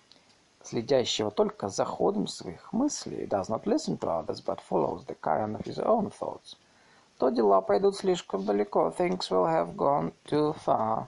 [0.63, 5.55] следящего только за ходом своих мыслей, does not listen to others, but follows the current
[5.55, 6.55] of his own thoughts,
[7.17, 11.07] то дела пойдут слишком далеко, things will have gone too far.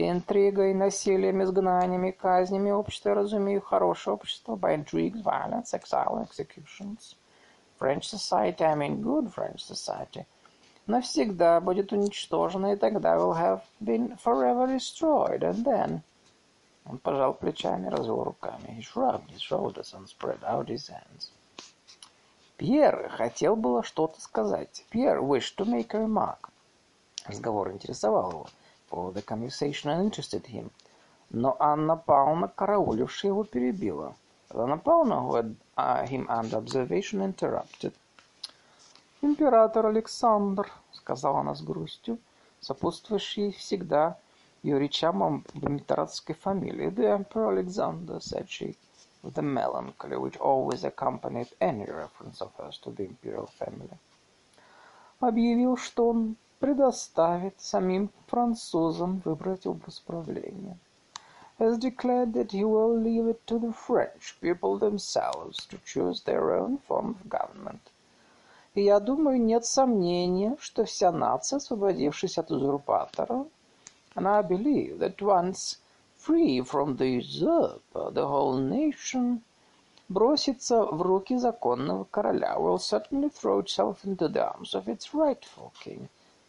[0.00, 7.16] Интригой, насилием, изгнаниями, казнями общество, разумею, хорошее общество, by intrigues, violence, exile, executions.
[7.80, 10.24] French society, I mean good French society,
[10.86, 16.00] навсегда будет уничтожено, и тогда will have been forever destroyed, and then...
[16.86, 18.76] Он пожал плечами, развел руками.
[18.78, 21.32] He shrugged his shoulders and spread out his hands.
[22.56, 24.84] Пьер хотел было что-то сказать.
[24.90, 26.50] Пьер wished to make a remark.
[27.26, 28.46] Разговор интересовал его
[28.88, 30.70] for the conversation interested him.
[31.30, 34.16] Но Анна Павловна, караулившая его, перебила.
[34.50, 37.92] Анна Павловна, who had uh, him under observation, interrupted.
[39.20, 42.18] «Император Александр»,— сказала она с грустью,
[42.60, 44.16] сопутствующей всегда
[44.62, 46.88] ее речам об императорской фамилии.
[46.88, 48.76] «The Emperor Alexander»,— said she,
[49.22, 53.98] with the melancholy which always accompanied any reference of hers to the imperial family.
[55.20, 60.76] Объявил, что он предоставит самим французам выбрать образ правления.
[61.60, 66.52] Has declared that he will leave it to the French people themselves to choose their
[66.56, 67.80] own form of government.
[68.74, 73.46] И я думаю, нет сомнения, что вся нация, освободившись от узурпатора,
[74.16, 75.78] and I believe that once
[76.16, 79.42] free from the usurper, the whole nation
[80.08, 85.72] бросится в руки законного короля, will certainly throw itself into the arms of its rightful
[85.84, 86.08] king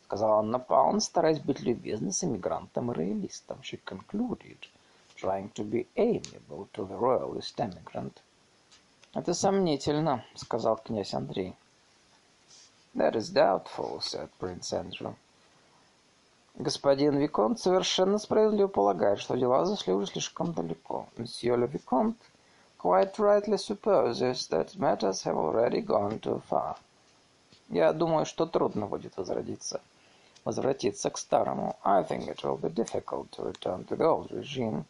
[0.10, 3.60] сказала Анна Павловна, стараясь быть любезной с эмигрантом и роялистом.
[3.62, 4.58] She concluded,
[5.16, 8.14] trying to be amiable to the royalist emigrant.
[9.14, 11.56] «Это сомнительно»,— сказал князь Андрей.
[12.96, 15.14] «That is doubtful»,— said Prince Andrew.
[16.56, 21.06] Господин Виконт совершенно справедливо полагает, что дела зашли уже слишком далеко.
[21.18, 22.18] Monsieur le Vicomte
[22.80, 26.78] quite rightly supposes that matters have already gone too far.
[27.70, 29.80] Я думаю, что трудно будет возродиться
[30.50, 31.78] возвратиться к старому.
[31.84, 34.84] I think it will be difficult to return to the old regime.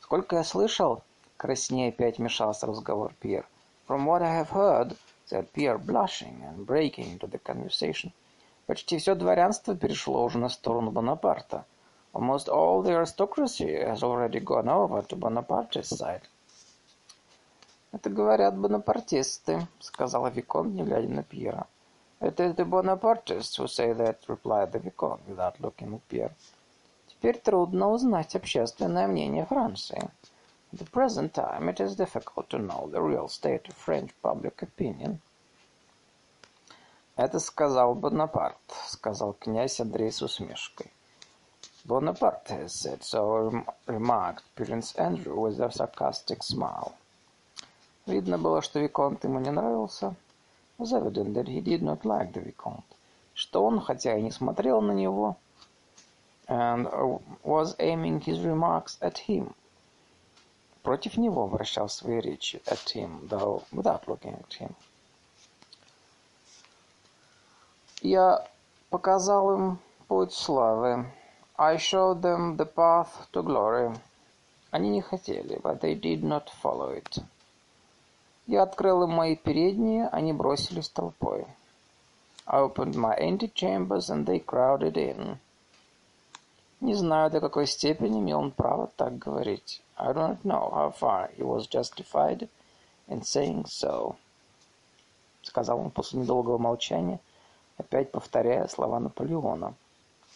[0.00, 1.02] Сколько я слышал,
[1.36, 3.46] краснее опять вмешался разговор Пьер.
[3.86, 4.96] From what I have heard,
[5.28, 8.10] said Pierre, blushing and breaking into the conversation,
[8.66, 11.64] почти все дворянство перешло уже на сторону Бонапарта.
[12.12, 16.22] Almost all the aristocracy has already gone over to Bonaparte's side.
[17.92, 21.68] «Это говорят бонапартисты»,— сказала Викон, не глядя на Пьера.
[22.22, 26.34] «It is the Bonapartists who say that»,— replied the Vicomte, without looking at Pierre.
[27.08, 30.10] «Теперь трудно узнать общественное мнение Франции.
[30.72, 34.60] At the present time it is difficult to know the real state of French public
[34.60, 35.20] opinion».
[37.16, 40.92] «Это сказал Бонапарт»,— сказал князь Андрей с усмешкой.
[41.86, 46.92] Bonaparte has said so, remarked Prince Andrew with a sarcastic smile.
[48.04, 50.14] Видно было, что Виконт ему не нравился,
[50.80, 52.96] was evident that he did not like the Vicomte,
[53.34, 55.36] что он, хотя и не смотрел на него,
[56.48, 56.88] and
[57.44, 59.54] was aiming his remarks at him,
[60.82, 64.74] против него вращал свои речи at him, though without looking at him.
[68.00, 68.48] Я
[68.88, 69.78] показал им
[70.08, 71.04] путь славы.
[71.58, 73.94] I showed them the path to glory.
[74.70, 77.18] Они не хотели, but they did not follow it.
[78.50, 81.46] Я открыл им мои передние, они бросились толпой.
[82.46, 85.38] I opened my antechambers, and they crowded in.
[86.80, 89.80] Не знаю, до какой степени имел он право так говорить.
[89.96, 92.48] I do not know how far he was justified
[93.06, 94.16] in saying so.
[95.42, 97.20] Сказал он после недолгого молчания,
[97.78, 99.74] опять повторяя слова Наполеона.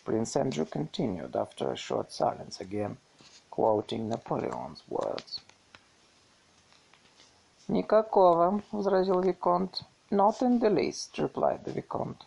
[0.04, 2.96] Prince Andrew continued after a short silence again,
[3.50, 5.40] quoting Napoleon's words.
[7.68, 9.84] «Никакого»,— возразил Виконт.
[10.10, 12.26] «Not in the least»,— replied the Vicomte.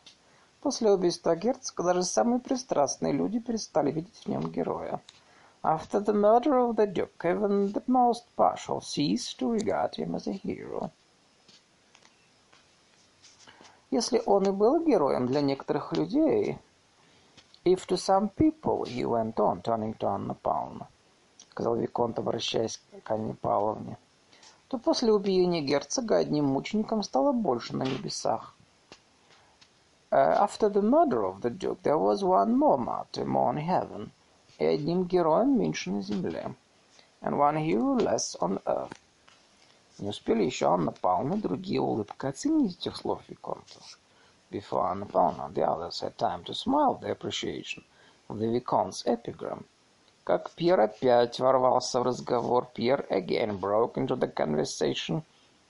[0.61, 4.99] После убийства герцога даже самые пристрастные люди перестали видеть в нем героя.
[5.63, 10.27] After the murder of the Duke, even the most partial ceased to regard him as
[10.27, 10.89] a hero.
[13.91, 16.57] Если он и был героем для некоторых людей,
[17.63, 20.87] if to some people, he went on, turning to Анна Павловна,
[21.51, 23.97] сказал Виконт, обращаясь к Анне Павловне,
[24.67, 28.53] то после убиения герцога одним мучеником стало больше на небесах.
[30.09, 34.09] Uh, after the murder of the Duke, there was one more martyr more in heaven,
[34.57, 36.53] и одним героем меньше на земле,
[37.21, 38.97] and one hero less on earth.
[39.99, 43.79] Не успели еще Анна Павловна другие улыбкой оценить этих слов Виконта.
[44.49, 47.83] Before Anna Pavlovna, the others had time to smile their appreciation
[48.29, 49.63] of the Vicomte's epigram–
[50.27, 52.67] как Пьер опять ворвался в разговор.
[52.73, 55.23] Пьер again broke into the conversation.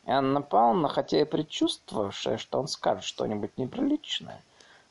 [0.07, 4.41] Анна Павловна, хотя и предчувствовавшая, что он скажет что-нибудь неприличное,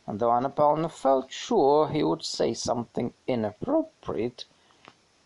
[0.07, 4.47] though Anna Pavlovna felt sure he would say something inappropriate,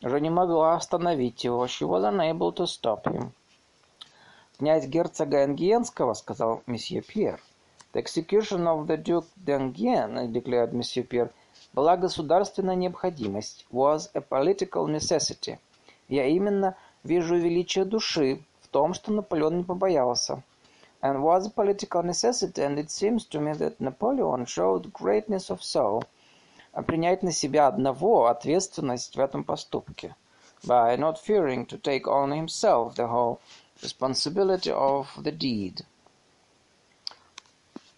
[0.02, 1.66] уже не могла остановить его.
[1.66, 3.32] She was unable to stop him.
[4.56, 7.40] «Князь герцога Энгиенского»,— сказал месье Пьер.
[7.92, 11.30] «The execution of the Duke d'Enghien»,— declared месье Пьер,
[11.72, 15.58] была государственная необходимость, was a political necessity.
[16.08, 20.42] Я именно вижу величие души в том, что Наполеон не побоялся.
[21.02, 25.62] And was a political necessity, and it seems to me that Napoleon showed greatness of
[25.62, 26.04] soul.
[26.86, 30.14] Принять на себя одного ответственность в этом поступке.
[30.64, 33.38] By not fearing to take on himself the whole
[33.82, 35.84] responsibility of the deed.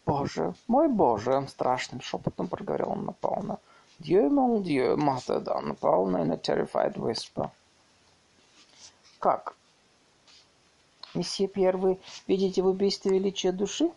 [0.04, 3.58] «Боже, мой Боже!»— страшным шепотом проговорил он Наполна.
[4.00, 7.50] «Dieu, mon Dieu!»— muttered Anna Pavlovna in a terrified whisper.
[9.20, 9.54] «Как?
[11.14, 13.92] Месье Пьер, вы видите в убийстве величие души?»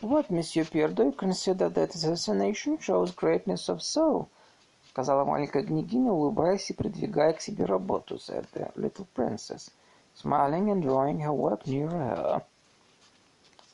[0.00, 4.28] «What, месье Пьер, do you consider that assassination shows greatness of soul?»—
[4.90, 9.70] сказала маленькая княгиня, улыбаясь и придвигая к себе работу, said the little princess,
[10.16, 12.42] smiling and drawing her work nearer her.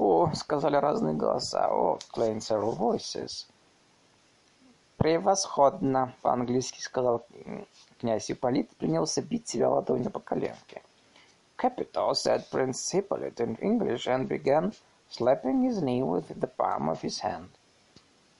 [0.01, 1.69] «О!»— сказали разные голоса.
[1.69, 3.47] «О!»— exclaimed several voices.
[4.97, 7.27] «Превосходно!»— по-английски сказал
[7.99, 10.83] князь Ипполит принялся бить себя ладонью по коленке.
[11.59, 14.73] «Capital!»— said Prince Hippolyte in English and began
[15.11, 17.51] slapping his knee with the palm of his hand.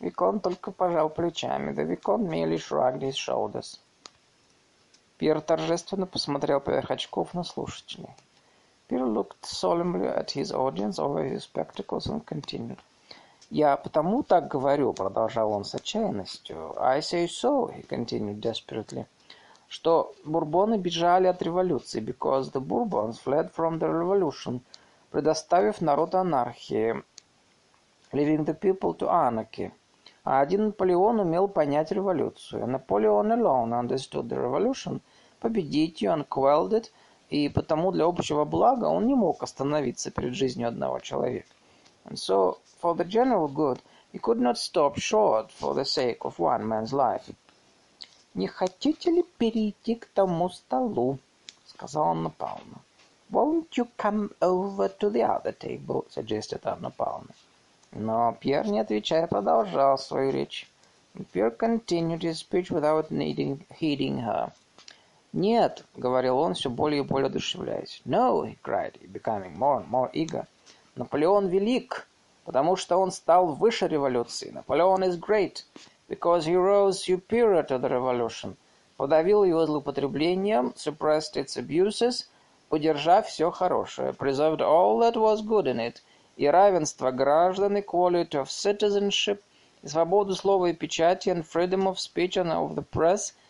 [0.01, 3.79] Викон только пожал плечами, да Викон merely shrugged his shoulders.
[5.19, 8.17] Пьер торжественно посмотрел поверх очков на слушателей.
[8.91, 12.79] Peter looked solemnly at his audience over his spectacles and continued.
[13.49, 16.75] «Я потому так говорю»,— продолжал он с отчаянностью.
[16.77, 19.07] «I say so»,— he continued desperately,
[19.69, 24.61] что бурбоны бежали от революции, because the Bourbons fled from the revolution,
[25.13, 27.05] предоставив народ анархии,
[28.13, 29.71] leaving the people to anarchy.
[30.25, 32.67] А один Наполеон умел понять революцию.
[32.67, 35.01] Наполеон alone understood the revolution,
[35.39, 36.91] победить ее, and quelled it,
[37.31, 41.49] и потому для общего блага он не мог остановиться перед жизнью одного человека.
[42.05, 43.81] And so, for the general good,
[44.13, 47.33] he could not stop short for the sake of one man's life.
[48.35, 51.19] «Не хотите ли перейти к тому столу?»—
[51.67, 52.81] сказал Анна Павловна.
[53.31, 57.35] «Won't you come over to the other table?»— suggested Анна Павловна.
[57.93, 60.69] Но Пьер, не отвечая, продолжал свою речь.
[61.33, 64.53] Pierre continued his speech without needing, heeding her.
[65.33, 68.03] «Нет»,— говорил он, все более и более одушевляясь.
[68.05, 70.47] «No»,— he cried, becoming more and more eager.
[70.97, 72.09] «Наполеон велик,
[72.45, 74.51] потому что он стал выше революции.
[74.51, 75.65] Наполеон is great,
[76.09, 78.57] because he rose superior to the revolution.
[78.97, 82.27] Подавил его злоупотреблением, suppressed its abuses,
[82.69, 86.03] удержав все хорошее, preserved all that was good in it,
[86.37, 89.41] и равенство граждан, equality of citizenship,
[89.83, 93.33] и свободу слова и печати, and freedom of speech and of the press—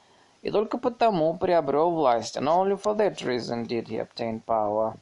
[0.42, 4.96] и только потому приобрел власть, and only for that reason did he obtain power.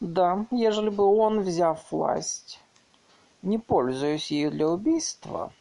[0.00, 2.60] Да, ежели бы он, взяв власть,
[3.42, 5.52] не пользуясь ею для убийства...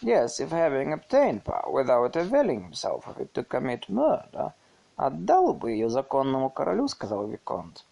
[0.00, 4.52] Yes, if having obtained power without availing himself of it to commit murder,
[4.96, 7.84] отдал бы ее законному королю, сказал Виконт.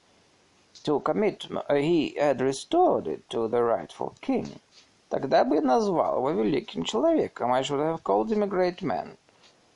[0.84, 4.60] To commit, he had restored it to the rightful king.
[5.08, 7.52] Тогда бы назвал его великим человеком.
[7.52, 9.16] I should have called him a great man,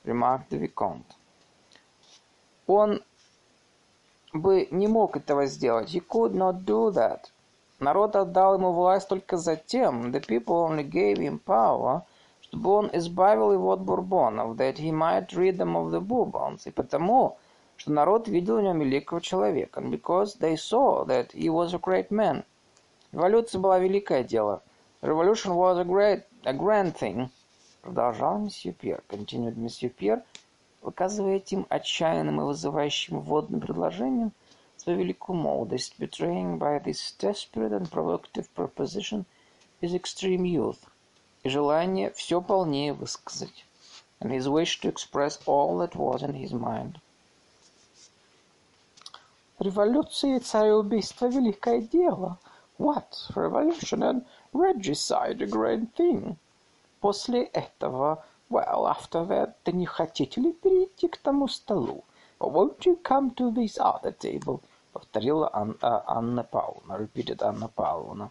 [0.04, 1.14] remarked the Vicomte.
[2.66, 3.02] Он
[4.32, 5.94] бы не мог этого сделать.
[5.94, 7.30] He could not do that.
[7.80, 12.02] Народ отдал ему власть только затем, the people only gave him power,
[12.42, 16.70] чтобы он избавил его от бурбонов, that he might rid them of the Bourbons, и
[16.70, 17.38] потому,
[17.76, 22.10] что народ видел в нем великого человека, because they saw that he was a great
[22.10, 22.44] man.
[23.12, 24.62] Революция была великое дело.
[25.01, 27.29] Revolution was a great, a grand thing.
[27.81, 30.23] Продолжал месье Пьер, continued месье Пьер,
[30.81, 34.31] выказывая этим отчаянным и вызывающим водным предложением
[34.77, 39.25] свою великую молодость, betraying by this desperate and provocative proposition
[39.81, 40.79] his extreme youth
[41.43, 43.65] и желание все полнее высказать,
[44.19, 46.99] and his wish to express all that was in his mind.
[49.59, 52.39] Революция и цареубийство – великое дело.
[52.77, 53.13] What?
[53.35, 56.36] Revolution and regicide– a great thing.
[57.00, 62.04] После этого, well, after that, да не хотите ли перейти к тому столу?
[62.38, 64.60] Or won't you come to this other table?
[64.92, 68.30] Повторила Ан Анна Павловна, repeated Анна Павловна.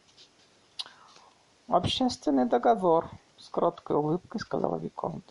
[1.68, 5.24] «Общественный договор»,— с кроткой улыбкой сказала Виконт.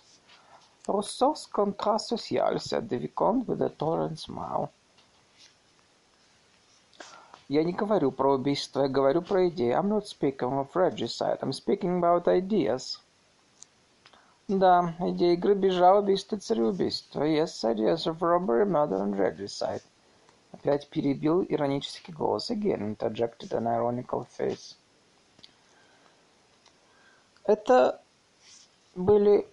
[0.87, 4.71] «Руссо's contrat social»,— said the Vicomte with a tolerant smile.
[7.49, 9.73] Я не говорю про убийство, я говорю про идеи.
[9.73, 13.01] I'm not speaking of regicide, I'm speaking about ideas.
[14.49, 17.23] Да, идеи грабежа, убийства, цареубийства.
[17.23, 19.83] Yes, ideas of robbery, murder and regicide.
[20.53, 22.51] Опять перебил иронический голос.
[22.51, 24.77] Again interjected an ironical face.
[27.45, 28.01] Это
[28.95, 29.47] были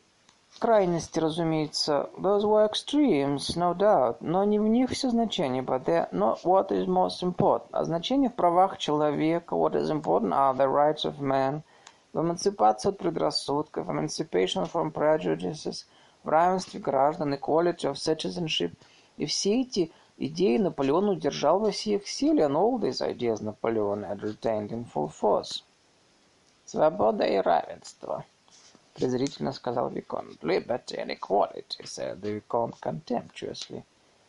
[0.59, 2.09] крайности, разумеется.
[2.17, 4.17] Those were extremes, no doubt.
[4.21, 5.63] Но не в них все значение.
[5.63, 7.69] But they're not what is most important.
[7.71, 9.55] А значение в правах человека.
[9.55, 11.61] What is important are the rights of man.
[12.13, 13.87] В эмансипации от предрассудков.
[13.87, 15.85] Emancipation from prejudices.
[16.23, 17.33] В равенстве граждан.
[17.33, 18.73] Equality of citizenship.
[19.17, 22.43] И все эти идеи Наполеон удержал во всей их силе.
[22.43, 25.63] And all these ideas Napoleon had retained in full force.
[26.65, 28.25] «Свобода и равенство»,—
[28.95, 30.41] презрительно сказал Виконт.
[30.41, 33.83] «Liberty and equality»,— said the Vicomte contemptuously,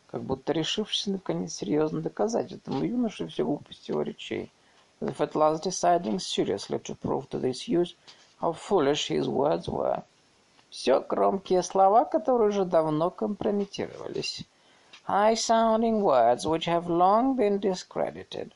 [0.09, 4.53] как будто решившись наконец серьезно доказать этому юноше всю глупость его речей,
[5.01, 7.95] as if at last deciding seriously to prove to this youth
[8.41, 10.03] how foolish his words were.
[10.69, 14.45] Все громкие слова, которые уже давно компрометировались.
[15.07, 18.51] High-sounding words which have long been discredited.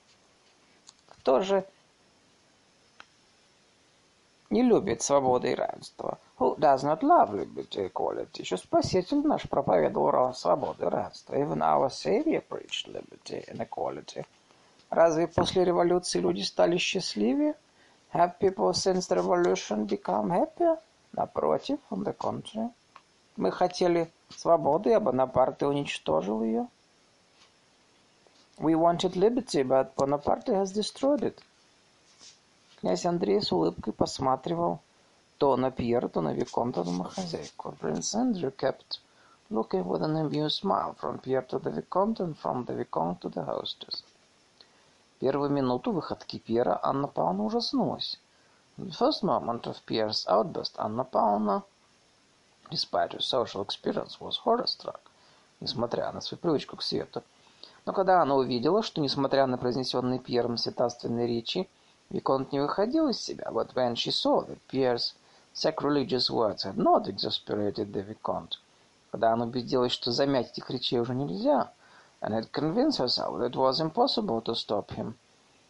[1.06, 1.64] Кто же
[4.50, 6.18] не любит свободы и равенства.
[6.38, 8.42] Who does not love liberty equality?
[8.42, 11.34] Еще Спаситель наш проповедовал свободу и равенство.
[11.34, 14.26] Even our Savior preached liberty and equality.
[14.90, 17.54] Разве после революции люди стали счастливее?
[18.12, 20.78] Have people since the revolution become happier?
[21.12, 22.70] Напротив, on the contrary.
[23.36, 26.66] Мы хотели свободы, а Бонапарте уничтожил ее.
[28.58, 31.38] We wanted liberty, but Bonaparte has destroyed it.
[32.80, 34.80] Князь Андрей с улыбкой посматривал
[35.36, 37.74] то на Пьера, то на Виконта, то на хозяйку.
[37.78, 39.00] Prince Andrew kept
[39.50, 43.28] looking with an amused smile from Pierre to the Vicomte and from the Vicomte to
[43.28, 44.02] the hostess.
[45.18, 48.18] Первую минуту выходки Пьера Анна Павловна ужаснулась.
[48.78, 51.62] The first moment of Pierre's outburst, Анна Павловна,
[52.70, 55.00] despite her social experience, was horror-struck,
[55.60, 57.22] несмотря на свою привычку к свету.
[57.84, 61.68] Но когда она увидела, что, несмотря на произнесенные Пьером святоственные речи,
[62.12, 65.14] Виконт не выходил из себя, but when she saw that Pierre's
[65.52, 68.58] sacrilegious words had not exasperated the Vicomte,
[69.12, 71.72] когда она убедилась, что замять этих речей уже нельзя,
[72.20, 75.14] and had convinced herself that it was impossible to stop him,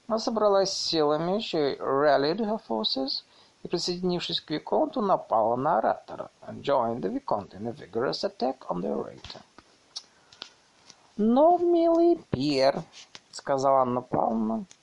[0.08, 3.22] она собралась силами, she rallied her forces,
[3.62, 8.64] и, присоединившись к Виконту, напала на оратора, and joined the Vicomte in a vigorous attack
[8.70, 9.42] on the orator.
[11.18, 12.82] «Но, милый Пьер»,—
[13.30, 14.64] сказала Анна Павловна,—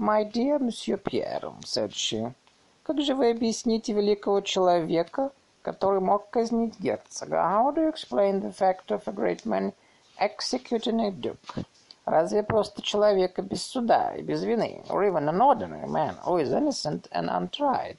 [0.00, 2.32] «My dear Monsieur Pierre»,— said she,—
[2.84, 7.38] «как же вы объясните великого человека, который мог казнить герцога?
[7.38, 9.72] How do you explain the fact of a great man
[10.16, 11.64] executing a duke?
[12.04, 16.52] Разве просто человека без суда и без вины, or even an ordinary man who is
[16.52, 17.98] innocent and untried?»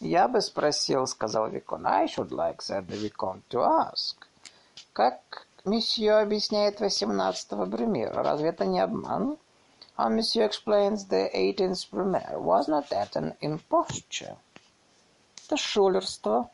[0.00, 1.86] «Я бы спросил»,— сказал Викон.
[1.86, 4.16] «I should like»,— said the Vicomte,— «to ask».
[4.94, 8.22] Как месье объясняет восемнадцатого Брюмера.
[8.22, 9.36] Разве это не обман?
[10.02, 12.40] А месье explains the eighteenth Brumaire.
[12.40, 14.34] Was not that an imposture?
[15.44, 16.48] Это шулерство.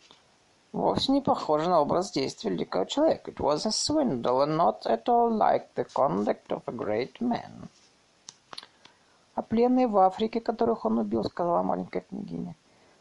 [0.73, 3.31] Вовсе не похоже на образ действий великого человека.
[3.31, 7.68] It was a swindle and not at all like the conduct of a great man.
[9.36, 12.56] А пленные в Африке, которых он убил, сказала маленькая княгиня.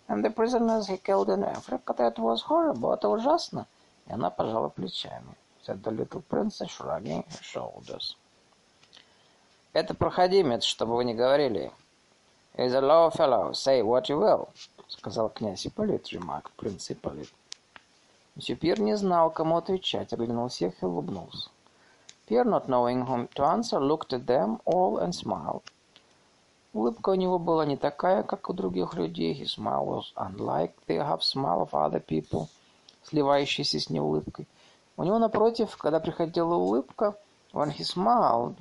[0.07, 3.65] And the prisoners he killed in Africa, that was horrible, это ужасно.
[4.05, 5.35] И она пожала плечами.
[5.65, 8.15] Said the little princess, shrugging her shoulders.
[9.75, 11.69] Это проходимец, чтобы вы не говорили.
[12.55, 14.47] He's a low fellow, say what you will,
[14.87, 17.27] сказал князь Ипполит, remarked принц Ипполит.
[18.35, 21.49] Месье Пьер не знал, кому отвечать, оглянул всех и улыбнулся.
[22.25, 25.63] Pierre, not knowing whom to answer, looked at them all and smiled.
[26.71, 29.33] Улыбка у него была не такая, как у других людей.
[29.33, 32.47] His smile was unlike the half smile of other people,
[33.03, 34.47] сливающийся с неулыбкой.
[34.95, 37.17] У него, напротив, когда приходила улыбка,
[37.51, 38.55] when he smiled,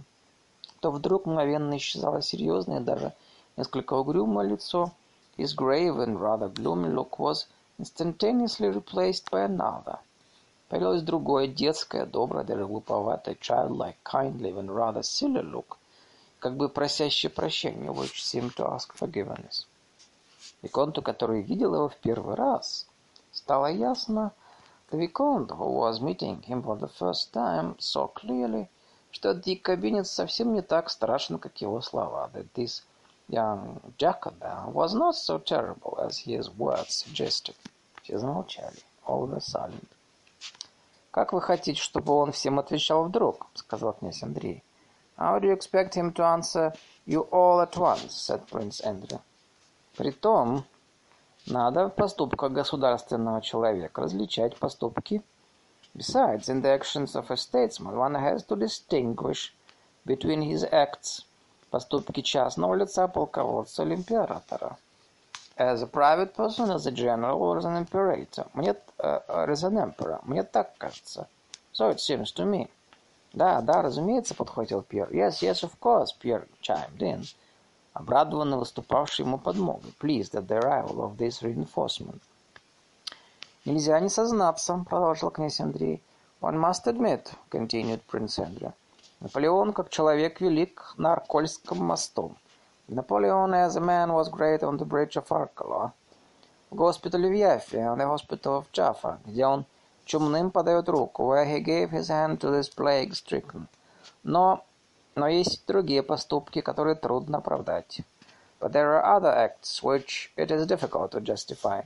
[0.84, 3.14] то вдруг мгновенно исчезало серьезное, даже
[3.56, 4.92] несколько угрюмое лицо.
[5.38, 7.46] His grave and rather gloomy look was
[7.78, 9.96] instantaneously replaced by another.
[10.68, 15.78] Появилось другое, детское, доброе, даже глуповатое, childlike, kindly, and rather silly look,
[16.38, 19.64] как бы просящее прощения, which seemed to ask forgiveness.
[20.60, 22.86] Виконту, который видел его в первый раз,
[23.32, 24.32] стало ясно,
[24.90, 28.68] the Vicomte, who was meeting him for the first time, saw clearly,
[29.14, 29.32] что
[29.62, 32.82] кабинет совсем не так страшен, как его слова, that this
[33.28, 37.54] young Jacobin was not so terrible as his words suggested.
[38.02, 38.76] Все замолчали.
[39.06, 39.88] All were silent.
[41.12, 44.64] «Как вы хотите, чтобы он всем отвечал вдруг?»— сказал князь Андрей.
[45.16, 46.74] «How do you expect him to answer
[47.06, 49.20] you all at once?»— said Prince Andrew.
[49.96, 50.64] «Притом,
[51.46, 55.22] надо в поступках государственного человека различать поступки.
[55.95, 59.53] Besides, in the actions of a statesman, one has to distinguish
[60.05, 61.25] between his acts
[61.69, 64.77] поступки частного лица, полководца или императора.
[65.57, 68.47] As a private person, as a general, or as an imperator.
[68.53, 70.19] Мне, uh, as an emperor.
[70.23, 71.27] Мне так кажется.
[71.73, 72.69] So it seems to me.
[73.33, 75.09] Да, да, разумеется, подхватил Пьер.
[75.11, 77.27] Yes, yes, of course, Pierre chimed in.
[77.93, 79.93] Обрадованно выступавший ему подмогой.
[79.99, 82.21] Pleased at the arrival of this reinforcement.
[83.66, 86.02] Нельзя не сознаться, продолжил князь Андрей.
[86.42, 88.74] One must admit, continued Prince Andrew,
[89.20, 92.36] Наполеон, как человек, велик на Аркольском мосту.
[92.88, 95.92] Napoleon as a man was great on the bridge of Arcola.
[96.68, 99.64] В госпитале в Яффе, on the hospital of Jaffa, где он
[100.04, 103.66] чумным подает руку, where he gave his hand to this plague stricken.
[104.22, 104.62] Но,
[105.14, 108.02] но есть другие поступки, которые трудно оправдать.
[108.60, 111.84] But there are other acts which it is difficult to justify.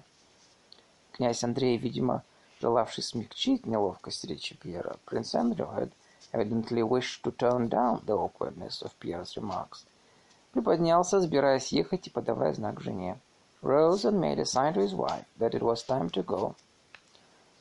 [1.18, 2.22] Князь Андрей, видимо,
[2.60, 5.90] желавший смягчить неловкость речи Пьера, принц Эндрю had
[6.32, 9.84] evidently wished to tone down the awkwardness of Pierre's remarks.
[10.52, 13.18] Приподнялся, собираясь ехать и подавая знак жене.
[13.62, 16.54] Rose and made a sign to his wife that it was time to go.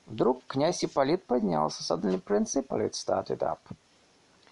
[0.05, 1.81] Вдруг князь Ипполит поднялся.
[1.81, 3.59] Suddenly Prince Ippolit started up.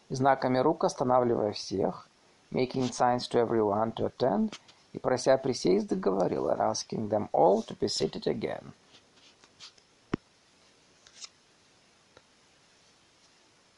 [0.10, 2.10] И знаками рук останавливая всех,
[2.52, 4.60] making signs to everyone to attend,
[4.94, 8.74] и прося присесть, договорил, asking them all to be seated again.